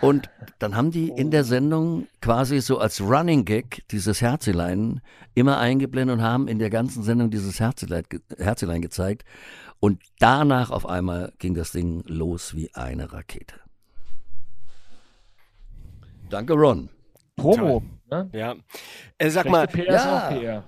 Und 0.00 0.30
dann 0.60 0.76
haben 0.76 0.92
die 0.92 1.08
in 1.08 1.32
der 1.32 1.42
Sendung 1.42 2.06
quasi 2.20 2.60
so 2.60 2.78
als 2.78 3.00
Running 3.00 3.44
Gag 3.44 3.82
dieses 3.90 4.20
Herzelein 4.20 5.00
immer 5.34 5.58
eingeblendet 5.58 6.18
und 6.18 6.22
haben 6.22 6.46
in 6.46 6.60
der 6.60 6.70
ganzen 6.70 7.02
Sendung 7.02 7.30
dieses 7.30 7.58
Herzelein, 7.58 8.04
Herzelein 8.38 8.82
gezeigt. 8.82 9.24
Und 9.80 10.02
danach 10.20 10.70
auf 10.70 10.86
einmal 10.86 11.32
ging 11.38 11.54
das 11.54 11.72
Ding 11.72 12.04
los 12.06 12.54
wie 12.54 12.72
eine 12.74 13.12
Rakete. 13.12 13.56
Danke, 16.28 16.52
Ron. 16.52 16.88
Promo. 17.34 17.82
Ne? 18.10 18.30
Ja. 18.32 18.54
Äh, 19.18 19.30
sag 19.30 19.42
Schlechte 19.42 19.50
mal, 19.50 19.66
PR 19.66 19.92
ja. 19.92 19.96
ist 19.96 20.06
auch 20.06 20.40
PR. 20.40 20.64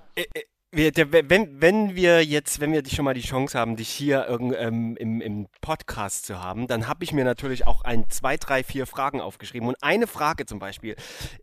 Wir, 0.75 0.91
der, 0.91 1.11
wenn, 1.29 1.61
wenn 1.61 1.95
wir 1.95 2.25
jetzt, 2.25 2.59
wenn 2.59 2.71
wir 2.73 2.81
die- 2.81 2.89
schon 2.95 3.05
mal 3.05 3.13
die 3.13 3.21
Chance 3.21 3.59
haben, 3.59 3.75
dich 3.75 3.89
hier 3.89 4.25
irgend, 4.27 4.55
ähm, 4.57 4.97
im, 4.97 5.21
im 5.21 5.47
Podcast 5.61 6.25
zu 6.25 6.41
haben, 6.41 6.65
dann 6.65 6.87
habe 6.87 7.03
ich 7.03 7.13
mir 7.13 7.23
natürlich 7.23 7.67
auch 7.67 7.83
ein, 7.83 8.09
zwei, 8.09 8.37
drei, 8.37 8.63
vier 8.63 8.87
Fragen 8.87 9.21
aufgeschrieben. 9.21 9.67
Und 9.69 9.77
eine 9.83 10.07
Frage 10.07 10.47
zum 10.47 10.57
Beispiel 10.57 10.95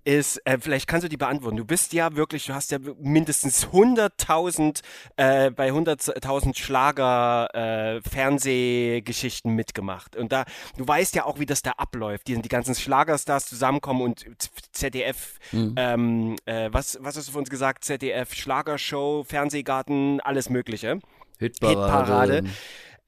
ist, 0.02 0.44
äh, 0.46 0.58
vielleicht 0.60 0.88
kannst 0.88 1.04
du 1.04 1.08
die 1.08 1.16
beantworten. 1.16 1.56
Du 1.56 1.64
bist 1.64 1.92
ja 1.92 2.16
wirklich, 2.16 2.46
du 2.46 2.54
hast 2.54 2.72
ja 2.72 2.78
mindestens 2.98 3.68
100.000 3.68 4.82
äh, 5.16 5.52
bei 5.52 5.70
100.000 5.70 6.56
Schlager 6.58 7.48
äh, 7.54 8.00
Fernsehgeschichten 8.02 9.54
mitgemacht. 9.54 10.16
Und 10.16 10.32
da, 10.32 10.44
du 10.76 10.88
weißt 10.88 11.14
ja 11.14 11.24
auch, 11.24 11.38
wie 11.38 11.46
das 11.46 11.62
da 11.62 11.70
abläuft. 11.76 12.26
Die, 12.26 12.40
die 12.42 12.48
ganzen 12.48 12.74
Schlagerstars 12.74 13.46
zusammenkommen 13.46 14.02
und 14.02 14.24
ZDF, 14.72 15.38
ähm, 15.52 16.36
äh, 16.46 16.68
was, 16.72 16.98
was 17.00 17.16
hast 17.16 17.28
du 17.28 17.32
für 17.32 17.38
uns 17.38 17.50
gesagt? 17.50 17.84
ZDF 17.84 18.34
Schlagershow, 18.34 19.19
Fernsehgarten, 19.24 20.20
alles 20.20 20.50
Mögliche. 20.50 21.00
Hitparade. 21.38 22.44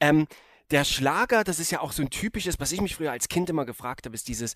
Ähm, 0.01 0.27
der 0.71 0.85
Schlager, 0.85 1.45
das 1.45 1.59
ist 1.59 1.71
ja 1.71 1.81
auch 1.81 1.93
so 1.93 2.03
ein 2.03 2.11
typisches, 2.11 2.59
was 2.59 2.73
ich 2.73 2.81
mich 2.81 2.97
früher 2.97 3.13
als 3.13 3.29
Kind 3.29 3.51
immer 3.51 3.67
gefragt 3.67 4.07
habe, 4.07 4.15
ist 4.15 4.27
dieses, 4.27 4.55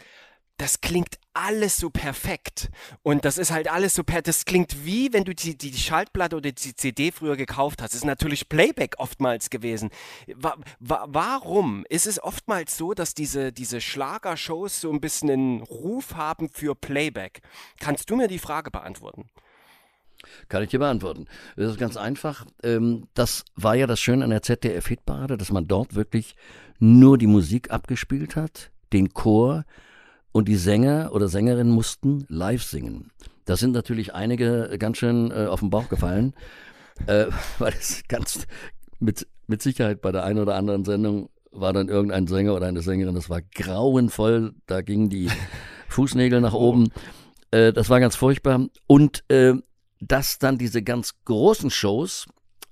das 0.57 0.81
klingt 0.81 1.19
alles 1.35 1.77
so 1.77 1.90
perfekt. 1.90 2.71
Und 3.03 3.27
das 3.27 3.37
ist 3.37 3.51
halt 3.51 3.71
alles 3.71 3.95
so 3.95 4.03
perfekt. 4.03 4.29
Das 4.29 4.47
klingt 4.47 4.87
wie, 4.87 5.12
wenn 5.12 5.25
du 5.25 5.35
die, 5.35 5.57
die, 5.57 5.75
Schallplatte 5.75 6.37
oder 6.37 6.51
die 6.51 6.75
CD 6.75 7.12
früher 7.12 7.37
gekauft 7.37 7.83
hast. 7.83 7.90
Das 7.90 7.99
ist 7.99 8.07
natürlich 8.07 8.49
Playback 8.49 8.95
oftmals 8.99 9.51
gewesen. 9.51 9.90
Wa 10.35 10.57
wa 10.81 11.05
warum 11.09 11.85
ist 11.90 12.07
es 12.07 12.23
oftmals 12.23 12.77
so, 12.79 12.95
dass 12.95 13.12
diese, 13.12 13.53
diese 13.53 13.83
Schlagershows 13.83 14.81
so 14.81 14.90
ein 14.90 15.01
bisschen 15.01 15.31
einen 15.31 15.62
Ruf 15.62 16.14
haben 16.14 16.49
für 16.49 16.75
Playback? 16.75 17.42
Kannst 17.79 18.09
du 18.09 18.16
mir 18.16 18.29
die 18.29 18.38
Frage 18.38 18.71
beantworten? 18.71 19.29
Kann 20.48 20.62
ich 20.62 20.70
dir 20.70 20.79
beantworten. 20.79 21.26
Das 21.57 21.70
ist 21.70 21.79
ganz 21.79 21.96
einfach. 21.96 22.46
Ähm, 22.62 23.09
das 23.14 23.44
war 23.55 23.74
ja 23.74 23.87
das 23.87 24.00
Schöne 24.00 24.24
an 24.24 24.31
der 24.31 24.42
ZDF-Hitparade, 24.42 25.37
dass 25.37 25.52
man 25.52 25.66
dort 25.66 25.94
wirklich 25.94 26.37
nur 26.79 27.18
die 27.18 27.26
Musik 27.26 27.70
abgespielt 27.70 28.37
hat, 28.37 28.70
den 28.92 29.12
Chor 29.12 29.64
und 30.33 30.48
die 30.48 30.57
Sänger 30.57 31.11
oder 31.12 31.29
Sängerinnen 31.29 31.72
mussten 31.72 32.26
live 32.29 32.62
singen. 32.62 33.11
Da 33.44 33.57
sind 33.57 33.72
natürlich 33.72 34.14
einige 34.14 34.76
ganz 34.79 34.98
schön 34.98 35.31
äh, 35.31 35.46
auf 35.46 35.61
den 35.61 35.70
Bauch 35.70 35.88
gefallen, 35.88 36.35
äh, 37.07 37.26
weil 37.59 37.72
es 37.72 38.02
ganz 38.09 38.46
mit, 38.98 39.26
mit 39.46 39.62
Sicherheit 39.62 40.00
bei 40.00 40.12
der 40.12 40.24
einen 40.24 40.40
oder 40.40 40.57
anderen 40.57 40.85
Sendung 40.85 41.31
war 41.52 41.72
dann 41.72 41.88
irgendein 41.88 42.26
Sänger 42.26 42.55
oder 42.55 42.66
eine 42.66 42.83
Sängerin, 42.83 43.14
das 43.14 43.31
war 43.31 43.40
grauenvoll, 43.40 44.55
da 44.66 44.83
gingen 44.83 45.09
die 45.09 45.31
Fußnägel 45.88 46.40
nach 46.40 46.52
oben. 46.52 46.88
Äh, 47.50 47.72
das 47.72 47.88
war 47.88 48.00
ganz 48.00 48.16
furchtbar. 48.16 48.66
Und 48.87 49.24
äh, 49.29 49.55
dass 50.07 50.38
dann 50.38 50.59
diese 50.59 50.83
ganz 50.83 51.14
großen 51.25 51.71
Shows 51.71 52.27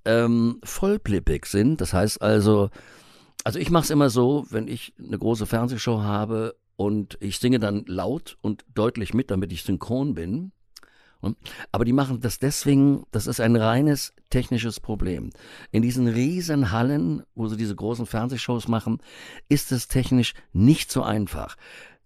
ähm, 0.04 0.60
vollblippig 0.64 1.46
sind. 1.46 1.80
Das 1.80 1.92
heißt 1.92 2.22
also, 2.22 2.70
also 3.44 3.58
ich 3.58 3.70
mache 3.70 3.84
es 3.84 3.90
immer 3.90 4.10
so, 4.10 4.46
wenn 4.50 4.68
ich 4.68 4.94
eine 4.98 5.18
große 5.18 5.46
Fernsehshow 5.46 6.02
habe 6.02 6.56
und 6.76 7.16
ich 7.20 7.38
singe 7.38 7.58
dann 7.58 7.84
laut 7.86 8.36
und 8.40 8.64
deutlich 8.74 9.14
mit, 9.14 9.30
damit 9.30 9.52
ich 9.52 9.62
synchron 9.62 10.14
bin. 10.14 10.52
Aber 11.72 11.86
die 11.86 11.94
machen 11.94 12.20
das 12.20 12.38
deswegen, 12.38 13.04
das 13.10 13.26
ist 13.26 13.40
ein 13.40 13.56
reines 13.56 14.12
technisches 14.28 14.78
Problem. 14.78 15.30
In 15.70 15.80
diesen 15.80 16.06
riesen 16.06 16.70
Hallen, 16.70 17.22
wo 17.34 17.48
sie 17.48 17.56
diese 17.56 17.74
großen 17.74 18.04
Fernsehshows 18.04 18.68
machen, 18.68 18.98
ist 19.48 19.72
es 19.72 19.88
technisch 19.88 20.34
nicht 20.52 20.92
so 20.92 21.02
einfach. 21.02 21.56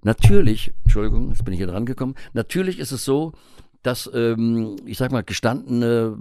Natürlich, 0.02 0.72
Entschuldigung, 0.84 1.30
jetzt 1.30 1.44
bin 1.44 1.52
ich 1.52 1.58
hier 1.58 1.66
dran 1.66 1.86
gekommen, 1.86 2.14
natürlich 2.32 2.78
ist 2.78 2.92
es 2.92 3.04
so, 3.04 3.32
dass, 3.82 4.10
ähm, 4.12 4.76
ich 4.84 4.98
sag 4.98 5.12
mal, 5.12 5.22
gestandene 5.22 6.16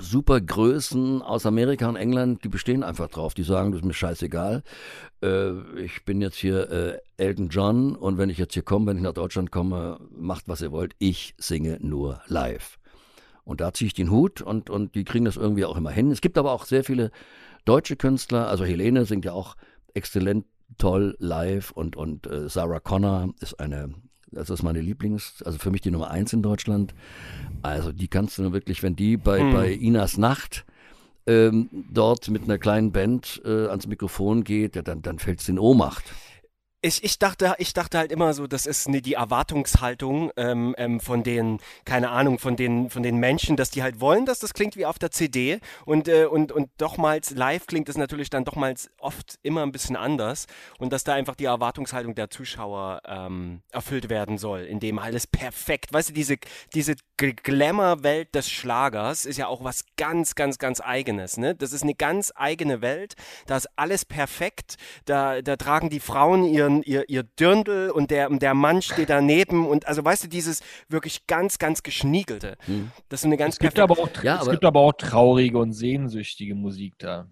Supergrößen 0.00 1.22
aus 1.22 1.46
Amerika 1.46 1.88
und 1.88 1.96
England, 1.96 2.44
die 2.44 2.48
bestehen 2.48 2.82
einfach 2.82 3.08
drauf. 3.08 3.34
Die 3.34 3.42
sagen, 3.42 3.72
das 3.72 3.80
ist 3.80 3.86
mir 3.86 3.94
scheißegal. 3.94 4.62
Äh, 5.22 5.52
ich 5.80 6.04
bin 6.04 6.20
jetzt 6.20 6.36
hier 6.36 6.70
äh, 6.70 6.98
Elton 7.16 7.48
John 7.48 7.96
und 7.96 8.18
wenn 8.18 8.30
ich 8.30 8.38
jetzt 8.38 8.54
hier 8.54 8.62
komme, 8.62 8.86
wenn 8.86 8.96
ich 8.96 9.02
nach 9.02 9.12
Deutschland 9.12 9.50
komme, 9.50 10.00
macht, 10.10 10.48
was 10.48 10.62
ihr 10.62 10.72
wollt. 10.72 10.94
Ich 10.98 11.34
singe 11.38 11.78
nur 11.80 12.20
live. 12.26 12.78
Und 13.44 13.60
da 13.60 13.72
ziehe 13.72 13.86
ich 13.86 13.94
den 13.94 14.10
Hut 14.10 14.42
und, 14.42 14.70
und 14.70 14.94
die 14.94 15.04
kriegen 15.04 15.24
das 15.24 15.36
irgendwie 15.36 15.64
auch 15.64 15.76
immer 15.76 15.90
hin. 15.90 16.10
Es 16.10 16.20
gibt 16.20 16.38
aber 16.38 16.52
auch 16.52 16.64
sehr 16.64 16.84
viele 16.84 17.10
deutsche 17.64 17.96
Künstler, 17.96 18.48
also 18.48 18.64
Helene 18.64 19.04
singt 19.04 19.24
ja 19.24 19.32
auch 19.32 19.56
exzellent 19.94 20.46
toll 20.78 21.16
live 21.18 21.72
und, 21.72 21.96
und 21.96 22.26
äh, 22.26 22.48
Sarah 22.48 22.80
Connor 22.80 23.34
ist 23.40 23.58
eine, 23.58 23.94
das 24.32 24.50
ist 24.50 24.62
meine 24.62 24.80
Lieblings, 24.80 25.42
also 25.44 25.58
für 25.58 25.70
mich 25.70 25.80
die 25.80 25.90
Nummer 25.90 26.10
eins 26.10 26.32
in 26.32 26.42
Deutschland. 26.42 26.94
Also 27.62 27.92
die 27.92 28.08
kannst 28.08 28.38
du 28.38 28.42
nur 28.42 28.52
wirklich, 28.52 28.82
wenn 28.82 28.96
die 28.96 29.16
bei, 29.16 29.52
bei 29.52 29.72
Inas 29.72 30.18
Nacht 30.18 30.64
ähm, 31.26 31.68
dort 31.92 32.28
mit 32.28 32.44
einer 32.44 32.58
kleinen 32.58 32.92
Band 32.92 33.42
äh, 33.44 33.66
ans 33.66 33.86
Mikrofon 33.86 34.44
geht, 34.44 34.76
ja, 34.76 34.82
dann, 34.82 35.02
dann 35.02 35.18
fällt 35.18 35.40
es 35.40 35.48
in 35.48 35.58
Ohnmacht. 35.58 36.04
Ich, 36.82 37.04
ich, 37.04 37.18
dachte, 37.18 37.54
ich 37.58 37.74
dachte 37.74 37.98
halt 37.98 38.10
immer 38.10 38.32
so, 38.32 38.46
das 38.46 38.64
ist 38.64 38.88
ne, 38.88 39.02
die 39.02 39.12
Erwartungshaltung 39.12 40.30
ähm, 40.38 40.74
ähm, 40.78 40.98
von 40.98 41.22
den, 41.22 41.58
keine 41.84 42.08
Ahnung, 42.08 42.38
von 42.38 42.56
den, 42.56 42.88
von 42.88 43.02
den 43.02 43.18
Menschen, 43.18 43.56
dass 43.56 43.70
die 43.70 43.82
halt 43.82 44.00
wollen, 44.00 44.24
dass 44.24 44.38
das 44.38 44.54
klingt 44.54 44.76
wie 44.76 44.86
auf 44.86 44.98
der 44.98 45.10
CD 45.10 45.60
und, 45.84 46.08
äh, 46.08 46.24
und, 46.24 46.52
und 46.52 46.70
dochmals 46.78 47.32
live 47.32 47.66
klingt 47.66 47.90
es 47.90 47.98
natürlich 47.98 48.30
dann 48.30 48.46
dochmals 48.46 48.90
oft 48.98 49.38
immer 49.42 49.62
ein 49.62 49.72
bisschen 49.72 49.94
anders. 49.94 50.46
Und 50.78 50.90
dass 50.92 51.04
da 51.04 51.12
einfach 51.12 51.34
die 51.34 51.44
Erwartungshaltung 51.44 52.14
der 52.14 52.30
Zuschauer 52.30 53.02
ähm, 53.04 53.60
erfüllt 53.72 54.08
werden 54.08 54.38
soll, 54.38 54.60
indem 54.60 54.98
alles 54.98 55.26
perfekt, 55.26 55.92
weißt 55.92 56.08
du, 56.08 56.12
diese, 56.14 56.38
diese 56.72 56.96
Glamour-Welt 57.28 58.34
des 58.34 58.50
Schlagers 58.50 59.26
ist 59.26 59.36
ja 59.36 59.46
auch 59.46 59.62
was 59.62 59.84
ganz, 59.96 60.34
ganz, 60.34 60.58
ganz 60.58 60.80
eigenes, 60.80 61.36
ne? 61.36 61.54
Das 61.54 61.72
ist 61.72 61.82
eine 61.82 61.94
ganz 61.94 62.32
eigene 62.34 62.80
Welt, 62.80 63.14
da 63.46 63.56
ist 63.58 63.68
alles 63.76 64.04
perfekt, 64.04 64.76
da, 65.04 65.42
da 65.42 65.56
tragen 65.56 65.90
die 65.90 66.00
Frauen 66.00 66.44
ihren, 66.44 66.69
ihr, 66.84 67.08
ihr 67.08 67.22
Dirndl 67.22 67.90
und 67.90 68.10
der, 68.10 68.28
der 68.30 68.54
Mann 68.54 68.82
steht 68.82 69.10
daneben 69.10 69.66
und 69.66 69.86
also 69.86 70.04
weißt 70.04 70.24
du, 70.24 70.28
dieses 70.28 70.62
wirklich 70.88 71.26
ganz, 71.26 71.58
ganz 71.58 71.82
geschniegelte. 71.82 72.56
Das 73.08 73.20
ist 73.20 73.24
eine 73.26 73.36
ganz 73.36 73.54
Es 73.54 73.58
gibt, 73.58 73.74
perfekte- 73.74 73.82
aber 73.82 73.98
auch, 74.18 74.22
Ja, 74.22 74.36
es 74.36 74.42
aber- 74.42 74.50
gibt 74.52 74.64
aber 74.64 74.80
auch 74.80 74.92
traurige 74.92 75.58
und 75.58 75.72
sehnsüchtige 75.72 76.54
Musik 76.54 76.94
da. 76.98 77.26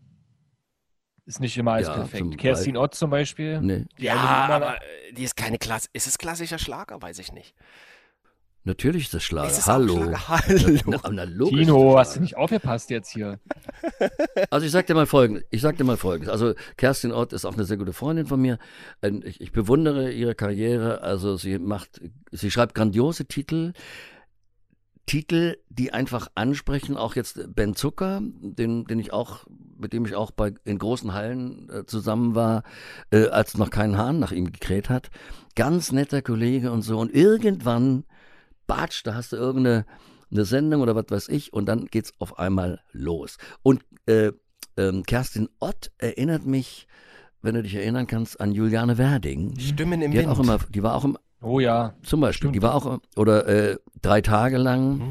Ist 1.27 1.41
nicht 1.41 1.59
immer 1.59 1.73
alles 1.73 1.89
Ja, 1.89 1.95
perfekt. 1.95 2.39
Kerstin 2.39 2.77
Ott 2.79 2.95
zum 2.95 3.11
Beispiel. 3.11 3.61
Nee. 3.61 3.85
Die 3.99 4.05
ja, 4.05 4.15
aber 4.17 4.79
die 5.13 5.25
ist 5.25 5.37
keine 5.37 5.59
Klasse. 5.59 5.89
Ist 5.93 6.07
es 6.07 6.17
klassischer 6.17 6.59
Schlager? 6.59 7.03
Weiß 7.03 7.19
ich 7.19 7.33
nicht. 7.33 7.55
Natürlich 8.69 9.05
ist 9.05 9.15
das 9.15 9.25
Schlager. 9.25 9.49
Es 9.49 9.59
ist 9.61 9.67
Hallo. 9.67 9.97
Schlager. 9.97 10.29
Hallo. 10.29 10.81
Na, 10.85 11.01
na, 11.11 11.25
logisch 11.25 11.61
Tino, 11.61 11.97
hast 11.97 12.17
du 12.17 12.21
nicht 12.21 12.37
aufgepasst 12.37 12.91
jetzt 12.91 13.11
hier? 13.11 13.41
Also 14.51 14.67
ich 14.67 14.73
sag 14.73 14.87
dir 14.87 14.95
mal 14.95 15.07
folgendes, 15.07 15.45
ich 15.51 15.61
sag 15.63 15.77
dir 15.79 15.85
mal 15.85 15.97
folgendes. 15.97 16.31
Also 16.31 16.55
Kerstin 16.77 17.13
Ott 17.13 17.33
ist 17.33 17.45
auch 17.45 17.55
eine 17.55 17.65
sehr 17.65 17.77
gute 17.77 17.93
Freundin 17.93 18.27
von 18.27 18.41
mir. 18.41 18.59
Ähm, 19.03 19.23
Ich, 19.25 19.41
ich 19.41 19.53
bewundere 19.53 20.13
ihre 20.13 20.35
Karriere. 20.35 21.01
Also 21.03 21.37
sie 21.37 21.59
macht, 21.59 22.01
sie 22.31 22.51
schreibt 22.51 22.75
grandiose 22.75 23.25
Titel. 23.25 23.73
Titel, 25.07 25.57
die 25.71 25.95
einfach 25.95 26.29
ansprechen, 26.35 26.99
auch 26.99 27.17
jetzt 27.17 27.41
Ben 27.55 27.75
Zucker, 27.75 28.21
den, 28.23 28.85
den 28.85 28.99
ich 28.99 29.13
auch, 29.13 29.47
mit 29.79 29.95
dem 29.95 30.05
ich 30.05 30.15
auch 30.15 30.31
bei, 30.31 30.53
in 30.65 30.79
großen 30.79 31.15
Hallen 31.15 31.71
äh, 31.71 31.87
zusammen 31.87 32.35
war, 32.35 32.63
äh, 33.11 33.29
als 33.29 33.57
noch 33.57 33.71
kein 33.71 33.97
Hahn 33.97 34.19
nach 34.19 34.33
ihm 34.33 34.53
gekräht 34.53 34.91
hat. 34.91 35.09
Ganz 35.57 35.93
netter 35.93 36.21
Kollege 36.21 36.71
und 36.71 36.83
so. 36.83 36.99
Und 36.99 37.15
irgendwann, 37.15 38.05
batsch, 38.69 39.03
da 39.05 39.15
hast 39.15 39.33
du 39.33 39.37
irgendeine 39.37 39.85
eine 40.31 40.45
Sendung 40.45 40.83
oder 40.83 40.95
was 40.95 41.07
weiß 41.09 41.29
ich 41.31 41.53
und 41.53 41.67
dann 41.67 41.87
geht's 41.87 42.13
auf 42.21 42.39
einmal 42.39 42.81
los. 42.93 43.39
Und 43.65 43.83
äh, 44.07 44.31
ähm, 44.77 45.03
Kerstin 45.05 45.49
Ott 45.59 45.91
erinnert 45.99 46.45
mich, 46.47 46.87
wenn 47.43 47.55
du 47.55 47.63
dich 47.63 47.75
erinnern 47.75 48.07
kannst, 48.07 48.41
an 48.41 48.53
Juliane 48.53 48.99
Werding. 48.99 49.59
Stimmen 49.59 50.03
im 50.03 50.11
Die 50.13 50.19
Wind. 50.19 50.29
auch 50.29 50.39
immer, 50.39 50.59
die 50.69 50.83
war 50.83 50.95
auch 50.95 51.05
im, 51.05 51.17
Oh 51.41 51.61
ja. 51.61 51.95
zum 52.03 52.21
Beispiel, 52.21 52.49
Stimmt. 52.51 52.57
die 52.57 52.63
war 52.63 52.75
auch, 52.75 52.99
oder 53.17 53.47
äh, 53.49 53.77
drei 54.03 54.21
Tage 54.21 54.59
lang, 54.59 55.09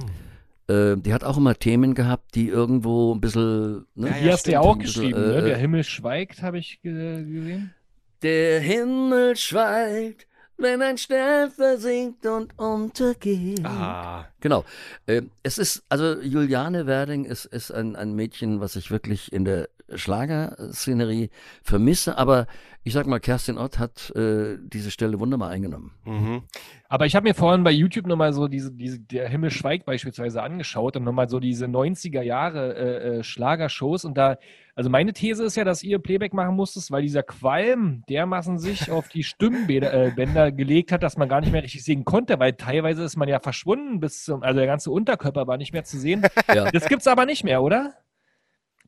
äh, 0.67 0.95
die 0.97 1.13
hat 1.13 1.23
auch 1.23 1.37
immer 1.37 1.55
Themen 1.55 1.95
gehabt, 1.95 2.35
die 2.35 2.49
irgendwo 2.49 3.15
ein 3.15 3.21
bisschen, 3.21 3.85
ne? 3.95 4.09
Ja, 4.09 4.13
Hier 4.13 4.33
hast 4.33 4.45
du 4.45 4.51
ja 4.51 4.59
auch 4.59 4.77
bisschen, 4.77 5.09
geschrieben, 5.09 5.19
ne? 5.31 5.35
äh, 5.37 5.41
Der 5.45 5.57
Himmel 5.57 5.83
schweigt, 5.83 6.41
habe 6.43 6.59
ich 6.59 6.79
ge 6.83 7.23
gesehen. 7.23 7.73
Der 8.21 8.59
Himmel 8.59 9.35
schweigt, 9.35 10.27
wenn 10.57 10.81
ein 10.81 10.97
Stern 10.97 11.51
versinkt 11.51 12.25
und 12.25 12.57
untergeht. 12.57 13.65
Ah, 13.65 14.25
Genau. 14.39 14.65
Äh, 15.05 15.23
es 15.43 15.57
ist, 15.57 15.83
also 15.89 16.19
Juliane 16.21 16.85
Werding 16.85 17.25
ist, 17.25 17.45
ist 17.45 17.71
ein, 17.71 17.95
ein 17.95 18.13
Mädchen, 18.13 18.59
was 18.59 18.75
ich 18.75 18.91
wirklich 18.91 19.31
in 19.33 19.45
der 19.45 19.69
Schlagerszenerie 19.93 21.29
vermisse, 21.63 22.17
aber 22.17 22.47
ich 22.87 22.93
sag 22.93 23.05
mal, 23.05 23.19
Kerstin 23.19 23.57
Ott 23.57 23.79
hat 23.79 24.15
äh, 24.15 24.57
diese 24.61 24.91
Stelle 24.91 25.19
wunderbar 25.19 25.49
eingenommen. 25.49 25.91
Mhm. 26.05 26.43
Aber 26.87 27.05
ich 27.05 27.17
habe 27.17 27.27
mir 27.27 27.33
vorhin 27.33 27.65
bei 27.65 27.71
YouTube 27.71 28.07
nochmal 28.07 28.31
so 28.31 28.47
diese, 28.47 28.71
diese, 28.71 28.97
der 28.97 29.27
Himmel 29.27 29.51
schweigt 29.51 29.85
beispielsweise 29.85 30.41
angeschaut 30.41 30.95
und 30.95 31.03
nochmal 31.03 31.27
so 31.27 31.41
diese 31.41 31.65
90er 31.65 32.21
Jahre 32.21 32.75
äh, 32.75 33.17
äh, 33.17 33.23
Schlagershows 33.23 34.05
und 34.05 34.17
da, 34.17 34.37
also 34.73 34.89
meine 34.89 35.11
These 35.11 35.43
ist 35.43 35.57
ja, 35.57 35.65
dass 35.65 35.83
ihr 35.83 35.99
Playback 35.99 36.33
machen 36.33 36.55
musstet, 36.55 36.89
weil 36.89 37.01
dieser 37.01 37.23
Qualm 37.23 38.03
dermaßen 38.07 38.57
sich 38.57 38.89
auf 38.89 39.09
die 39.09 39.23
Stimmbänder 39.23 40.47
äh, 40.47 40.51
gelegt 40.53 40.93
hat, 40.93 41.03
dass 41.03 41.17
man 41.17 41.27
gar 41.27 41.41
nicht 41.41 41.51
mehr 41.51 41.63
richtig 41.63 41.83
singen 41.83 42.05
konnte, 42.05 42.39
weil 42.39 42.53
teilweise 42.53 43.03
ist 43.03 43.17
man 43.17 43.27
ja 43.27 43.41
verschwunden 43.41 43.99
bis 43.99 44.23
zum, 44.23 44.43
also 44.43 44.57
der 44.57 44.67
ganze 44.67 44.91
Unterkörper 44.91 45.45
war 45.45 45.57
nicht 45.57 45.73
mehr 45.73 45.83
zu 45.83 45.99
sehen. 45.99 46.25
Ja. 46.47 46.71
Das 46.71 46.87
gibt's 46.87 47.07
aber 47.07 47.25
nicht 47.25 47.43
mehr, 47.43 47.61
oder? 47.61 47.95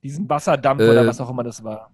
Diesen 0.03 0.29
Wasserdampf 0.29 0.81
oder 0.81 1.03
Äh, 1.03 1.07
was 1.07 1.19
auch 1.19 1.29
immer 1.29 1.43
das 1.43 1.65
war. 1.65 1.91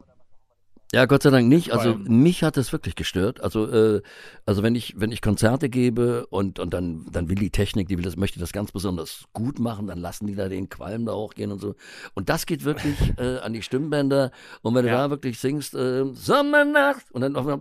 Ja, 0.93 1.05
Gott 1.05 1.23
sei 1.23 1.29
Dank 1.29 1.47
nicht. 1.47 1.71
Also 1.73 1.95
mich 1.95 2.43
hat 2.43 2.57
es 2.57 2.71
wirklich 2.71 2.95
gestört. 2.95 3.41
Also, 3.41 3.69
äh, 3.69 4.01
also 4.45 4.63
wenn 4.63 4.75
ich, 4.75 4.93
wenn 4.97 5.11
ich 5.11 5.21
Konzerte 5.21 5.67
gebe 5.69 6.27
und, 6.27 6.59
und 6.59 6.73
dann, 6.73 7.05
dann 7.11 7.27
will 7.27 7.36
die 7.36 7.49
Technik, 7.49 7.88
die 7.88 7.97
will 7.97 8.05
das, 8.05 8.15
möchte 8.15 8.39
das 8.39 8.53
ganz 8.53 8.71
besonders 8.71 9.25
gut 9.33 9.59
machen, 9.59 9.88
dann 9.88 9.99
lassen 9.99 10.27
die 10.27 10.36
da 10.36 10.47
den 10.47 10.69
Qualm 10.69 11.05
da 11.05 11.13
hochgehen 11.13 11.51
und 11.51 11.59
so. 11.59 11.75
Und 12.13 12.29
das 12.29 12.45
geht 12.45 12.63
wirklich 12.63 12.95
äh, 13.17 13.39
an 13.39 13.53
die 13.53 13.61
Stimmbänder. 13.61 14.31
Und 14.61 14.75
wenn 14.75 14.86
du 14.86 14.91
Ja. 14.91 14.97
da 15.05 15.09
wirklich 15.09 15.39
singst, 15.39 15.73
äh, 15.73 16.05
Sommernacht 16.13 17.11
und 17.11 17.21
dann 17.21 17.36
auf 17.36 17.45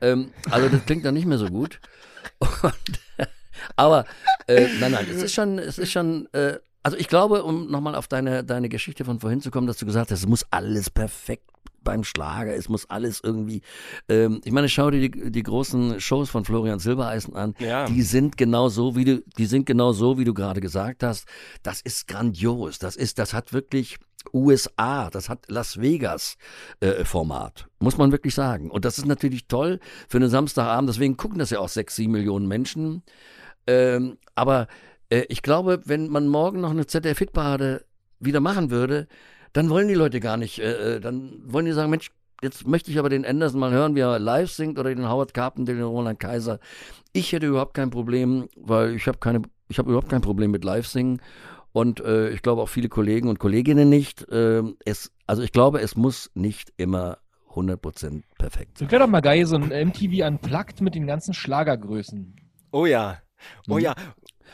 ähm, 0.00 0.30
also 0.50 0.68
das 0.68 0.84
klingt 0.86 1.04
dann 1.04 1.14
nicht 1.14 1.26
mehr 1.26 1.38
so 1.38 1.46
gut. 1.48 1.80
Und, 2.62 3.00
aber 3.76 4.04
äh, 4.46 4.68
nein, 4.80 4.92
nein, 4.92 5.06
es 5.10 5.22
ist 5.22 5.34
schon, 5.34 5.58
es 5.58 5.78
ist 5.78 5.90
schon, 5.90 6.26
äh, 6.32 6.58
also 6.82 6.96
ich 6.96 7.08
glaube, 7.08 7.42
um 7.44 7.70
nochmal 7.70 7.94
auf 7.94 8.08
deine, 8.08 8.44
deine 8.44 8.68
Geschichte 8.68 9.04
von 9.04 9.20
vorhin 9.20 9.40
zu 9.40 9.50
kommen, 9.50 9.66
dass 9.66 9.76
du 9.78 9.86
gesagt 9.86 10.10
hast, 10.10 10.20
es 10.20 10.26
muss 10.28 10.44
alles 10.50 10.90
perfekt 10.90 11.44
beim 11.84 12.04
Schlager, 12.04 12.54
es 12.54 12.68
muss 12.68 12.90
alles 12.90 13.20
irgendwie, 13.22 13.62
ähm, 14.08 14.40
ich 14.44 14.52
meine, 14.52 14.68
schau 14.68 14.90
dir 14.90 15.08
die, 15.08 15.30
die 15.30 15.42
großen 15.42 16.00
Shows 16.00 16.28
von 16.28 16.44
Florian 16.44 16.78
Silbereisen 16.80 17.34
an, 17.34 17.54
Ja. 17.58 17.86
die 17.86 18.02
sind 18.02 18.36
genau 18.36 18.68
so, 18.68 18.94
wie 18.96 19.04
du, 19.04 19.22
die 19.38 19.46
sind 19.46 19.64
genau 19.64 19.92
so, 19.92 20.18
wie 20.18 20.24
du 20.24 20.34
gerade 20.34 20.60
gesagt 20.60 21.02
hast. 21.02 21.26
Das 21.62 21.80
ist 21.80 22.06
grandios, 22.08 22.78
das 22.78 22.94
ist, 22.96 23.18
das 23.18 23.32
hat 23.32 23.52
wirklich 23.52 23.96
USA, 24.34 25.08
das 25.10 25.28
hat 25.28 25.46
Las 25.48 25.80
Vegas 25.80 26.36
äh, 26.80 27.04
Format, 27.04 27.68
muss 27.78 27.96
man 27.96 28.12
wirklich 28.12 28.34
sagen. 28.34 28.70
Und 28.70 28.84
das 28.84 28.98
ist 28.98 29.06
natürlich 29.06 29.46
toll 29.46 29.80
für 30.08 30.18
einen 30.18 30.28
Samstagabend, 30.30 30.90
deswegen 30.90 31.16
gucken 31.16 31.38
das 31.38 31.50
ja 31.50 31.60
auch 31.60 31.68
sechs, 31.68 31.96
sieben 31.96 32.12
Millionen 32.12 32.46
Menschen. 32.48 33.02
Ähm, 33.66 34.18
aber 34.34 34.66
äh, 35.10 35.24
ich 35.28 35.42
glaube, 35.42 35.80
wenn 35.84 36.08
man 36.08 36.28
morgen 36.28 36.60
noch 36.60 36.70
eine 36.70 36.86
ZDF-Hitparade 36.86 37.84
wieder 38.20 38.40
machen 38.40 38.70
würde, 38.70 39.08
dann 39.52 39.70
wollen 39.70 39.88
die 39.88 39.94
Leute 39.94 40.20
gar 40.20 40.36
nicht, 40.36 40.58
äh, 40.58 40.96
äh, 40.96 41.00
dann 41.00 41.40
wollen 41.44 41.66
die 41.66 41.72
sagen, 41.72 41.90
Mensch, 41.90 42.10
jetzt 42.42 42.66
möchte 42.66 42.90
ich 42.90 42.98
aber 42.98 43.08
den 43.08 43.24
Anderson 43.24 43.60
mal 43.60 43.72
hören, 43.72 43.94
wie 43.94 44.00
er 44.00 44.18
live 44.18 44.50
singt 44.50 44.78
oder 44.78 44.94
den 44.94 45.08
Howard 45.08 45.34
Carpenter, 45.34 45.74
den 45.74 45.82
Roland 45.82 46.20
Kaiser. 46.20 46.60
Ich 47.12 47.32
hätte 47.32 47.46
überhaupt 47.46 47.74
kein 47.74 47.90
Problem, 47.90 48.48
weil 48.56 48.94
ich 48.94 49.06
habe 49.06 49.18
keine, 49.18 49.42
ich 49.68 49.78
habe 49.78 49.90
überhaupt 49.90 50.08
kein 50.08 50.20
Problem 50.20 50.50
mit 50.50 50.64
Live-Singen 50.64 51.20
und 51.72 52.00
äh, 52.00 52.30
ich 52.30 52.42
glaube 52.42 52.62
auch 52.62 52.68
viele 52.68 52.88
Kollegen 52.88 53.28
und 53.28 53.38
Kolleginnen 53.38 53.88
nicht. 53.88 54.26
Ähm, 54.30 54.76
es, 54.84 55.12
also 55.26 55.42
ich 55.42 55.52
glaube, 55.52 55.80
es 55.80 55.96
muss 55.96 56.30
nicht 56.34 56.72
immer 56.76 57.18
100% 57.54 58.22
perfekt 58.38 58.78
sein. 58.78 58.86
Das 58.86 58.92
wäre 58.92 59.02
doch 59.04 59.10
mal 59.10 59.20
geil, 59.20 59.44
so 59.46 59.56
ein 59.56 59.68
MTV 59.88 60.26
Unplugged 60.26 60.80
mit 60.80 60.94
den 60.94 61.06
ganzen 61.06 61.34
Schlagergrößen. 61.34 62.36
Oh 62.72 62.86
ja. 62.86 63.18
Oh 63.68 63.74
Mhm. 63.76 63.80
ja. 63.80 63.94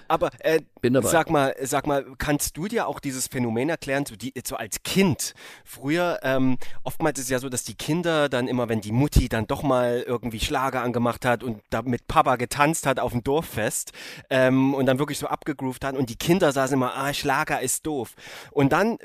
Aber 0.09 0.31
äh, 0.41 0.61
sag 1.03 1.31
mal, 1.31 1.55
sag 1.63 1.87
mal, 1.87 2.05
kannst 2.19 2.57
du 2.57 2.69
dir 2.69 2.87
auch 2.87 3.01
dieses 3.01 3.29
Phänomen 3.29 3.69
erklären, 3.69 4.07
so, 4.07 4.17
die, 4.17 4.33
so 4.45 4.57
als 4.57 4.83
Kind? 4.83 5.35
Früher, 5.65 6.21
ähm, 6.23 6.59
oftmals 6.83 7.19
ist 7.19 7.27
es 7.27 7.31
ja 7.31 7.39
so, 7.39 7.49
dass 7.49 7.65
die 7.65 7.75
Kinder 7.75 8.29
dann 8.29 8.49
immer, 8.49 8.69
wenn 8.69 8.81
die 8.81 8.93
Mutti 8.93 9.29
dann 9.29 9.47
doch 9.47 9.63
mal 9.63 10.05
irgendwie 10.07 10.41
Schlager 10.41 10.83
angemacht 10.83 11.25
hat 11.25 11.43
und 11.43 11.63
da 11.71 11.83
mit 11.83 12.07
Papa 12.07 12.37
getanzt 12.37 12.87
hat 12.87 13.01
auf 13.01 13.13
dem 13.13 13.23
Dorffest 13.25 13.93
ähm, 14.31 14.75
und 14.75 14.87
dann 14.87 14.99
wirklich 14.99 15.19
so 15.19 15.27
abgegroovt 15.27 15.85
hat 15.85 15.97
und 15.97 16.11
die 16.11 16.17
Kinder 16.17 16.53
saßen 16.53 16.75
immer, 16.75 16.97
ah, 16.97 17.13
Schlager 17.13 17.61
ist 17.61 17.87
doof. 17.87 18.15
Und 18.51 18.73
dann 18.73 18.99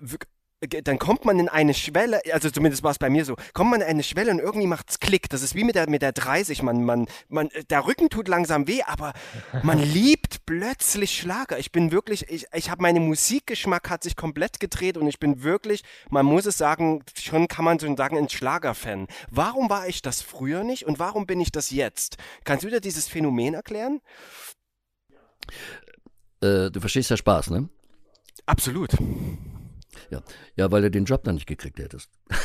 dann 0.62 1.00
kommt 1.00 1.24
man 1.24 1.40
in 1.40 1.48
eine 1.48 1.74
Schwelle, 1.74 2.22
also 2.34 2.50
zumindest 2.50 2.84
war 2.84 2.92
es 2.92 3.00
bei 3.00 3.10
mir 3.10 3.24
so, 3.24 3.36
kommt 3.54 3.72
man 3.72 3.82
in 3.82 3.88
eine 3.88 4.04
Schwelle 4.04 4.32
und 4.32 4.40
irgendwie 4.40 4.68
macht's 4.68 5.00
Klick. 5.00 5.30
Das 5.30 5.42
ist 5.42 5.56
wie 5.56 5.64
mit 5.64 5.76
der, 5.76 5.90
mit 5.90 6.02
der 6.02 6.12
30, 6.12 6.64
man, 6.64 6.84
man, 6.84 7.08
man, 7.30 7.50
der 7.70 7.86
Rücken 7.86 8.10
tut 8.10 8.28
langsam 8.28 8.68
weh, 8.68 8.82
aber 8.86 9.14
man 9.64 9.80
liebt 9.94 10.46
plötzlich 10.46 11.18
Schlager. 11.18 11.58
Ich 11.60 11.72
bin 11.72 11.92
wirklich, 11.92 12.30
ich, 12.30 12.48
ich 12.54 12.70
habe 12.70 12.82
meine 12.82 13.00
Musikgeschmack 13.00 13.90
hat 13.90 14.04
sich 14.04 14.18
komplett 14.18 14.60
gedreht 14.60 14.98
und 14.98 15.08
ich 15.08 15.20
bin 15.20 15.44
wirklich, 15.44 15.84
man 16.10 16.26
muss 16.26 16.46
es 16.46 16.58
sagen, 16.58 17.04
schon 17.18 17.48
kann 17.48 17.64
man 17.64 17.80
schon 17.80 17.96
sagen, 17.96 18.18
ein 18.18 18.30
Schlagerfan. 18.30 19.08
Warum 19.32 19.70
war 19.70 19.88
ich 19.88 20.02
das 20.02 20.22
früher 20.22 20.66
nicht 20.66 20.86
und 20.86 21.00
warum 21.00 21.26
bin 21.26 21.40
ich 21.40 21.52
das 21.52 21.72
jetzt? 21.72 22.18
Kannst 22.44 22.66
du 22.66 22.70
dir 22.70 22.82
dieses 22.82 23.08
Phänomen 23.08 23.54
erklären? 23.54 24.02
Äh, 26.42 26.70
du 26.70 26.80
verstehst 26.82 27.10
ja 27.10 27.18
Spaß, 27.18 27.50
ne? 27.50 27.70
Absolut. 28.46 28.92
Ja, 30.10 30.22
ja, 30.56 30.72
weil 30.72 30.82
du 30.82 30.92
den 30.92 31.06
Job 31.06 31.24
dann 31.24 31.36
nicht 31.36 31.48
gekriegt 31.48 31.80
hättest. 31.80 32.10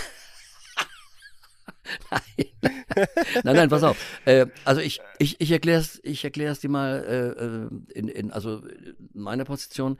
nein. 2.10 2.74
nein, 3.44 3.56
nein, 3.56 3.68
pass 3.68 3.82
auf. 3.82 3.96
Äh, 4.24 4.46
also 4.64 4.80
ich, 4.80 5.00
ich, 5.18 5.40
ich 5.40 5.50
erkläre 5.50 5.80
es 5.80 6.00
ich 6.02 6.24
erklär's 6.24 6.60
dir 6.60 6.68
mal 6.68 7.04
äh, 7.04 7.44
äh, 7.44 7.98
in, 7.98 8.08
in, 8.08 8.30
also 8.30 8.58
in 8.58 9.10
meiner 9.12 9.44
Position. 9.44 9.98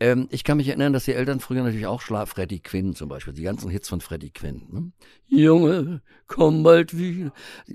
Ähm, 0.00 0.28
ich 0.30 0.44
kann 0.44 0.56
mich 0.56 0.68
erinnern, 0.68 0.92
dass 0.92 1.04
die 1.04 1.14
Eltern 1.14 1.40
früher 1.40 1.62
natürlich 1.62 1.86
auch 1.86 2.00
schlaf 2.00 2.30
Freddie 2.30 2.60
Quinn 2.60 2.94
zum 2.94 3.08
Beispiel, 3.08 3.34
die 3.34 3.42
ganzen 3.42 3.70
Hits 3.70 3.88
von 3.88 4.00
Freddie 4.00 4.30
Quinn. 4.30 4.66
Ne? 4.70 4.92
Junge, 5.26 6.02
komm 6.26 6.62
bald 6.62 6.96
wieder. 6.96 7.32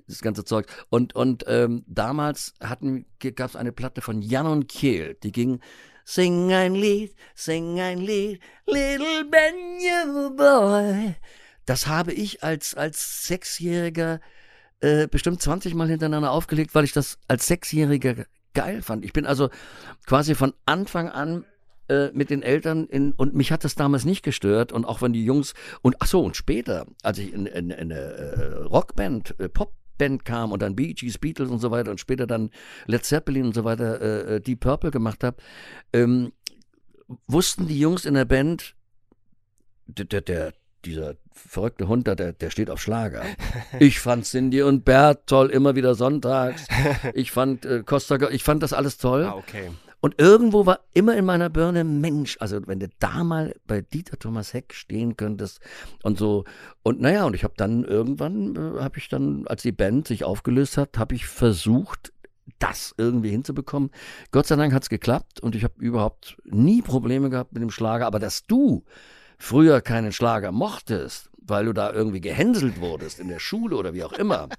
Das 0.07 0.21
ganze 0.21 0.45
Zeug. 0.45 0.67
Und, 0.89 1.15
und 1.15 1.43
ähm, 1.47 1.83
damals 1.87 2.53
gab 2.59 3.49
es 3.49 3.55
eine 3.55 3.71
Platte 3.71 4.01
von 4.01 4.21
Jan 4.21 4.47
und 4.47 4.67
Kehl, 4.67 5.15
die 5.23 5.31
ging 5.31 5.59
Sing 6.09 6.51
ein 6.51 6.73
Lied, 6.73 7.13
sing 7.35 7.79
ein 7.79 7.99
Lied, 7.99 8.39
Little 8.65 9.25
Ben 9.25 10.35
Boy. 10.35 11.13
Das 11.67 11.85
habe 11.85 12.13
ich 12.13 12.43
als, 12.43 12.73
als 12.73 13.27
Sechsjähriger 13.27 14.19
äh, 14.79 15.05
bestimmt 15.05 15.39
20 15.39 15.75
Mal 15.75 15.87
hintereinander 15.87 16.31
aufgelegt, 16.31 16.73
weil 16.73 16.83
ich 16.83 16.93
das 16.93 17.19
als 17.27 17.45
Sechsjähriger 17.45 18.25
geil 18.55 18.81
fand. 18.81 19.05
Ich 19.05 19.13
bin 19.13 19.27
also 19.27 19.51
quasi 20.07 20.33
von 20.33 20.55
Anfang 20.65 21.09
an 21.09 21.45
äh, 21.89 22.09
mit 22.11 22.31
den 22.31 22.41
Eltern 22.41 22.87
in, 22.87 23.11
und 23.11 23.35
mich 23.35 23.51
hat 23.51 23.63
das 23.63 23.75
damals 23.75 24.03
nicht 24.03 24.23
gestört 24.23 24.71
und 24.71 24.85
auch 24.85 25.03
wenn 25.03 25.13
die 25.13 25.23
Jungs 25.23 25.53
und 25.83 25.97
ach 25.99 26.07
so 26.07 26.23
und 26.23 26.35
später, 26.35 26.87
als 27.03 27.19
ich 27.19 27.31
in, 27.31 27.45
in, 27.45 27.69
in 27.69 27.91
eine 27.91 27.99
äh, 27.99 28.53
Rockband, 28.63 29.39
äh, 29.39 29.47
Popband 29.99 30.25
kam 30.25 30.51
und 30.51 30.61
dann 30.61 30.75
Bee 30.75 30.93
Gees, 30.93 31.17
Beatles 31.17 31.49
und 31.49 31.59
so 31.59 31.71
weiter 31.71 31.91
und 31.91 31.99
später 31.99 32.25
dann 32.25 32.49
Led 32.87 33.03
Zeppelin 33.05 33.45
und 33.45 33.53
so 33.53 33.63
weiter, 33.63 34.01
äh, 34.01 34.35
äh, 34.35 34.39
Deep 34.39 34.61
Purple 34.61 34.91
gemacht 34.91 35.23
habe, 35.23 35.37
ähm, 35.93 36.31
wussten 37.27 37.67
die 37.67 37.79
Jungs 37.79 38.05
in 38.05 38.13
der 38.13 38.25
Band, 38.25 38.75
der, 39.87 40.05
der, 40.05 40.21
der 40.21 40.53
dieser 40.85 41.15
verrückte 41.33 41.89
Hund 41.89 42.07
da, 42.07 42.15
der, 42.15 42.31
der 42.31 42.49
steht 42.51 42.69
auf 42.69 42.81
Schlager. 42.81 43.23
Ich 43.79 43.99
fand 43.99 44.25
Cindy 44.25 44.61
und 44.61 44.85
Bert 44.85 45.27
toll, 45.27 45.49
immer 45.49 45.75
wieder 45.75 45.93
sonntags. 45.93 46.67
Ich 47.13 47.31
fand 47.31 47.65
äh, 47.65 47.83
Costa, 47.83 48.29
ich 48.29 48.43
fand 48.43 48.63
das 48.63 48.71
alles 48.71 48.97
toll. 48.97 49.25
Ah, 49.25 49.35
okay. 49.35 49.71
Und 50.01 50.19
irgendwo 50.19 50.65
war 50.65 50.79
immer 50.93 51.15
in 51.17 51.25
meiner 51.25 51.49
Birne, 51.49 51.83
Mensch, 51.83 52.37
also 52.39 52.59
wenn 52.67 52.79
du 52.79 52.87
da 52.99 53.23
mal 53.23 53.53
bei 53.67 53.81
Dieter 53.81 54.17
Thomas 54.17 54.53
Heck 54.53 54.73
stehen 54.73 55.17
könntest 55.17 55.59
und 56.03 56.17
so. 56.17 56.45
Und 56.83 57.01
naja, 57.01 57.25
und 57.25 57.33
ich 57.33 57.43
habe 57.43 57.53
dann 57.57 57.83
irgendwann, 57.83 58.55
äh, 58.55 58.81
habe 58.81 58.97
ich 58.97 59.09
dann, 59.09 59.45
als 59.47 59.61
die 59.61 59.71
Band 59.71 60.07
sich 60.07 60.23
aufgelöst 60.23 60.77
hat, 60.77 60.97
habe 60.97 61.15
ich 61.15 61.25
versucht, 61.25 62.13
das 62.59 62.93
irgendwie 62.97 63.29
hinzubekommen. 63.29 63.91
Gott 64.31 64.47
sei 64.47 64.55
Dank 64.55 64.73
hat 64.73 64.83
es 64.83 64.89
geklappt 64.89 65.39
und 65.39 65.55
ich 65.55 65.63
habe 65.63 65.75
überhaupt 65.79 66.37
nie 66.45 66.81
Probleme 66.81 67.29
gehabt 67.29 67.53
mit 67.53 67.61
dem 67.61 67.69
Schlager. 67.69 68.07
Aber 68.07 68.19
dass 68.19 68.45
du 68.45 68.83
früher 69.37 69.81
keinen 69.81 70.11
Schlager 70.11 70.51
mochtest, 70.51 71.29
weil 71.37 71.65
du 71.65 71.73
da 71.73 71.91
irgendwie 71.91 72.21
gehänselt 72.21 72.79
wurdest 72.79 73.19
in 73.19 73.27
der 73.27 73.39
Schule 73.39 73.75
oder 73.75 73.93
wie 73.93 74.03
auch 74.03 74.13
immer. 74.13 74.49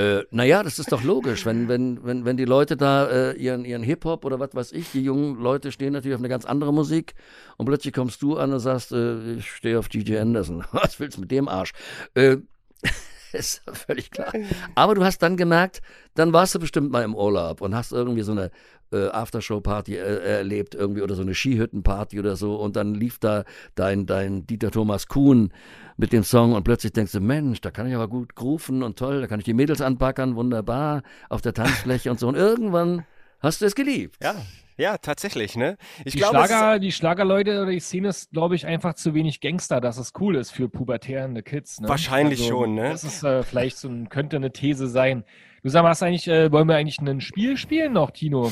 Äh, 0.00 0.24
naja, 0.30 0.62
das 0.62 0.78
ist 0.78 0.92
doch 0.92 1.02
logisch, 1.02 1.44
wenn, 1.44 1.68
wenn, 1.68 2.02
wenn, 2.02 2.24
wenn 2.24 2.38
die 2.38 2.46
Leute 2.46 2.78
da 2.78 3.06
äh, 3.06 3.32
ihren, 3.36 3.66
ihren 3.66 3.82
Hip-Hop 3.82 4.24
oder 4.24 4.40
was 4.40 4.54
weiß 4.54 4.72
ich, 4.72 4.92
die 4.92 5.02
jungen 5.02 5.38
Leute 5.38 5.72
stehen 5.72 5.92
natürlich 5.92 6.14
auf 6.14 6.22
eine 6.22 6.30
ganz 6.30 6.46
andere 6.46 6.72
Musik 6.72 7.14
und 7.58 7.66
plötzlich 7.66 7.92
kommst 7.92 8.22
du 8.22 8.38
an 8.38 8.50
und 8.54 8.60
sagst, 8.60 8.92
äh, 8.92 9.34
ich 9.34 9.50
stehe 9.50 9.78
auf 9.78 9.90
DJ 9.90 10.16
Anderson. 10.16 10.64
Was 10.72 10.98
willst 11.00 11.18
du 11.18 11.20
mit 11.20 11.30
dem 11.30 11.48
Arsch? 11.48 11.72
Äh, 12.14 12.38
ist 13.32 13.60
völlig 13.74 14.10
klar. 14.10 14.32
Aber 14.74 14.94
du 14.94 15.04
hast 15.04 15.18
dann 15.18 15.36
gemerkt, 15.36 15.82
dann 16.14 16.32
warst 16.32 16.54
du 16.54 16.60
bestimmt 16.60 16.90
mal 16.90 17.04
im 17.04 17.14
Urlaub 17.14 17.60
und 17.60 17.74
hast 17.74 17.92
irgendwie 17.92 18.22
so 18.22 18.32
eine 18.32 18.50
äh, 18.92 19.08
Aftershow-Party 19.08 19.96
äh, 19.96 20.38
erlebt 20.38 20.74
irgendwie 20.74 21.02
oder 21.02 21.14
so 21.14 21.22
eine 21.22 21.34
Skihütten-Party 21.34 22.18
oder 22.18 22.36
so 22.36 22.56
und 22.56 22.76
dann 22.76 22.94
lief 22.94 23.18
da 23.18 23.44
dein, 23.74 24.06
dein 24.06 24.46
Dieter 24.46 24.70
Thomas 24.70 25.08
Kuhn 25.08 25.52
mit 25.96 26.12
dem 26.12 26.24
Song 26.24 26.54
und 26.54 26.64
plötzlich 26.64 26.92
denkst 26.92 27.12
du, 27.12 27.20
Mensch, 27.20 27.60
da 27.60 27.70
kann 27.70 27.86
ich 27.86 27.94
aber 27.94 28.08
gut 28.08 28.34
grooven 28.34 28.82
und 28.82 28.98
toll, 28.98 29.20
da 29.20 29.26
kann 29.26 29.38
ich 29.38 29.44
die 29.44 29.54
Mädels 29.54 29.80
anpackern, 29.80 30.34
wunderbar, 30.36 31.02
auf 31.28 31.42
der 31.42 31.54
Tanzfläche 31.54 32.10
und 32.10 32.18
so. 32.18 32.28
Und 32.28 32.36
irgendwann 32.36 33.04
hast 33.40 33.60
du 33.60 33.66
es 33.66 33.74
geliebt. 33.74 34.16
Ja, 34.22 34.34
ja, 34.80 34.96
tatsächlich, 34.96 35.56
ne? 35.56 35.76
Ich 36.06 36.12
Die, 36.12 36.18
glaube, 36.18 36.36
Schlager, 36.36 36.78
die 36.78 36.90
Schlagerleute 36.90 37.60
oder 37.60 37.70
die 37.70 37.80
Szene 37.80 38.08
ist, 38.08 38.30
glaube 38.30 38.54
ich, 38.54 38.64
einfach 38.64 38.94
zu 38.94 39.12
wenig 39.12 39.42
Gangster, 39.42 39.78
dass 39.78 39.98
es 39.98 40.12
cool 40.18 40.36
ist 40.36 40.52
für 40.52 40.70
pubertärende 40.70 41.42
Kids. 41.42 41.80
Ne? 41.80 41.88
Wahrscheinlich 41.88 42.46
schon, 42.46 42.76
ne? 42.76 42.88
Das 42.88 43.04
ist 43.04 43.22
äh, 43.22 43.42
vielleicht 43.42 43.76
so 43.76 43.88
ein, 43.88 44.08
könnte 44.08 44.36
eine 44.36 44.52
These 44.52 44.88
sein. 44.88 45.24
Du 45.62 45.68
sag 45.68 45.82
mal, 45.82 45.90
hast 45.90 46.02
eigentlich, 46.02 46.28
äh, 46.28 46.50
wollen 46.50 46.66
wir 46.66 46.76
eigentlich 46.76 46.98
ein 46.98 47.20
Spiel 47.20 47.58
spielen 47.58 47.92
noch, 47.92 48.10
Tino? 48.10 48.50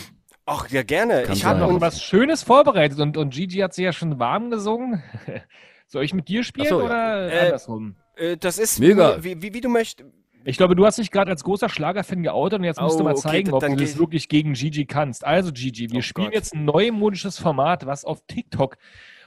Ach, 0.51 0.69
ja, 0.71 0.83
gerne. 0.83 1.25
Kann 1.25 1.35
ich 1.35 1.45
habe 1.45 1.61
Noch 1.61 1.81
was 1.81 2.03
Schönes 2.03 2.43
vorbereitet 2.43 2.99
und, 3.01 3.17
und 3.17 3.31
Gigi 3.35 3.59
hat 3.59 3.75
sich 3.75 3.85
ja 3.85 3.93
schon 3.93 4.19
warm 4.19 4.51
gesungen. 4.51 5.03
Soll 5.87 6.05
ich 6.05 6.15
mit 6.15 6.29
dir 6.29 6.43
spielen 6.43 6.69
so, 6.69 6.81
ja. 6.81 6.87
oder 6.87 7.33
Äh, 7.33 7.39
andersrum? 7.47 7.97
äh, 8.17 8.37
das 8.37 8.59
ist 8.59 8.79
Mega. 8.79 9.23
Wie, 9.23 9.43
wie, 9.43 9.53
wie 9.55 9.61
du 9.61 9.69
möchtest. 9.69 10.09
Ich 10.45 10.57
glaube, 10.57 10.75
du 10.75 10.87
hast 10.87 10.99
dich 10.99 11.11
gerade 11.11 11.31
als 11.31 11.45
großer 11.45 11.69
Schlagerfan 11.69 12.23
geoutet 12.23 12.61
und 12.61 12.65
jetzt 12.65 12.81
musst 12.81 12.99
du 12.99 13.03
Oh, 13.03 13.05
mal 13.05 13.13
okay, 13.13 13.21
zeigen, 13.21 13.49
d- 13.51 13.53
ob 13.53 13.61
du 13.61 13.77
das 13.77 13.99
wirklich 13.99 14.29
gegen 14.31 14.55
Gigi 14.55 14.87
kannst. 14.87 15.27
Also 15.27 15.53
Gigi, 15.53 15.91
wir 15.91 15.99
Oh 15.99 16.03
spielen 16.03 16.29
Gott. 16.29 16.35
jetzt 16.35 16.55
ein 16.55 16.65
neumodisches 16.65 17.39
Format, 17.39 17.85
was 17.85 18.07
auf 18.07 18.23
TikTok 18.27 18.79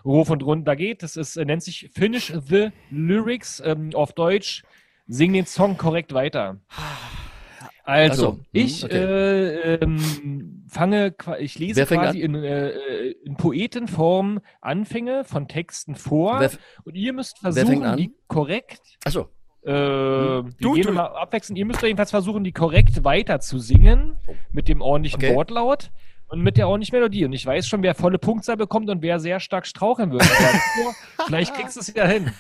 hoch 0.04 0.30
und 0.32 0.42
runter 0.42 0.76
geht. 0.76 1.04
Das 1.04 1.18
ist, 1.18 1.38
äh, 1.38 1.46
nennt 1.46 1.62
sich 1.62 1.92
Finish 1.94 2.34
the 2.50 2.70
Lyrics 2.90 3.62
ähm, 3.64 3.92
auf 3.94 4.14
Deutsch. 4.14 4.64
Sing 5.08 5.34
den 5.34 5.46
Song 5.46 5.78
korrekt 5.78 6.14
weiter. 6.14 6.58
Also, 7.84 8.22
so, 8.22 8.32
hm, 8.34 8.40
ich 8.52 8.84
okay. 8.86 8.96
äh, 8.98 9.74
ähm, 9.76 10.64
fange, 10.68 11.16
ich 11.40 11.58
lese 11.60 11.86
quasi 11.86 12.20
in, 12.22 12.36
äh, 12.36 12.70
äh, 12.70 13.16
in 13.26 13.36
Poetenform 13.38 14.40
Anfänge 14.62 15.24
von 15.24 15.48
Texten 15.48 15.96
vor 15.96 16.40
Wer, 16.40 16.52
und 16.84 16.96
ihr 16.96 17.14
müsst 17.14 17.40
versuchen, 17.40 17.98
die 17.98 18.12
korrekt 18.28 18.82
achso, 19.04 19.30
äh, 19.64 19.72
wir 19.72 20.44
Du- 20.60 20.74
gehen 20.74 20.84
du- 20.84 20.90
immer 20.90 21.16
abwechselnd. 21.16 21.58
Ihr 21.58 21.66
müsst 21.66 21.82
jedenfalls 21.82 22.12
versuchen, 22.12 22.44
die 22.44 22.52
korrekt 22.52 23.04
weiter 23.04 23.40
zu 23.40 23.58
singen, 23.60 24.18
mit 24.52 24.68
dem 24.68 24.82
ordentlichen 24.82 25.18
Okay. 25.24 25.36
Wortlaut 25.36 25.92
und 26.32 26.42
mit 26.42 26.58
der 26.58 26.68
ordentlichen 26.70 26.96
Melodie. 26.96 27.26
Und 27.26 27.34
ich 27.34 27.46
weiß 27.46 27.68
schon, 27.68 27.84
wer 27.84 27.94
volle 27.94 28.18
Punktzahl 28.18 28.56
bekommt 28.58 28.90
und 28.90 29.02
wer 29.02 29.20
sehr 29.20 29.40
stark 29.42 29.68
straucheln 29.68 30.12
wird. 30.12 30.24
Vielleicht 31.26 31.54
kriegst 31.54 31.76
du 31.76 31.82
es 31.82 31.94
ja 31.94 32.08
hin. 32.08 32.32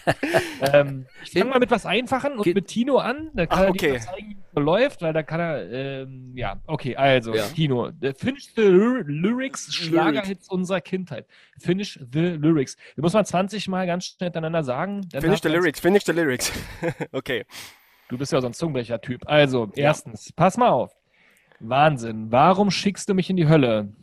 Ähm, 0.61 1.05
ich 1.23 1.31
fange 1.31 1.49
mal 1.51 1.59
mit 1.59 1.71
was 1.71 1.85
Einfachen 1.85 2.33
und 2.37 2.43
Geht- 2.43 2.55
mit 2.55 2.67
Tino 2.67 2.97
an. 2.97 3.29
Da 3.33 3.45
kann 3.45 3.59
Ach, 3.59 3.63
er 3.65 3.69
okay. 3.69 3.91
mal 3.91 3.99
zeigen, 4.01 4.29
wie 4.29 4.33
es 4.33 4.53
so 4.55 4.59
läuft, 4.61 5.01
weil 5.01 5.11
da 5.13 5.23
kann 5.23 5.39
er, 5.41 5.71
ähm, 5.71 6.31
ja, 6.35 6.61
okay, 6.67 6.95
also, 6.95 7.35
Ja. 7.35 7.45
Tino, 7.47 7.91
Finish 8.17 8.53
the 8.55 8.61
Ly- 8.61 9.03
Lyrics, 9.07 9.73
Schlagerhits 9.73 10.49
unserer 10.49 10.81
Kindheit. 10.81 11.27
Finish 11.59 11.99
the 12.13 12.19
Lyrics. 12.39 12.77
Wir 12.95 13.01
muss 13.01 13.13
man 13.13 13.25
20 13.25 13.67
Mal 13.67 13.85
ganz 13.87 14.05
schnell 14.05 14.27
hintereinander 14.27 14.63
sagen. 14.63 15.01
Finish 15.11 15.41
the 15.41 15.49
lyrics, 15.49 15.79
finish 15.79 16.03
the 16.05 16.13
lyrics. 16.13 16.51
okay. 17.11 17.45
Du 18.09 18.17
bist 18.17 18.31
ja 18.31 18.41
so 18.41 18.47
ein 18.47 18.53
Zungenbrecher-Typ. 18.53 19.21
Also, 19.25 19.69
erstens, 19.75 20.31
pass 20.33 20.57
mal 20.57 20.69
auf. 20.69 20.91
Wahnsinn. 21.61 22.31
Warum 22.31 22.71
schickst 22.71 23.07
du 23.09 23.13
mich 23.13 23.29
in 23.29 23.37
die 23.37 23.47
Hölle? 23.47 23.93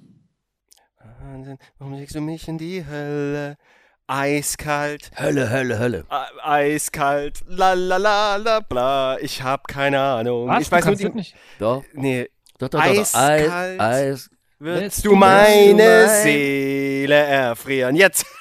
Wahnsinn, 1.21 1.59
warum 1.79 1.97
schickst 1.99 2.15
du 2.15 2.21
mich 2.21 2.47
in 2.49 2.59
die 2.59 2.85
Hölle? 2.87 3.57
Eiskalt, 4.11 5.11
Hölle, 5.19 5.51
Hölle, 5.51 5.79
Hölle. 5.79 6.07
e- 6.11 6.41
eiskalt, 6.43 7.43
la 7.47 7.75
la 7.75 7.99
la 7.99 8.37
la 8.37 8.61
bla. 8.61 9.19
Ich 9.21 9.43
hab 9.43 9.69
keine 9.69 10.01
Ahnung. 10.01 10.49
Was? 10.49 10.63
Ich 10.63 10.73
weiß 10.73 10.85
du 10.85 10.91
nur 10.93 10.97
die. 10.97 11.09
nicht. 11.11 11.35
Doch, 11.59 11.85
Nee, 11.93 12.31
doch, 12.59 12.69
doch, 12.69 12.81
doch. 12.81 12.87
doch. 12.87 13.01
Eiskalt. 13.01 13.81
Eis. 13.81 14.31
Willst 14.61 15.05
du 15.05 15.11
du 15.11 15.17
meine 15.17 15.75
mein- 15.75 16.09
Seele 16.23 17.15
erfrieren? 17.17 17.95
Jetzt! 17.97 18.25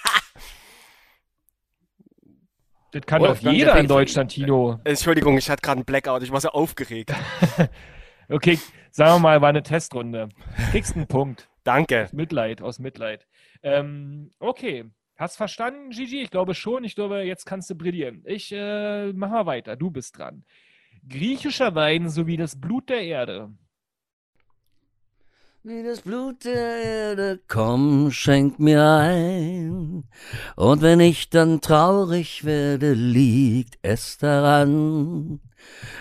Das 2.92 3.02
kann 3.06 3.22
Oh, 3.22 3.28
doch 3.28 3.38
jeder 3.40 3.74
der 3.74 3.82
in 3.82 3.88
Deutschland, 3.88 4.32
Tino. 4.32 4.80
Entschuldigung, 4.86 5.38
ich 5.38 5.50
hatte 5.50 5.62
gerade 5.62 5.80
einen 5.80 5.86
Blackout. 5.86 6.24
Ich 6.24 6.32
war 6.32 6.40
so 6.42 6.50
aufgeregt. 6.50 7.14
Okay, 8.30 8.60
sagen 8.98 9.16
wir 9.16 9.20
mal, 9.20 9.42
war 9.42 9.50
eine 9.50 9.62
Testrunde. 9.62 10.30
Kriegst 10.72 10.96
einen 10.96 11.06
Punkt. 11.06 11.48
Danke. 11.64 12.06
Aus 12.06 12.14
Mitleid, 12.14 12.62
aus 12.64 12.80
Mitleid. 12.80 13.28
Ähm, 13.62 14.32
okay. 14.40 14.86
Hast 15.16 15.38
verstanden, 15.38 15.92
Gigi? 15.92 16.22
Ich 16.24 16.32
glaube 16.32 16.56
schon. 16.56 16.84
Ich 16.84 16.96
glaube, 16.96 17.22
jetzt 17.22 17.46
kannst 17.46 17.70
du 17.70 17.76
brillieren. 17.76 18.24
Ich 18.26 18.52
äh, 18.52 19.14
mach 19.14 19.30
mal 19.30 19.46
weiter. 19.46 19.76
Du 19.76 19.92
bist 19.92 20.18
dran. 20.18 20.44
Griechischer 21.08 21.76
Wein 21.76 22.10
sowie 22.10 22.38
das 22.38 22.60
Blut 22.60 22.90
der 22.90 23.04
Erde. 23.04 23.52
Wie 25.62 25.84
das 25.84 26.02
Blut 26.02 26.46
der 26.46 26.84
Erde, 26.84 27.40
komm, 27.48 28.10
schenk 28.10 28.58
mir 28.58 28.84
ein. 28.84 30.06
Und 30.56 30.82
wenn 30.82 31.02
ich 31.02 31.30
dann 31.30 31.62
traurig 31.62 32.46
werde, 32.46 32.94
liegt 32.94 33.78
es 33.82 34.18
daran, 34.18 35.40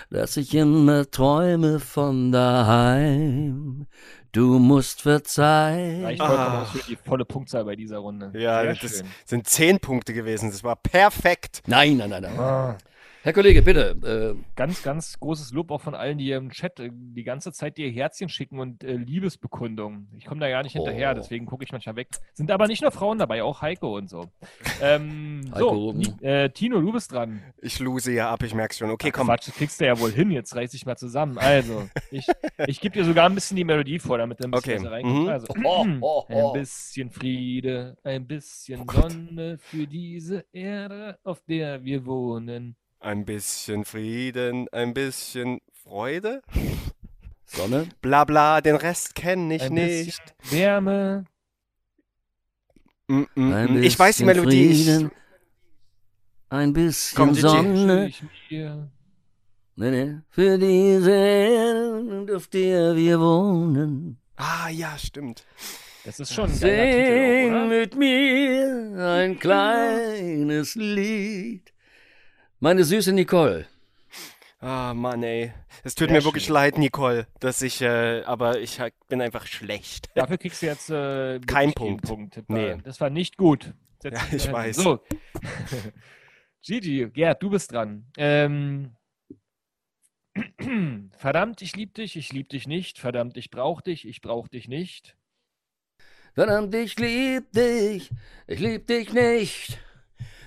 dass 0.09 0.37
ich 0.37 0.53
immer 0.55 1.09
träume 1.09 1.79
von 1.79 2.31
daheim. 2.31 3.87
Du 4.31 4.59
musst 4.59 5.01
verzeihen. 5.01 6.03
Reicht 6.03 6.19
vollkommen 6.19 6.39
Ah. 6.39 6.61
aus 6.63 6.69
für 6.71 6.87
die 6.87 6.95
volle 6.97 7.25
Punktzahl 7.25 7.65
bei 7.65 7.75
dieser 7.75 7.97
Runde. 7.99 8.31
Ja, 8.33 8.61
Sehr 8.61 8.75
das 8.75 8.79
schön. 8.97 9.05
sind 9.25 9.47
zehn 9.47 9.79
Punkte 9.79 10.13
gewesen. 10.13 10.51
Das 10.51 10.63
war 10.63 10.75
perfekt. 10.75 11.61
Nein, 11.65 11.97
nein, 11.97 12.09
nein, 12.09 12.21
nein. 12.23 12.39
Ah. 12.39 12.77
Herr 13.27 13.33
Kollege, 13.33 13.61
bitte. 13.61 14.37
Äh, 14.37 14.41
Ganz, 14.55 14.83
ganz 14.83 15.19
großes 15.19 15.51
Lob 15.51 15.69
auch 15.71 15.81
von 15.81 15.93
allen, 15.93 16.17
die 16.17 16.23
hier 16.23 16.37
im 16.37 16.49
Chat 16.49 16.79
äh, 16.79 16.89
die 16.93 17.25
ganze 17.25 17.51
Zeit 17.51 17.77
dir 17.77 17.89
Herzchen 17.91 18.29
schicken 18.29 18.57
und 18.57 18.85
äh, 18.85 18.93
Liebesbekundungen. 18.95 20.07
Ich 20.17 20.23
komme 20.23 20.39
da 20.39 20.47
gar 20.49 20.63
nicht 20.63 20.71
hinterher, 20.71 21.11
Oh. 21.11 21.15
deswegen 21.15 21.45
gucke 21.45 21.65
ich 21.65 21.73
manchmal 21.73 21.97
weg. 21.97 22.07
Sind 22.35 22.49
aber 22.51 22.67
nicht 22.67 22.81
nur 22.81 22.91
Frauen 22.91 23.17
dabei, 23.19 23.43
auch 23.43 23.61
Heiko 23.61 23.97
und 23.97 24.09
so. 24.09 24.27
Ähm, 24.81 25.41
Heiko, 25.53 25.91
so, 25.91 25.93
hm. 25.93 26.23
Äh, 26.23 26.49
Tino, 26.51 26.79
du 26.79 26.93
bist 26.93 27.11
dran. 27.11 27.41
Ich 27.61 27.79
lose 27.79 28.13
ja 28.13 28.31
ab, 28.31 28.43
ich 28.43 28.53
merk's 28.55 28.77
schon. 28.77 28.91
Okay, 28.91 29.09
Ach, 29.11 29.17
komm. 29.17 29.27
Quatsch, 29.27 29.49
das 29.49 29.55
kriegst 29.55 29.81
du 29.81 29.85
ja 29.87 29.99
wohl 29.99 30.13
hin, 30.13 30.31
jetzt 30.31 30.55
reiß 30.55 30.71
dich 30.71 30.85
mal 30.85 30.95
zusammen. 30.95 31.37
Also, 31.37 31.89
ich, 32.11 32.27
ich 32.65 32.79
gebe 32.79 32.93
dir 32.97 33.03
sogar 33.03 33.27
ein 33.27 33.35
bisschen 33.35 33.57
die 33.57 33.65
Melodie 33.65 33.99
vor, 33.99 34.17
damit 34.19 34.39
du 34.39 34.45
ein 34.45 34.51
bisschen 34.51 34.71
Okay, 34.71 34.77
besser 34.77 34.91
reinkommst. 34.93 35.21
mhm. 35.21 35.27
Also, 35.27 35.47
Oh, 35.65 35.85
oh, 35.99 36.23
oh. 36.29 36.53
ein 36.53 36.61
bisschen 36.61 37.09
Friede, 37.11 37.97
ein 38.05 38.25
bisschen 38.25 38.85
Oh. 38.87 39.01
Sonne 39.01 39.57
für 39.57 39.85
diese 39.85 40.45
Erde, 40.53 41.19
auf 41.25 41.41
der 41.43 41.83
wir 41.83 42.05
wohnen. 42.05 42.77
Ein 42.99 43.25
bisschen 43.25 43.85
Frieden, 43.85 44.67
ein 44.71 44.93
bisschen 44.93 45.59
Freude. 45.71 46.41
Sonne. 47.45 47.87
Bla 48.01 48.25
bla, 48.25 48.61
den 48.61 48.75
Rest 48.75 49.15
kenne 49.15 49.55
ich 49.55 49.63
ein 49.63 49.73
nicht. 49.73 50.21
Wärme. 50.49 51.25
Mm, 53.07 53.23
mm, 53.35 53.53
Ein 53.53 53.73
mm. 53.75 53.83
Ich 53.83 53.97
weiß 53.97 54.17
die 54.17 54.25
bisschen 54.25 54.43
Melodie. 54.43 54.65
Ich, 54.71 54.85
Frieden, 54.85 55.11
ein 56.49 56.73
bisschen 56.73 57.15
Komm. 57.15 57.33
Sonne. 57.35 58.11
Nee, 59.79 59.91
nee. 59.91 60.17
Für 60.29 60.57
diese 60.57 61.11
Erde, 61.11 62.35
auf 62.35 62.47
der 62.47 62.95
wir 62.95 63.19
wohnen. 63.19 64.17
ah, 64.35 64.69
ja, 64.69 64.97
stimmt. 64.97 65.45
Das 66.03 66.19
ist 66.19 66.33
schon 66.33 66.45
ein 66.49 66.55
Sing 66.55 67.49
oder? 67.51 67.67
mit 67.67 67.95
mir 67.95 68.95
ein 68.97 69.37
kleines 69.37 70.75
Lied. 70.75 71.71
Meine 72.59 72.83
süße 72.83 73.13
Nicole. 73.13 73.67
Ah, 74.59 74.93
Mann, 74.95 75.21
ey. 75.21 75.53
Es 75.83 75.93
tut 75.93 76.07
Sehr 76.09 76.17
mir 76.17 76.23
wirklich 76.23 76.45
schön. 76.45 76.55
leid, 76.55 76.77
Nicole, 76.79 77.27
dass 77.39 77.61
ich, 77.61 77.81
äh, 77.81 78.23
aber 78.23 78.59
ich 78.59 78.81
bin 79.07 79.21
einfach 79.21 79.45
schlecht. 79.45 80.09
Dafür 80.15 80.37
kriegst 80.39 80.63
du 80.63 80.65
jetzt 80.65 80.89
äh, 80.89 81.39
Kein 81.45 81.69
wirklich 81.69 81.89
einen 81.89 82.01
Punkt. 82.01 82.37
Das 82.37 82.49
war, 82.49 82.57
Nee. 82.57 82.77
das 82.83 82.99
war 82.99 83.09
nicht 83.11 83.37
gut. 83.37 83.73
Setz 84.01 84.15
Ja, 84.15 84.35
ich 84.35 84.51
weiß. 84.51 84.77
So. 84.77 85.03
Gigi, 86.63 87.07
Gerd, 87.11 87.43
du 87.43 87.51
bist 87.51 87.71
dran. 87.71 88.07
Ähm, 88.17 88.95
Verdammt, 91.17 91.61
ich 91.61 91.75
lieb 91.75 91.93
dich, 91.93 92.15
ich 92.15 92.33
lieb 92.33 92.49
dich 92.49 92.67
nicht. 92.67 92.97
Verdammt, 92.97 93.37
ich 93.37 93.51
brauch 93.51 93.81
dich, 93.81 94.07
ich 94.07 94.21
brauch 94.21 94.47
dich 94.47 94.67
nicht. 94.67 95.15
Verdammt, 96.33 96.73
ich 96.73 96.97
lieb 96.99 97.51
dich, 97.51 98.09
ich 98.47 98.59
lieb 98.59 98.87
dich 98.87 99.13
nicht. 99.13 99.79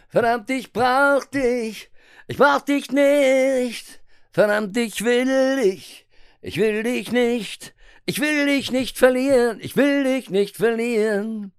Verdammt, 0.09 0.51
ich 0.51 0.73
brauch 0.73 1.25
dich, 1.25 1.90
ich 2.31 2.37
brauch 2.37 2.61
dich 2.61 2.93
nicht. 2.93 4.01
Verdammt, 4.31 4.77
ich 4.77 5.05
will 5.05 5.61
dich, 5.61 6.07
ich 6.41 6.57
will 6.59 6.85
dich 6.85 7.11
nicht. 7.11 7.75
Ich 8.07 8.21
will 8.21 8.47
dich 8.47 8.71
nicht 8.71 8.99
verlieren, 8.99 9.59
ich 9.61 9.77
will 9.77 10.05
dich 10.05 10.31
nicht 10.31 10.57
verlieren. 10.57 11.53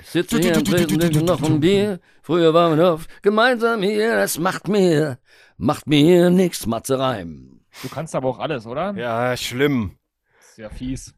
Ich 0.00 0.08
sitze 0.08 0.38
hier 0.38 0.56
und 0.56 0.66
trinke 0.66 1.22
noch 1.22 1.42
ein 1.42 1.60
Bier. 1.60 2.00
Früher 2.22 2.54
waren 2.54 2.78
wir 2.78 2.92
oft 2.94 3.22
gemeinsam 3.22 3.82
hier, 3.82 4.16
das 4.16 4.38
macht 4.38 4.68
mir, 4.68 5.18
macht 5.56 5.86
mir 5.86 6.30
nix, 6.30 6.66
Matze 6.66 6.98
Reim. 6.98 7.60
Du 7.82 7.88
kannst 7.88 8.14
aber 8.14 8.28
auch 8.28 8.38
alles, 8.38 8.66
oder? 8.66 8.94
Ja, 8.96 9.36
schlimm. 9.36 9.96
Das 10.56 10.56
ist 10.56 10.58
ja 10.58 10.70
fies. 10.70 11.14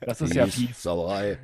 Das 0.00 0.20
ist 0.22 0.34
ja 0.34 0.46
fies. 0.46 0.82
Sauerei, 0.82 1.38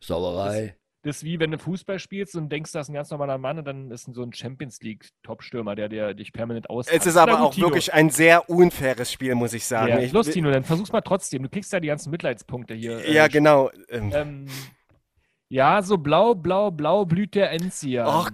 Sauerei. 0.00 0.76
Das 1.02 1.16
ist 1.16 1.24
wie 1.24 1.40
wenn 1.40 1.50
du 1.50 1.58
Fußball 1.58 1.98
spielst 1.98 2.36
und 2.36 2.50
denkst, 2.50 2.72
das 2.72 2.86
ist 2.86 2.90
ein 2.90 2.94
ganz 2.94 3.10
normaler 3.10 3.38
Mann 3.38 3.58
und 3.58 3.64
dann 3.64 3.90
ist 3.90 4.12
so 4.12 4.22
ein 4.22 4.34
Champions 4.34 4.80
League 4.82 5.08
Topstürmer, 5.22 5.74
der, 5.74 5.88
der 5.88 6.12
dich 6.12 6.32
permanent 6.32 6.68
aus. 6.68 6.88
Es 6.88 7.06
ist 7.06 7.16
aber 7.16 7.40
auch 7.40 7.56
wirklich 7.56 7.94
ein 7.94 8.10
sehr 8.10 8.50
unfaires 8.50 9.10
Spiel, 9.10 9.34
muss 9.34 9.54
ich 9.54 9.64
sagen. 9.64 9.88
Ja, 9.88 9.98
ich, 10.00 10.12
los, 10.12 10.26
Tino, 10.28 10.50
dann 10.50 10.62
versuch's 10.64 10.92
mal 10.92 11.00
trotzdem. 11.00 11.42
Du 11.42 11.48
kriegst 11.48 11.72
ja 11.72 11.80
die 11.80 11.88
ganzen 11.88 12.10
Mitleidspunkte 12.10 12.74
hier. 12.74 12.98
äh, 12.98 13.14
Ja, 13.14 13.28
genau. 13.28 13.70
Ähm, 13.88 14.12
Ähm, 14.14 14.46
ja, 15.48 15.80
so 15.82 15.96
blau, 15.96 16.34
blau, 16.34 16.70
blau 16.70 17.04
blüht 17.06 17.34
der 17.34 17.50
Enzian. 17.52 18.06
Ach, 18.08 18.30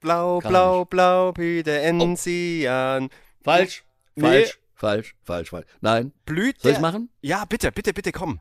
Blau, 0.00 0.40
Kann 0.40 0.50
blau, 0.52 0.84
blau, 0.84 1.32
wie 1.36 1.62
der 1.62 1.82
Enzian. 1.84 3.08
Falsch, 3.42 3.82
Nee. 4.14 4.22
falsch. 4.22 4.58
falsch, 4.74 5.16
falsch, 5.24 5.50
falsch. 5.50 5.66
Nein. 5.80 6.12
Blüht 6.26 6.60
Soll 6.60 6.72
ich 6.72 6.80
machen? 6.80 7.08
Ja, 7.22 7.44
bitte, 7.46 7.72
bitte, 7.72 7.92
bitte, 7.94 8.12
komm. 8.12 8.40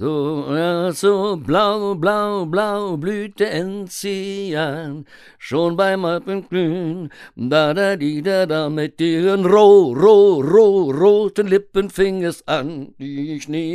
So, 0.00 0.46
ja, 0.56 0.92
so 0.94 1.36
blau, 1.36 1.94
blau, 1.94 2.46
blau 2.46 2.96
blüht 2.96 3.38
der 3.38 3.52
Enzian, 3.52 5.04
schon 5.36 5.76
beim 5.76 6.06
Alpenglühen, 6.06 7.12
da, 7.36 7.74
da, 7.74 7.96
di, 7.96 8.22
da, 8.22 8.46
da, 8.46 8.70
mit 8.70 8.98
ihren 8.98 9.44
roh, 9.44 9.92
roh, 9.92 10.40
roh, 10.40 10.90
roten 10.90 11.48
Lippen 11.48 11.90
fing 11.90 12.24
es 12.24 12.48
an, 12.48 12.94
die 12.98 13.36
ich 13.36 13.46
nie 13.46 13.66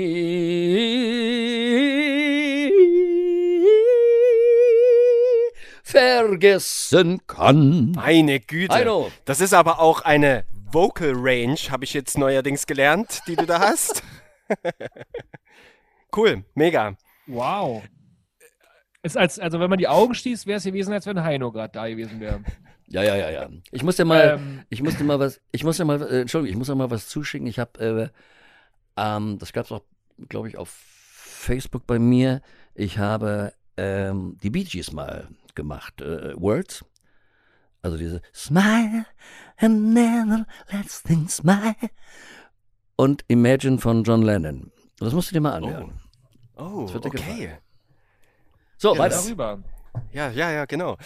vergessen 5.83 7.21
kann. 7.27 7.91
Meine 7.91 8.39
Güte. 8.39 8.73
Das 9.25 9.41
ist 9.41 9.53
aber 9.53 9.79
auch 9.79 10.01
eine 10.01 10.45
Vocal 10.71 11.13
Range, 11.15 11.59
habe 11.69 11.83
ich 11.83 11.93
jetzt 11.93 12.17
neuerdings 12.17 12.65
gelernt, 12.65 13.21
die 13.27 13.35
du 13.35 13.45
da 13.45 13.59
hast. 13.59 14.01
cool, 16.17 16.43
mega. 16.55 16.97
Wow. 17.27 17.83
Ist 19.03 19.17
als, 19.17 19.39
also 19.39 19.59
wenn 19.59 19.69
man 19.69 19.79
die 19.79 19.87
Augen 19.87 20.15
schließt, 20.15 20.47
wäre 20.47 20.57
es 20.57 20.63
gewesen, 20.63 20.93
als 20.93 21.05
wenn 21.05 21.21
Heino 21.23 21.51
gerade 21.51 21.73
da 21.73 21.87
gewesen 21.87 22.19
wäre. 22.19 22.43
Ja, 22.87 23.03
ja, 23.03 23.15
ja, 23.15 23.29
ja. 23.29 23.49
Ich 23.71 23.83
muss 23.83 23.95
dir 23.95 24.05
mal, 24.05 24.39
Ähm. 24.39 24.61
ich 24.69 24.81
muss 24.81 24.97
dir 24.97 25.03
mal 25.03 25.19
was, 25.19 25.41
ich 25.51 25.63
muss 25.63 25.77
dir 25.77 25.85
mal, 25.85 26.01
äh, 26.01 26.21
Entschuldigung, 26.21 26.51
ich 26.51 26.57
muss 26.57 26.67
dir 26.67 26.75
mal 26.75 26.91
was 26.91 27.07
zuschicken. 27.07 27.47
Ich 27.47 27.59
habe, 27.59 27.79
äh, 27.79 28.09
ähm, 28.97 29.37
das 29.39 29.53
gab 29.53 29.65
es 29.65 29.71
auch, 29.71 29.83
glaube 30.29 30.47
ich, 30.47 30.57
auf 30.57 30.69
Facebook 30.69 31.87
bei 31.87 31.99
mir. 31.99 32.41
Ich 32.73 32.97
habe 32.97 33.53
ähm, 33.77 34.37
die 34.41 34.49
Bee 34.49 34.63
Gees 34.63 34.91
mal 34.91 35.27
gemacht, 35.55 36.01
äh, 36.01 36.33
Words. 36.39 36.85
Also 37.81 37.97
diese 37.97 38.21
Smile 38.33 39.05
and 39.57 39.93
never 39.93 40.47
let's 40.71 41.03
think 41.03 41.29
smile 41.29 41.75
und 42.95 43.23
Imagine 43.27 43.77
von 43.77 44.03
John 44.03 44.23
Lennon. 44.23 44.71
Das 44.97 45.13
musst 45.13 45.29
du 45.29 45.33
dir 45.33 45.41
mal 45.41 45.53
anhören. 45.53 45.93
Oh, 45.93 46.04
Das 46.55 46.93
wird 46.93 47.05
dir 47.05 47.09
okay. 47.09 47.49
So, 48.77 48.93
Ja, 48.93 48.99
weiter. 48.99 49.15
Darüber. 49.23 49.63
Ja, 50.11 50.29
ja, 50.31 50.51
ja, 50.51 50.65
genau. 50.65 50.97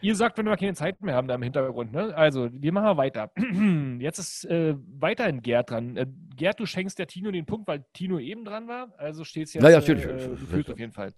Ihr 0.00 0.14
sagt, 0.14 0.38
wenn 0.38 0.46
wir 0.46 0.56
keine 0.56 0.74
Zeit 0.74 1.00
mehr 1.02 1.16
haben 1.16 1.26
da 1.26 1.34
im 1.34 1.42
Hintergrund, 1.42 1.92
ne? 1.92 2.14
Also, 2.14 2.48
wir 2.52 2.72
machen 2.72 2.96
weiter. 2.96 3.32
Jetzt 3.98 4.18
ist 4.18 4.44
äh, 4.44 4.76
weiterhin 4.98 5.42
Gerd 5.42 5.70
dran. 5.70 5.96
Äh, 5.96 6.06
Gerd, 6.36 6.60
du 6.60 6.66
schenkst 6.66 6.98
der 7.00 7.08
Tino 7.08 7.32
den 7.32 7.46
Punkt, 7.46 7.66
weil 7.66 7.84
Tino 7.94 8.18
eben 8.20 8.44
dran 8.44 8.68
war. 8.68 8.92
Also 8.96 9.24
steht 9.24 9.48
es 9.48 9.54
jetzt. 9.54 9.62
Ja, 9.64 9.70
ja, 9.70 9.78
natürlich. 9.80 10.04
äh, 10.04 10.28
du 10.28 10.36
führst 10.36 10.70
auf 10.70 10.78
jeden 10.78 10.92
Fall. 10.92 11.12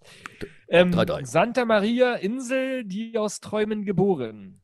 Ähm, 0.67 0.91
Drei, 0.91 1.05
drei. 1.05 1.23
Santa 1.25 1.63
Maria, 1.65 2.15
Insel, 2.15 2.83
die 2.83 3.17
aus 3.19 3.39
Träumen 3.39 3.85
geboren. 3.85 4.61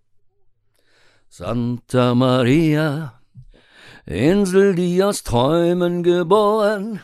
Santa 1.29 2.15
Maria, 2.15 3.21
Insel, 4.07 4.73
die 4.73 5.03
aus 5.03 5.23
Träumen 5.23 6.01
geboren. 6.01 7.01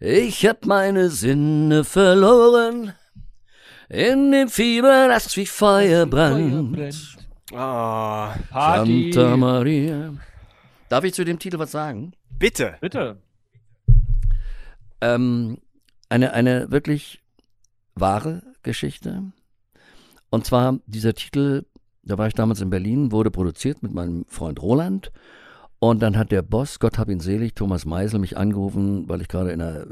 Ich 0.00 0.46
hab 0.46 0.64
meine 0.64 1.10
Sinne 1.10 1.82
verloren. 1.82 2.92
In 3.88 4.30
dem 4.30 4.48
Fieber, 4.48 5.08
das 5.08 5.36
wie 5.36 5.46
Feuer 5.46 6.06
brennt. 6.06 7.16
Ah, 7.52 8.36
Party. 8.50 9.12
Santa 9.12 9.36
Maria. 9.36 10.14
Darf 10.88 11.04
ich 11.04 11.14
zu 11.14 11.24
dem 11.24 11.38
Titel 11.38 11.58
was 11.58 11.72
sagen? 11.72 12.12
bitte. 12.38 12.76
Bitte. 12.80 13.20
Ähm, 15.00 15.58
eine, 16.08 16.32
eine 16.32 16.70
wirklich 16.70 17.20
wahre 17.94 18.42
Geschichte. 18.62 19.32
Und 20.30 20.46
zwar 20.46 20.78
dieser 20.86 21.14
Titel, 21.14 21.64
da 22.02 22.18
war 22.18 22.28
ich 22.28 22.34
damals 22.34 22.60
in 22.60 22.70
Berlin, 22.70 23.10
wurde 23.10 23.30
produziert 23.30 23.82
mit 23.82 23.92
meinem 23.92 24.24
Freund 24.28 24.62
Roland. 24.62 25.10
Und 25.80 26.00
dann 26.00 26.16
hat 26.16 26.32
der 26.32 26.42
Boss, 26.42 26.80
Gott 26.80 26.98
hab 26.98 27.08
ihn 27.08 27.20
selig, 27.20 27.54
Thomas 27.54 27.84
Meisel, 27.84 28.18
mich 28.18 28.36
angerufen, 28.36 29.08
weil 29.08 29.20
ich 29.20 29.28
gerade 29.28 29.52
in 29.52 29.60
der, 29.60 29.82
äh, 29.82 29.86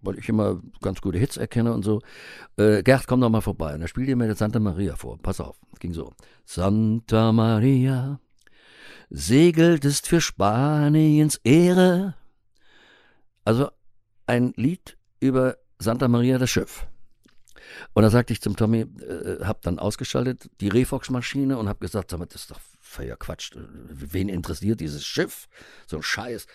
weil 0.00 0.18
ich 0.18 0.28
immer 0.28 0.60
ganz 0.80 1.00
gute 1.00 1.18
Hits 1.18 1.36
erkenne 1.36 1.72
und 1.72 1.84
so. 1.84 2.00
Äh, 2.56 2.84
Gerd, 2.84 3.08
komm 3.08 3.20
doch 3.20 3.28
mal 3.28 3.40
vorbei. 3.40 3.74
Und 3.74 3.80
da 3.80 3.88
spielt 3.88 4.16
mir 4.16 4.28
jetzt 4.28 4.38
Santa 4.38 4.60
Maria 4.60 4.94
vor. 4.94 5.18
Pass 5.18 5.40
auf, 5.40 5.56
es 5.72 5.80
ging 5.80 5.92
so. 5.92 6.12
Santa 6.44 7.32
Maria, 7.32 8.20
segelt 9.10 9.84
ist 9.84 10.06
für 10.06 10.20
Spaniens 10.20 11.40
Ehre. 11.42 12.14
Also 13.44 13.70
ein 14.26 14.52
Lied 14.56 14.98
über 15.20 15.56
Santa 15.78 16.06
Maria 16.06 16.38
das 16.38 16.50
Schiff. 16.50 16.86
Und 17.92 18.02
da 18.02 18.10
sagte 18.10 18.32
ich 18.32 18.40
zum 18.40 18.56
Tommy, 18.56 18.80
äh, 18.82 19.44
hab 19.44 19.62
dann 19.62 19.78
ausgeschaltet 19.78 20.50
die 20.60 20.68
Refox-Maschine 20.68 21.58
und 21.58 21.68
hab 21.68 21.80
gesagt, 21.80 22.10
sag 22.10 22.18
mal, 22.18 22.26
das 22.26 22.42
ist 22.42 22.50
doch 22.50 22.60
völliger 22.98 23.16
Quatsch. 23.16 23.52
Wen 23.54 24.28
interessiert 24.28 24.80
dieses 24.80 25.04
Schiff? 25.04 25.48
So 25.86 25.96
ein 25.96 26.02
Scheiß. 26.02 26.46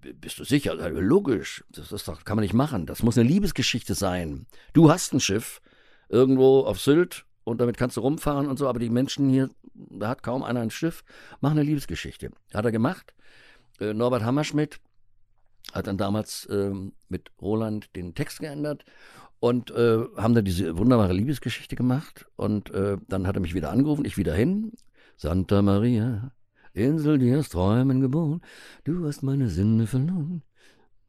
Bist 0.00 0.38
du 0.38 0.44
sicher? 0.44 0.76
Ja, 0.76 0.88
Logisch. 0.88 1.64
Das 1.70 1.92
ist 1.92 2.06
doch, 2.06 2.24
kann 2.24 2.36
man 2.36 2.42
nicht 2.42 2.54
machen. 2.54 2.86
Das 2.86 3.02
muss 3.02 3.18
eine 3.18 3.28
Liebesgeschichte 3.28 3.94
sein. 3.94 4.46
Du 4.74 4.90
hast 4.90 5.12
ein 5.12 5.20
Schiff 5.20 5.60
irgendwo 6.08 6.60
auf 6.60 6.80
Sylt 6.80 7.24
und 7.44 7.60
damit 7.60 7.76
kannst 7.76 7.96
du 7.96 8.02
rumfahren 8.02 8.46
und 8.46 8.58
so, 8.58 8.68
aber 8.68 8.78
die 8.78 8.90
Menschen 8.90 9.28
hier, 9.30 9.50
da 9.74 10.08
hat 10.08 10.22
kaum 10.22 10.42
einer 10.42 10.60
ein 10.60 10.70
Schiff, 10.70 11.04
machen 11.40 11.58
eine 11.58 11.66
Liebesgeschichte. 11.66 12.30
Hat 12.52 12.64
er 12.64 12.72
gemacht. 12.72 13.14
Äh, 13.80 13.94
Norbert 13.94 14.22
Hammerschmidt 14.22 14.80
hat 15.72 15.86
dann 15.86 15.98
damals 15.98 16.46
ähm, 16.50 16.92
mit 17.08 17.30
Roland 17.40 17.94
den 17.96 18.14
Text 18.14 18.40
geändert 18.40 18.84
und 19.40 19.70
äh, 19.70 20.04
haben 20.16 20.34
dann 20.34 20.44
diese 20.44 20.76
wunderbare 20.78 21.12
Liebesgeschichte 21.12 21.76
gemacht. 21.76 22.26
Und 22.36 22.70
äh, 22.70 22.98
dann 23.08 23.26
hat 23.26 23.36
er 23.36 23.40
mich 23.40 23.54
wieder 23.54 23.70
angerufen, 23.70 24.04
ich 24.04 24.16
wieder 24.16 24.34
hin. 24.34 24.72
Santa 25.18 25.62
Maria, 25.62 26.30
Insel, 26.72 27.18
die 27.18 27.34
aus 27.34 27.48
Träumen 27.48 28.00
geboren, 28.00 28.40
du 28.84 29.06
hast 29.06 29.22
meine 29.22 29.48
Sinne 29.48 29.88
verloren. 29.88 30.42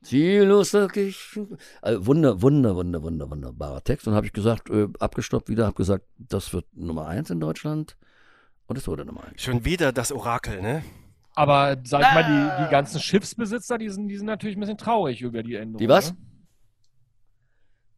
Ziellos 0.02 0.72
sag 0.72 0.98
ich. 0.98 1.40
Also 1.82 2.08
wunder, 2.08 2.42
wunder, 2.42 2.76
wunder, 2.76 3.04
wunder, 3.04 3.30
wunderbarer 3.30 3.84
Text. 3.84 4.08
Und 4.08 4.16
habe 4.16 4.26
ich 4.26 4.34
gesagt, 4.34 4.70
äh, 4.70 4.88
abgestoppt 5.00 5.50
wieder, 5.50 5.66
habe 5.66 5.76
gesagt, 5.76 6.06
das 6.18 6.54
wird 6.54 6.66
Nummer 6.74 7.08
eins 7.08 7.30
in 7.30 7.40
Deutschland. 7.40 7.98
Und 8.66 8.78
es 8.78 8.88
wurde 8.88 9.06
Nummer 9.06 9.26
eins. 9.26 9.44
Schon 9.44 9.66
wieder 9.66 9.92
das 9.92 10.12
Orakel, 10.12 10.62
ne? 10.62 10.84
Aber 11.36 11.78
sag 11.84 12.02
ich 12.02 12.14
mal, 12.14 12.24
die, 12.24 12.66
die 12.66 12.72
ganzen 12.72 13.00
Schiffsbesitzer, 13.00 13.78
die 13.78 13.90
sind, 13.90 14.08
die 14.08 14.18
sind 14.18 14.26
natürlich 14.26 14.58
ein 14.58 14.62
bisschen 14.62 14.78
traurig 14.78 15.22
über 15.22 15.44
die 15.44 15.56
Änderung. 15.56 15.78
Die 15.78 15.90
was? 15.90 16.12
Ne? 16.12 16.18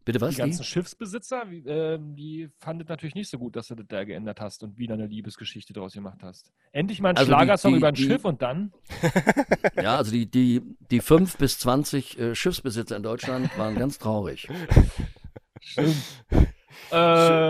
Bitte 0.04 0.20
was? 0.20 0.32
Die 0.36 0.38
ganzen 0.41 0.62
Die? 0.64 0.68
Schiffsbesitzer, 0.68 1.43
ähm, 1.66 2.16
die 2.16 2.49
fandet 2.60 2.89
natürlich 2.89 3.14
nicht 3.14 3.30
so 3.30 3.38
gut, 3.38 3.56
dass 3.56 3.68
du 3.68 3.76
das 3.76 3.86
da 3.88 4.04
geändert 4.04 4.41
hast 4.41 4.64
und 4.64 4.78
wieder 4.80 4.95
eine 4.95 5.06
Liebesgeschichte 5.06 5.74
draus 5.74 5.93
gemacht 5.93 6.20
hast. 6.24 6.52
Endlich 6.72 6.99
mal 7.02 7.10
ein 7.10 7.18
Also 7.18 7.28
Schlagersong 7.30 7.74
die- 7.74 7.78
über 7.78 7.88
ein 7.89 7.95
Schiff 7.95 8.26
und 8.26 8.41
dann. 8.41 8.72
Ja, 9.82 9.97
also 9.97 10.12
die, 10.12 10.26
die, 10.30 10.62
die 10.91 10.99
fünf 10.99 11.38
bis 11.38 11.58
zwanzig 11.60 12.18
äh, 12.20 12.34
Schiffsbesitzer 12.36 12.97
in 12.97 13.04
Deutschland 13.04 13.56
waren 13.58 13.76
ganz 13.76 13.99
traurig. 13.99 14.47
Stimmt. 15.62 15.95
Äh, 16.32 16.39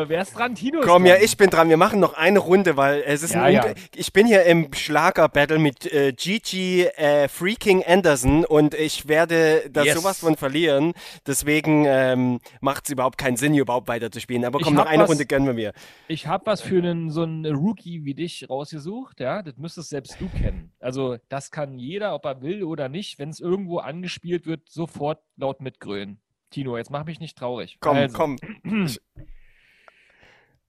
wer 0.10 0.22
ist 0.22 0.36
dran? 0.38 0.56
Tino 0.56 0.80
ist 0.82 0.88
Komm, 0.88 1.04
dran. 1.04 1.18
ja, 1.18 1.24
ich 1.24 1.36
bin 1.38 1.50
dran. 1.50 1.70
Wir 1.70 1.78
machen 1.78 2.00
noch 2.00 2.14
eine 2.14 2.40
Runde, 2.40 2.78
weil 2.78 3.04
es 3.06 3.24
ist 3.24 3.34
Ja, 3.34 3.44
ein 3.44 3.54
ja. 3.54 3.66
Ich 3.96 4.14
bin 4.14 4.28
hier 4.28 4.44
im 4.44 4.74
Schlager-Battle 4.74 5.60
mit 5.60 5.92
äh, 5.92 6.14
Gigi 6.14 6.84
äh, 6.84 7.28
Freaking 7.28 7.84
Anderson 7.86 8.46
und 8.46 8.74
ich 8.74 9.08
werde 9.08 9.70
da 9.72 9.84
Yes. 9.84 9.96
sowas 9.96 10.20
von 10.20 10.36
verlieren. 10.38 10.94
Deswegen 11.26 11.86
ähm, 11.88 12.40
macht 12.62 12.86
es 12.86 12.92
überhaupt 12.92 13.18
keinen 13.18 13.38
Sinn, 13.38 13.54
hier 13.54 13.62
überhaupt 13.64 13.88
weiterzuspielen. 13.88 14.46
Aber 14.46 14.60
komm, 14.60 14.74
noch 14.76 14.86
eine 14.86 15.04
was- 15.04 15.10
Runde 15.10 15.26
gönnen 15.26 15.48
wir 15.48 15.54
mir. 15.54 15.74
Ich 16.08 16.28
habe 16.28 16.46
was 16.46 16.62
für 16.62 16.78
einen, 16.78 17.10
so 17.10 17.24
einen 17.24 17.46
Rookie 17.56 18.06
wie 18.06 18.14
dich 18.14 18.50
rausgesucht, 18.50 19.20
ja. 19.20 19.42
Das 19.44 19.58
müsstest 19.58 19.90
selbst 19.90 20.18
du 20.20 20.28
kennen. 20.30 20.72
Also, 20.80 21.18
das 21.30 21.52
kann 21.52 21.78
jeder, 21.80 22.14
ob 22.16 22.26
er 22.26 22.42
will 22.42 22.64
oder 22.64 22.90
nicht, 22.90 23.20
wenn 23.20 23.30
es 23.30 23.40
irgendwo 23.40 23.80
angespielt 23.80 24.46
wird, 24.46 24.70
sofort 24.70 25.20
laut 25.38 25.62
mitgrölen. 25.62 26.20
Tino, 26.50 26.76
jetzt 26.78 26.92
mach 26.92 27.06
mich 27.06 27.20
nicht 27.22 27.38
traurig. 27.38 27.78
Komm, 27.80 27.96
also, 27.98 28.18
komm. 28.18 28.36
Ich 28.86 29.00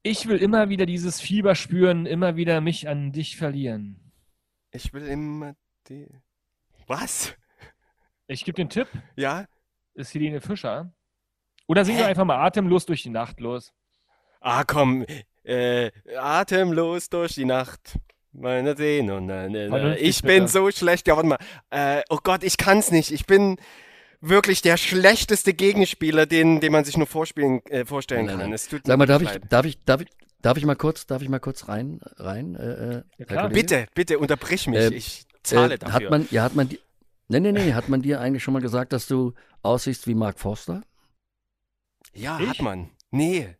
will 0.05 0.39
immer 0.39 0.69
wieder 0.69 0.87
dieses 0.87 1.21
Fieber 1.21 1.55
spüren, 1.55 2.07
immer 2.07 2.37
wieder 2.37 2.61
mich 2.61 2.89
an 2.89 3.13
dich 3.13 3.37
verlieren. 3.37 4.13
Ich 4.71 4.93
will 4.93 5.07
immer 5.07 5.55
die. 5.89 6.09
Was? 6.87 7.35
Ich 8.27 8.45
gebe 8.45 8.57
den 8.57 8.69
Tipp, 8.69 8.89
Ja? 9.17 9.47
ist 9.95 10.15
Helene 10.15 10.41
Fischer. 10.41 10.93
Oder 11.67 11.85
singen 11.85 11.99
wir 11.99 12.07
einfach 12.07 12.25
mal 12.25 12.45
atemlos 12.45 12.87
durch 12.87 13.03
die 13.03 13.11
Nacht 13.11 13.41
los. 13.41 13.73
Ah, 14.41 14.65
komm. 14.65 15.05
Äh, 15.45 15.91
atemlos 16.17 17.09
durch 17.09 17.35
die 17.35 17.45
Nacht. 17.45 17.99
Meine 18.33 18.75
Sehne 18.77 19.17
und 19.17 19.27
na, 19.27 19.49
na, 19.49 19.69
na. 19.69 19.69
Vernünftig, 19.69 20.09
Ich 20.09 20.23
bin 20.23 20.49
so 20.49 20.71
schlecht. 20.71 21.07
Ja, 21.07 21.17
warte 21.17 21.29
mal. 21.29 21.39
Äh, 21.71 22.03
oh 22.09 22.19
Gott, 22.23 22.43
ich 22.43 22.57
kann's 22.57 22.91
nicht. 22.91 23.11
Ich 23.13 23.27
bin 23.27 23.57
wirklich 24.23 24.63
der 24.63 24.77
schlechteste 24.79 25.53
Gegenspieler, 25.53 26.25
den, 26.25 26.61
den 26.61 26.73
man 26.73 26.85
sich 26.85 26.97
nur 26.97 27.07
vorspielen, 27.07 27.61
äh, 27.67 27.85
vorstellen 27.85 28.25
Nein, 28.27 28.37
nein, 28.39 28.45
kann. 28.47 28.53
Es 28.55 28.69
tut 28.69 28.87
Sag 28.87 28.95
mir 28.95 28.99
mal, 28.99 29.07
darf 29.07 29.21
ich, 29.23 29.29
darf 29.49 29.67
ich, 29.67 29.85
darf 29.85 30.01
ich, 30.01 30.09
darf 30.41 30.57
ich 30.57 30.65
mal 30.65 30.77
kurz, 30.77 31.07
darf 31.07 31.21
ich 31.21 31.29
mal 31.29 31.41
kurz 31.41 31.69
rein, 31.69 32.01
rein? 32.17 32.55
Äh, 32.55 32.99
äh, 33.29 33.35
Ja? 33.35 33.49
Bitte, 33.49 33.87
bitte, 33.95 34.19
unterbrich 34.19 34.67
mich. 34.69 34.79
Äh, 34.79 34.95
ich 34.95 35.27
zahle 35.43 35.75
äh, 35.75 35.79
dafür. 35.79 35.95
Hat 35.95 36.11
man, 36.11 36.29
ja, 36.31 36.45
hat 36.45 36.55
man, 36.55 36.69
nee, 37.29 37.41
nee, 37.41 37.53
nee, 37.53 37.73
hat 37.75 37.89
man 37.89 38.01
dir 38.01 38.21
eigentlich 38.21 38.43
schon 38.43 38.55
mal 38.55 38.63
gesagt, 38.63 38.93
dass 38.93 39.07
du 39.07 39.35
aussiehst 39.63 40.07
wie 40.07 40.15
Mark 40.15 40.39
Forster? 40.39 40.83
ja, 42.15 42.39
Ich? 42.41 42.49
hat 42.49 42.63
man. 42.63 42.91
Nee. 43.11 43.57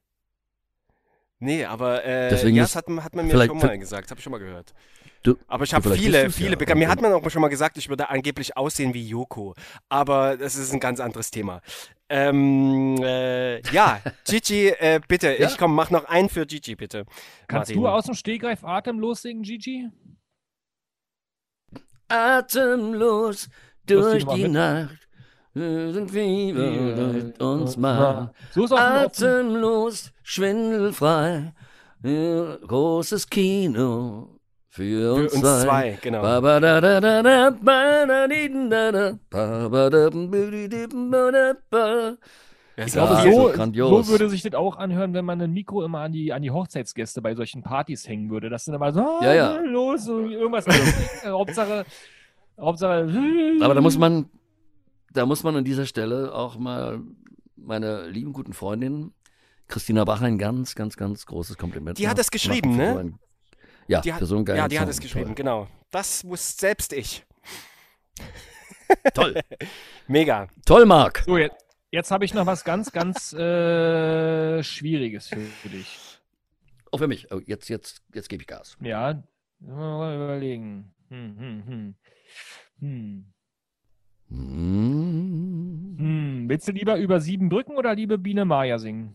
Nee, 1.39 1.65
aber 1.65 2.05
äh, 2.05 2.29
Deswegen 2.31 2.57
ja, 2.57 2.63
ist- 2.63 2.71
das 2.71 2.77
hat, 2.77 2.89
man- 2.89 3.03
hat 3.05 3.17
man 3.17 3.27
mir 3.27 3.33
schon 3.47 3.59
mal 3.59 3.77
gesagt, 3.79 4.11
habe 4.11 4.21
ich 4.21 4.23
schon 4.25 4.31
mal 4.31 4.39
gehört. 4.39 4.75
Du, 5.23 5.37
Aber 5.47 5.63
ich 5.65 5.73
habe 5.73 5.95
viele, 5.95 6.31
viele 6.31 6.51
ja. 6.53 6.57
bekannt. 6.57 6.81
Mir 6.81 6.89
hat 6.89 7.01
man 7.01 7.13
auch 7.13 7.31
schon 7.31 7.43
mal 7.43 7.49
gesagt, 7.49 7.79
ich 7.79 7.89
würde 7.89 8.09
angeblich 8.09 8.57
aussehen 8.57 8.93
wie 8.93 9.07
Yoko. 9.07 9.55
Aber 9.89 10.37
das 10.37 10.57
ist 10.57 10.73
ein 10.73 10.81
ganz 10.81 10.99
anderes 10.99 11.31
Thema. 11.31 11.61
Ähm, 12.09 12.97
äh, 13.03 13.61
ja, 13.71 14.01
Gigi, 14.27 14.69
äh, 14.69 15.01
bitte. 15.07 15.37
Ja? 15.39 15.49
Ich 15.49 15.57
komm, 15.59 15.75
mach 15.77 15.91
noch 15.91 16.05
einen 16.07 16.29
für 16.29 16.45
Gigi, 16.45 16.75
bitte. 16.75 17.05
Kannst 17.47 17.71
Martin. 17.71 17.81
du 17.83 17.89
aus 17.89 18.05
dem 18.07 18.15
Stegreif 18.15 18.65
atemlos 18.65 19.23
singen, 19.23 19.43
Gigi? 19.43 19.89
Atemlos 22.09 23.49
durch 23.87 24.25
die 24.27 24.43
mit. 24.43 24.53
Nacht. 24.53 24.99
Sind 25.55 26.11
Fieber 26.11 27.33
uns 27.39 27.77
mal. 27.77 28.33
So 28.53 28.65
ist 28.65 28.73
auch 28.73 28.79
ein 28.79 29.05
offen- 29.07 29.25
Atemlos, 29.27 30.11
schwindelfrei. 30.23 31.53
äh, 32.03 32.57
Großes 32.67 33.29
Kino 33.29 34.39
für 34.75 34.85
Für 34.85 35.15
uns, 35.25 35.33
uns 35.35 35.43
zwei. 35.43 35.63
zwei, 35.65 35.99
genau. 36.01 36.23
Ja, 42.75 42.85
Ich 42.87 42.93
so 42.93 43.01
glaube, 43.01 43.13
so, 43.17 43.19
also 43.19 43.53
grandios. 43.53 44.07
so 44.07 44.13
würde 44.13 44.31
sich 44.31 44.41
das 44.41 44.55
auch 44.55 44.77
anhören, 44.79 45.13
wenn 45.13 45.27
man 45.27 45.43
ein 45.43 45.53
Mikro 45.53 45.85
immer 45.85 46.01
an 46.01 46.13
die, 46.13 46.33
an 46.33 46.41
die 46.41 46.51
Hochzeitsgäste 46.51 47.21
bei 47.21 47.35
solchen 47.35 47.63
Partys 47.63 48.09
hängen 48.09 48.31
würde. 48.31 48.49
Das 48.49 48.65
sind 48.65 48.73
immer 48.73 48.93
so, 48.93 49.01
ah, 49.01 49.19
Ja, 49.23 49.35
ja. 49.35 49.57
los, 49.61 50.05
so 50.07 50.21
irgendwas. 50.21 50.67
Äh, 50.67 51.29
Hauptsache, 51.29 51.85
Hauptsache. 52.59 53.13
Aber 53.61 53.75
da 53.75 53.83
muss 53.83 53.99
man, 53.99 54.31
da 55.13 55.27
muss 55.27 55.43
man 55.43 55.55
an 55.57 55.65
dieser 55.65 55.85
Stelle 55.85 56.35
auch 56.35 56.57
mal 56.57 57.01
meiner 57.57 58.07
lieben 58.07 58.33
guten 58.33 58.55
Freundin 58.55 59.13
Christina 59.69 60.05
Bach 60.05 60.23
ein 60.23 60.39
ganz, 60.39 60.75
ganz, 60.75 60.97
ganz 60.97 61.27
großes 61.27 61.59
Kompliment 61.59 61.99
Die 61.99 62.09
hat 62.09 62.19
das 62.19 62.31
geschrieben, 62.31 62.77
ne? 62.77 63.13
Ja, 63.89 64.01
Die 64.01 64.13
hat, 64.13 64.21
für 64.21 64.27
so 64.27 64.37
einen 64.37 64.45
geilen 64.45 64.59
ja, 64.59 64.69
die 64.69 64.79
hat 64.79 64.87
Song. 64.87 64.91
es 64.91 65.01
geschrieben, 65.01 65.35
genau. 65.35 65.69
Das 65.91 66.25
muss 66.25 66.57
selbst 66.57 66.93
ich. 66.93 67.25
Toll. 69.15 69.35
Toll. 69.35 69.41
Mega. 70.07 70.49
Toll, 70.65 70.87
Marc. 70.87 71.23
So, 71.27 71.37
jetzt, 71.39 71.65
jetzt 71.91 72.11
habe 72.11 72.25
ich 72.25 72.35
noch 72.35 72.47
was 72.47 72.65
ganz, 72.65 72.93
ganz 72.93 73.33
äh, 73.33 74.63
Schwieriges 74.63 75.29
für, 75.29 75.41
für 75.41 75.69
dich. 75.69 76.21
Auch 76.91 76.99
für 76.99 77.09
mich. 77.09 77.31
Oh, 77.33 77.41
jetzt, 77.47 77.69
jetzt, 77.69 78.03
jetzt 78.15 78.29
gebe 78.29 78.43
ich 78.43 78.47
Gas. 78.47 78.77
Ja, 78.81 79.23
mal 79.61 80.15
überlegen. 80.15 80.95
Hm, 81.09 81.37
hm, 81.39 81.67
hm. 81.67 81.95
Hm. 82.81 83.33
Hm, 84.29 85.97
Hm. 85.99 86.49
Willst 86.49 86.69
du 86.69 86.73
lieber 86.73 86.97
über 86.97 87.21
sieben 87.21 87.49
Brücken 87.49 87.77
oder 87.77 87.95
liebe 87.95 88.19
Biene 88.19 88.45
Maya 88.45 88.79
singen? 88.79 89.15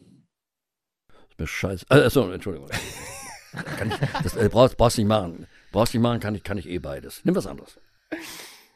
ist 1.30 1.40
mir 1.40 1.48
scheiße. 1.48 1.86
Äh, 1.90 2.06
achso, 2.06 2.30
Entschuldigung. 2.32 2.70
kann 3.78 3.90
ich, 3.90 3.98
das 4.24 4.36
äh, 4.36 4.50
brauchst, 4.50 4.78
brauchst 4.78 4.98
nicht 4.98 5.08
machen. 5.08 5.48
Brauchst 5.72 5.94
nicht 5.94 6.04
machen, 6.04 6.20
kann 6.20 6.36
ich, 6.36 6.44
kann 6.44 6.58
ich 6.58 6.68
eh 6.70 6.80
beides. 6.80 7.22
Nimm 7.24 7.36
was 7.36 7.48
anderes. 7.48 7.80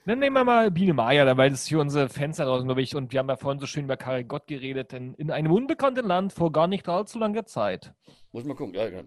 Dann 0.05 0.17
nehmen 0.17 0.35
wir 0.35 0.43
mal 0.43 0.71
Biene 0.71 0.93
Maya, 0.93 1.25
da, 1.25 1.37
weil 1.37 1.51
das 1.51 1.61
ist 1.61 1.69
für 1.69 1.79
unsere 1.79 2.07
da 2.07 2.45
draußen, 2.45 2.65
glaube 2.65 2.81
ich. 2.81 2.95
Und 2.95 3.11
wir 3.11 3.19
haben 3.19 3.29
ja 3.29 3.35
vorhin 3.35 3.59
so 3.59 3.67
schön 3.67 3.83
über 3.85 3.97
Karel 3.97 4.23
Gott 4.23 4.47
geredet, 4.47 4.93
denn 4.93 5.13
in 5.13 5.29
einem 5.29 5.51
unbekannten 5.51 6.07
Land 6.07 6.33
vor 6.33 6.51
gar 6.51 6.67
nicht 6.67 6.89
allzu 6.89 7.19
langer 7.19 7.45
Zeit. 7.45 7.93
Muss 8.31 8.43
mal 8.43 8.55
gucken. 8.55 8.73
Ja, 8.73 8.87
ja. 8.87 9.03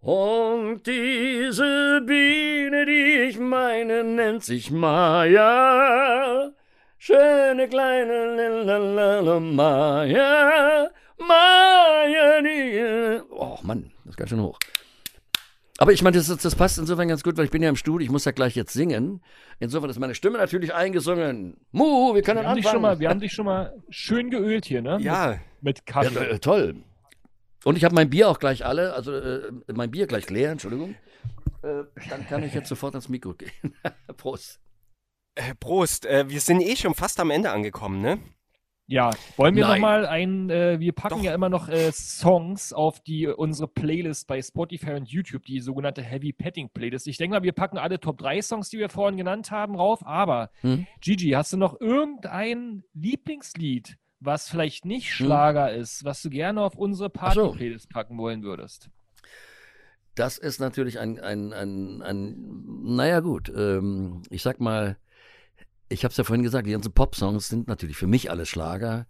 Und 0.00 0.86
diese 0.86 2.00
Biene, 2.06 2.86
die 2.86 3.26
ich 3.28 3.40
meine, 3.40 4.04
nennt 4.04 4.44
sich 4.44 4.70
Maya. 4.70 6.52
Schöne 6.98 7.68
kleine 7.68 8.62
Lalala 8.62 9.40
Maya. 9.40 10.90
Maya, 11.18 12.42
die. 12.42 13.20
Oh 13.30 13.58
Mann, 13.62 13.90
das 14.04 14.10
ist 14.10 14.16
ganz 14.16 14.30
schön 14.30 14.42
hoch. 14.42 14.58
Aber 15.78 15.92
ich 15.92 16.02
meine, 16.02 16.16
das, 16.16 16.26
das 16.28 16.54
passt 16.54 16.78
insofern 16.78 17.08
ganz 17.08 17.22
gut, 17.22 17.36
weil 17.36 17.44
ich 17.44 17.50
bin 17.50 17.62
ja 17.62 17.68
im 17.68 17.76
Studio, 17.76 18.02
ich 18.04 18.10
muss 18.10 18.24
ja 18.24 18.32
gleich 18.32 18.54
jetzt 18.54 18.72
singen. 18.72 19.22
Insofern 19.58 19.90
ist 19.90 19.98
meine 19.98 20.14
Stimme 20.14 20.38
natürlich 20.38 20.72
eingesungen. 20.74 21.58
Mu, 21.72 22.14
wir 22.14 22.22
können 22.22 22.38
Wir 22.38 22.54
dich 22.54 22.64
anfangen. 22.64 22.72
schon 22.72 22.82
mal, 22.82 22.98
wir 22.98 23.10
haben 23.10 23.20
dich 23.20 23.32
schon 23.32 23.44
mal 23.46 23.74
schön 23.90 24.30
geölt 24.30 24.64
hier, 24.64 24.80
ne? 24.80 24.98
Ja, 25.00 25.38
Mit 25.60 25.78
Ja, 25.78 25.84
Kaffee. 25.86 26.18
äh, 26.30 26.38
toll. 26.38 26.76
Und 27.64 27.76
ich 27.76 27.84
habe 27.84 27.94
mein 27.94 28.08
Bier 28.08 28.28
auch 28.30 28.38
gleich 28.38 28.64
alle, 28.64 28.94
also 28.94 29.12
äh, 29.12 29.52
mein 29.74 29.90
Bier 29.90 30.06
gleich 30.06 30.30
leer, 30.30 30.52
Entschuldigung. 30.52 30.94
Äh, 31.62 31.82
dann 32.08 32.26
kann 32.28 32.42
ich 32.44 32.54
jetzt 32.54 32.68
sofort 32.68 32.94
ans 32.94 33.08
Mikro 33.08 33.34
gehen. 33.34 33.50
Prost. 34.16 34.60
äh, 35.34 35.54
Prost. 35.60 36.06
Äh, 36.06 36.28
wir 36.30 36.40
sind 36.40 36.60
eh 36.62 36.76
schon 36.76 36.94
fast 36.94 37.20
am 37.20 37.30
Ende 37.30 37.50
angekommen, 37.50 38.00
ne? 38.00 38.18
Ja, 38.88 39.10
wollen 39.36 39.56
wir 39.56 39.66
nochmal 39.66 40.06
ein, 40.06 40.48
äh, 40.48 40.78
wir 40.78 40.92
packen 40.92 41.16
Doch. 41.16 41.24
ja 41.24 41.34
immer 41.34 41.48
noch 41.48 41.68
äh, 41.68 41.90
Songs 41.90 42.72
auf 42.72 43.00
die 43.00 43.26
unsere 43.26 43.66
Playlist 43.66 44.28
bei 44.28 44.40
Spotify 44.40 44.92
und 44.92 45.08
YouTube, 45.08 45.44
die 45.44 45.58
sogenannte 45.58 46.02
Heavy 46.02 46.32
Petting 46.32 46.70
Playlist. 46.70 47.08
Ich 47.08 47.16
denke 47.16 47.36
mal, 47.36 47.42
wir 47.42 47.52
packen 47.52 47.78
alle 47.78 47.98
Top 47.98 48.18
3 48.18 48.40
Songs, 48.42 48.68
die 48.70 48.78
wir 48.78 48.88
vorhin 48.88 49.16
genannt 49.16 49.50
haben, 49.50 49.74
rauf. 49.74 50.06
Aber, 50.06 50.50
Hm? 50.60 50.86
Gigi, 51.00 51.30
hast 51.30 51.52
du 51.52 51.56
noch 51.56 51.80
irgendein 51.80 52.84
Lieblingslied, 52.94 53.96
was 54.20 54.48
vielleicht 54.48 54.84
nicht 54.84 55.08
Hm. 55.18 55.26
Schlager 55.26 55.72
ist, 55.72 56.04
was 56.04 56.22
du 56.22 56.30
gerne 56.30 56.62
auf 56.62 56.76
unsere 56.76 57.10
Ach 57.18 57.34
so. 57.34 57.40
Party-Playlist 57.42 57.90
packen 57.90 58.16
wollen 58.18 58.44
würdest? 58.44 58.88
Das 60.14 60.38
ist 60.38 60.60
natürlich 60.60 60.98
ein, 61.00 61.18
ein, 61.18 61.52
ein, 61.52 62.02
ein 62.02 62.62
naja 62.84 63.18
gut, 63.20 63.52
ähm, 63.54 64.22
ich 64.30 64.42
sag 64.42 64.60
mal, 64.60 64.96
ich 65.88 66.04
habe 66.04 66.10
es 66.12 66.16
ja 66.16 66.24
vorhin 66.24 66.42
gesagt, 66.42 66.66
die 66.66 66.72
ganzen 66.72 66.92
Pop-Songs 66.92 67.48
sind 67.48 67.68
natürlich 67.68 67.96
für 67.96 68.06
mich 68.06 68.30
alles 68.30 68.48
Schlager. 68.48 69.06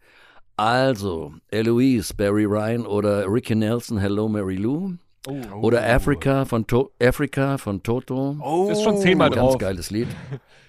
Also, 0.57 1.35
Eloise, 1.51 2.15
Barry 2.15 2.45
Ryan 2.45 2.87
oder 2.87 3.27
Ricky 3.31 3.55
Nelson, 3.55 3.99
Hello 3.99 4.29
Mary 4.29 4.57
Lou. 4.57 4.95
Oh. 5.27 5.35
Oder 5.61 5.87
Africa 5.87 6.45
von, 6.45 6.67
to 6.67 6.93
Africa 7.03 7.59
von 7.59 7.83
Toto. 7.83 8.37
Oh, 8.41 8.71
Ist 8.71 8.83
schon 8.83 8.97
zehnmal 8.99 9.31
Ganz 9.31 9.41
drauf. 9.41 9.59
geiles 9.59 9.91
Lied. 9.91 10.09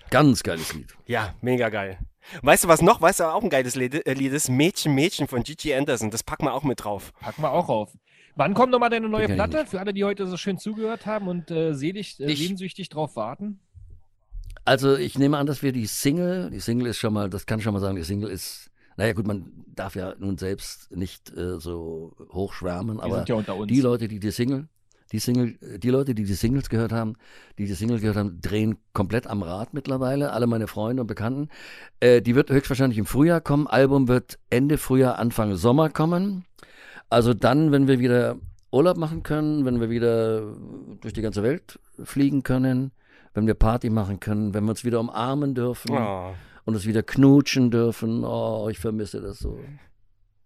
Ganz 0.09 0.41
geiles 0.41 0.73
Lied. 0.73 0.95
Ja, 1.05 1.35
mega 1.41 1.69
geil. 1.69 1.99
Weißt 2.41 2.63
du 2.63 2.67
was 2.67 2.81
noch? 2.81 2.99
Weißt 2.99 3.19
du, 3.19 3.25
auch 3.25 3.43
ein 3.43 3.49
geiles 3.49 3.75
Lied, 3.75 4.05
äh, 4.05 4.13
Lied 4.13 4.33
ist? 4.33 4.49
Mädchen, 4.49 4.95
Mädchen 4.95 5.27
von 5.27 5.43
Gigi 5.43 5.73
Anderson. 5.73 6.11
Das 6.11 6.23
packen 6.23 6.45
wir 6.45 6.53
auch 6.53 6.63
mit 6.63 6.83
drauf. 6.83 7.13
Packen 7.21 7.41
wir 7.41 7.51
auch 7.51 7.69
auf. 7.69 7.93
Wann 8.35 8.53
kommt 8.53 8.71
nochmal 8.71 8.89
deine 8.89 9.09
neue 9.09 9.27
Platte? 9.27 9.65
Für 9.65 9.79
alle, 9.79 9.93
die 9.93 10.03
heute 10.03 10.27
so 10.27 10.37
schön 10.37 10.57
zugehört 10.57 11.05
haben 11.05 11.27
und 11.27 11.49
äh, 11.49 11.73
selig, 11.73 12.19
äh, 12.19 12.35
sehnsüchtig 12.35 12.89
drauf 12.89 13.15
warten. 13.15 13.59
Also 14.67 14.97
ich 14.97 15.17
nehme 15.17 15.37
an, 15.37 15.45
dass 15.45 15.63
wir 15.63 15.71
die 15.71 15.85
Single, 15.85 16.49
die 16.49 16.59
Single 16.59 16.87
ist 16.87 16.97
schon 16.97 17.13
mal, 17.13 17.29
das 17.29 17.45
kann 17.45 17.59
ich 17.59 17.63
schon 17.63 17.73
mal 17.73 17.79
sagen, 17.79 17.95
die 17.95 18.03
Single 18.03 18.29
ist, 18.29 18.69
naja 18.97 19.13
gut, 19.13 19.25
man 19.25 19.63
darf 19.65 19.95
ja 19.95 20.13
nun 20.19 20.37
selbst 20.37 20.93
nicht 20.93 21.31
äh, 21.37 21.57
so 21.57 22.13
hochschwärmen, 22.33 22.99
aber 22.99 23.23
ja 23.25 23.65
die 23.65 23.79
Leute, 23.79 24.09
die 24.09 24.19
die 24.19 24.31
Single, 24.31 24.67
die 25.13 25.19
Single, 25.19 25.57
die 25.79 25.89
Leute, 25.89 26.13
die 26.13 26.25
die 26.25 26.33
Singles 26.33 26.67
gehört 26.67 26.91
haben, 26.91 27.15
die 27.57 27.65
die 27.65 27.75
Single 27.75 28.01
gehört 28.01 28.17
haben, 28.17 28.41
drehen 28.41 28.75
komplett 28.91 29.25
am 29.25 29.41
Rad 29.41 29.73
mittlerweile. 29.73 30.33
Alle 30.33 30.47
meine 30.47 30.67
Freunde 30.67 31.01
und 31.01 31.07
Bekannten. 31.07 31.47
Äh, 32.01 32.21
die 32.21 32.35
wird 32.35 32.49
höchstwahrscheinlich 32.49 32.97
im 32.97 33.05
Frühjahr 33.05 33.39
kommen. 33.39 33.67
Album 33.67 34.09
wird 34.09 34.37
Ende 34.49 34.77
Frühjahr, 34.77 35.17
Anfang 35.17 35.55
Sommer 35.55 35.89
kommen. 35.89 36.43
Also 37.09 37.33
dann, 37.33 37.71
wenn 37.71 37.87
wir 37.87 37.99
wieder 37.99 38.35
Urlaub 38.69 38.97
machen 38.97 39.23
können, 39.23 39.63
wenn 39.63 39.79
wir 39.79 39.89
wieder 39.89 40.41
durch 40.99 41.13
die 41.13 41.21
ganze 41.21 41.41
Welt 41.41 41.79
fliegen 42.03 42.43
können, 42.43 42.91
wenn 43.37 43.45
wir 43.45 43.53
Party 43.53 43.91
machen 43.91 44.19
können, 44.19 44.55
wenn 44.55 44.63
wir 44.63 44.71
uns 44.71 44.83
wieder 44.83 44.99
umarmen 44.99 45.53
dürfen 45.53 45.91
Oh. 45.95 46.33
und 46.65 46.73
uns 46.73 46.87
wieder 46.87 47.03
knutschen 47.03 47.69
dürfen. 47.69 48.23
Oh, 48.23 48.67
ich 48.71 48.79
vermisse 48.79 49.21
das 49.21 49.37
so. 49.37 49.59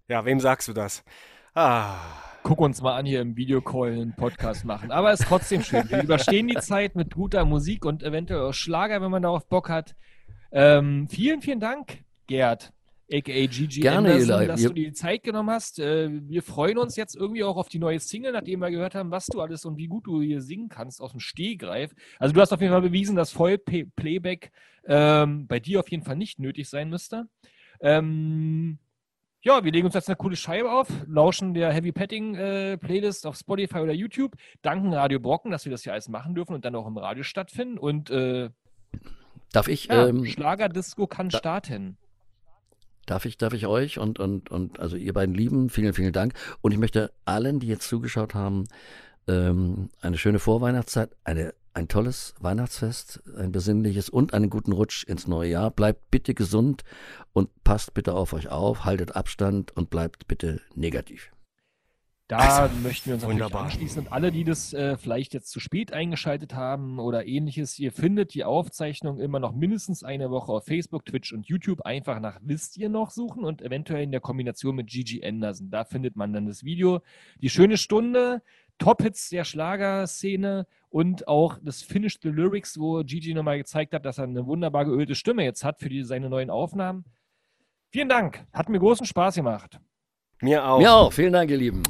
Ja, 0.10 0.26
wem 0.26 0.42
sagst 0.42 0.68
du 0.68 0.74
das? 0.74 1.02
Ah. 1.56 1.96
Guck 2.44 2.60
uns 2.60 2.82
mal 2.82 2.98
an, 2.98 3.06
hier 3.06 3.22
im 3.22 3.38
Videocall 3.38 3.94
einen 3.94 4.14
Podcast 4.14 4.66
machen. 4.66 4.92
Aber 4.92 5.14
ist 5.14 5.24
trotzdem 5.24 5.62
schön. 5.62 5.90
Wir 5.90 6.04
überstehen 6.04 6.50
die 6.50 6.58
Zeit 6.60 6.96
mit 6.98 7.14
guter 7.16 7.46
Musik 7.46 7.86
und 7.86 8.04
eventuell 8.04 8.42
auch 8.42 8.54
Schlager, 8.54 9.02
wenn 9.02 9.12
man 9.12 9.22
darauf 9.24 9.48
Bock 9.48 9.70
hat. 9.70 9.96
Ähm, 10.52 11.08
vielen, 11.08 11.42
vielen 11.42 11.62
Dank, 11.62 12.04
Gerd, 12.28 12.74
a.k.a. 13.14 13.46
Gigi 13.48 13.82
Gerne, 13.82 14.14
Anderson, 14.14 14.40
Lieben. 14.40 14.48
dass 14.48 14.62
du 14.64 14.74
dir 14.74 14.86
die 14.88 14.94
Zeit 14.94 15.24
genommen 15.24 15.50
hast. 15.50 15.80
Äh, 15.80 16.10
wir 16.28 16.42
freuen 16.44 16.78
uns 16.78 16.96
jetzt 16.96 17.16
irgendwie 17.16 17.44
auch 17.44 17.58
auf 17.58 17.68
die 17.70 17.80
neue 17.80 18.00
Single, 18.00 18.32
nachdem 18.32 18.60
wir 18.62 18.72
gehört 18.72 18.96
haben, 18.96 19.12
was 19.12 19.26
du 19.28 19.42
alles 19.42 19.66
und 19.66 19.78
wie 19.78 19.88
gut 19.88 20.08
du 20.08 20.22
hier 20.22 20.42
singen 20.42 20.70
kannst 20.70 21.02
aus 21.02 21.12
dem 21.12 21.20
Stehgreif. 21.20 21.92
Also 22.20 22.34
du 22.34 22.42
hast 22.42 22.54
auf 22.54 22.62
jeden 22.62 22.72
Fall 22.72 22.82
bewiesen, 22.82 23.16
dass 23.16 23.32
Voll-Playback 23.32 24.52
ähm, 24.86 25.48
bei 25.48 25.60
dir 25.60 25.80
auf 25.80 25.90
jeden 25.90 26.04
Fall 26.04 26.16
nicht 26.16 26.40
nötig 26.40 26.70
sein 26.70 26.90
müsste. 26.90 27.28
Ähm, 27.82 28.78
ja, 29.44 29.64
wir 29.64 29.72
legen 29.72 29.86
uns 29.88 29.96
jetzt 29.96 30.08
eine 30.08 30.16
coole 30.16 30.36
Scheibe 30.36 30.72
auf, 30.72 30.88
lauschen 31.08 31.54
der 31.56 31.74
Heavy 31.74 31.92
Petting 31.92 32.36
äh, 32.36 32.78
Playlist 32.78 33.26
auf 33.26 33.36
Spotify 33.36 33.80
oder 33.80 33.92
YouTube, 33.94 34.36
danken 34.62 34.94
Radio 34.94 35.20
Brocken, 35.20 35.50
dass 35.52 35.66
wir 35.66 35.72
das 35.72 35.84
hier 35.84 35.94
alles 35.94 36.10
machen 36.10 36.36
dürfen 36.36 36.54
und 36.54 36.64
dann 36.64 36.76
auch 36.76 36.86
im 36.86 36.98
Radio 36.98 37.24
stattfinden. 37.24 37.78
Und 37.80 38.12
äh, 38.12 38.50
Darf 39.52 39.68
ich, 39.68 39.86
ja, 39.86 40.08
ähm, 40.08 40.26
Schlagerdisco 40.26 41.08
kann 41.08 41.30
da- 41.30 41.40
starten. 41.40 41.98
Darf 43.06 43.26
ich, 43.26 43.38
darf 43.38 43.54
ich 43.54 43.68
euch 43.68 44.00
und, 44.00 44.20
und, 44.20 44.52
und 44.52 44.80
also 44.80 44.96
ihr 44.96 45.14
beiden 45.14 45.36
Lieben, 45.36 45.70
vielen, 45.70 45.94
vielen 45.94 46.14
Dank. 46.14 46.34
Und 46.62 46.72
ich 46.72 46.78
möchte 46.78 47.12
allen, 47.26 47.60
die 47.60 47.68
jetzt 47.68 47.88
zugeschaut 47.88 48.34
haben, 48.34 48.66
ähm, 49.28 49.90
eine 50.02 50.18
schöne 50.18 50.40
Vorweihnachtszeit, 50.40 51.16
eine, 51.24 51.54
ein 51.74 51.88
tolles 51.88 52.36
Weihnachtsfest, 52.40 53.22
ein 53.38 53.52
besinnliches 53.52 54.10
und 54.10 54.34
einen 54.34 54.50
guten 54.50 54.72
Rutsch 54.72 55.04
ins 55.04 55.28
neue 55.28 55.50
Jahr. 55.50 55.72
Bleibt 55.72 56.12
bitte 56.12 56.34
gesund 56.34 56.84
und 57.34 57.50
passt 57.64 57.94
bitte 57.94 58.14
auf 58.14 58.34
euch 58.34 58.50
auf, 58.50 58.86
haltet 58.86 59.16
Abstand 59.16 59.76
und 59.76 59.90
bleibt 59.90 60.28
bitte 60.28 60.62
negativ. 60.76 61.31
Da 62.32 62.70
möchten 62.82 63.08
wir 63.08 63.16
uns 63.16 63.24
natürlich 63.24 63.42
wunderbar. 63.42 63.66
anschließen. 63.66 64.04
Und 64.04 64.14
alle, 64.14 64.32
die 64.32 64.46
das 64.46 64.74
äh, 64.74 64.96
vielleicht 64.96 65.34
jetzt 65.34 65.52
zu 65.52 65.60
spät 65.60 65.92
eingeschaltet 65.92 66.56
haben 66.56 66.98
oder 66.98 67.28
ähnliches, 67.28 67.78
ihr 67.78 67.92
findet 67.92 68.34
die 68.34 68.46
Aufzeichnung 68.46 69.20
immer 69.20 69.42
noch 69.42 69.52
mindestens 69.54 70.06
eine 70.06 70.32
Woche 70.32 70.54
auf 70.54 70.66
Facebook, 70.66 71.06
Twitch 71.06 71.34
und 71.34 71.46
YouTube. 71.48 71.82
Einfach 71.82 72.22
nach 72.22 72.40
Wisst 72.42 72.78
ihr 72.78 72.88
noch 72.88 73.10
suchen 73.10 73.44
und 73.44 73.62
eventuell 73.62 74.04
in 74.04 74.12
der 74.12 74.22
Kombination 74.22 74.78
mit 74.78 74.88
Gigi 74.88 75.22
Anderson. 75.26 75.72
Da 75.72 75.84
findet 75.84 76.16
man 76.16 76.32
dann 76.32 76.46
das 76.46 76.64
Video. 76.64 77.02
Die 77.42 77.50
schöne 77.50 77.76
Stunde, 77.76 78.42
Top-Hits 78.78 79.30
der 79.30 79.44
Schlagerszene 79.44 80.68
und 80.88 81.28
auch 81.28 81.60
das 81.62 81.82
Finish 81.82 82.18
the 82.22 82.30
Lyrics, 82.30 82.80
wo 82.80 83.04
Gigi 83.04 83.34
nochmal 83.34 83.58
gezeigt 83.58 83.94
hat, 83.94 84.06
dass 84.06 84.20
er 84.20 84.24
eine 84.24 84.46
wunderbar 84.46 84.86
geölte 84.86 85.16
Stimme 85.16 85.44
jetzt 85.44 85.66
hat 85.66 85.82
für 85.82 85.90
die, 85.90 86.04
seine 86.04 86.30
neuen 86.30 86.50
Aufnahmen. 86.50 87.04
Vielen 87.90 88.08
Dank. 88.08 88.46
Hat 88.54 88.70
mir 88.70 88.80
großen 88.80 89.06
Spaß 89.06 89.36
gemacht. 89.36 89.82
Mir 90.42 90.66
auch. 90.66 90.80
Mir 90.80 90.94
auch. 90.94 91.12
Vielen 91.12 91.34
Dank, 91.34 91.52
ihr 91.52 91.58
Lieben. 91.58 91.84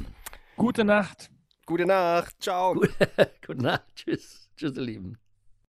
Gute 0.62 0.84
Nacht. 0.84 1.28
Gute 1.66 1.86
Nacht. 1.86 2.40
Ciao. 2.40 2.74
Gute 2.74 3.60
Nacht. 3.60 3.82
Tschüss. 3.96 4.48
Tschüss, 4.56 4.76
ihr 4.76 4.82
Lieben. 4.82 5.18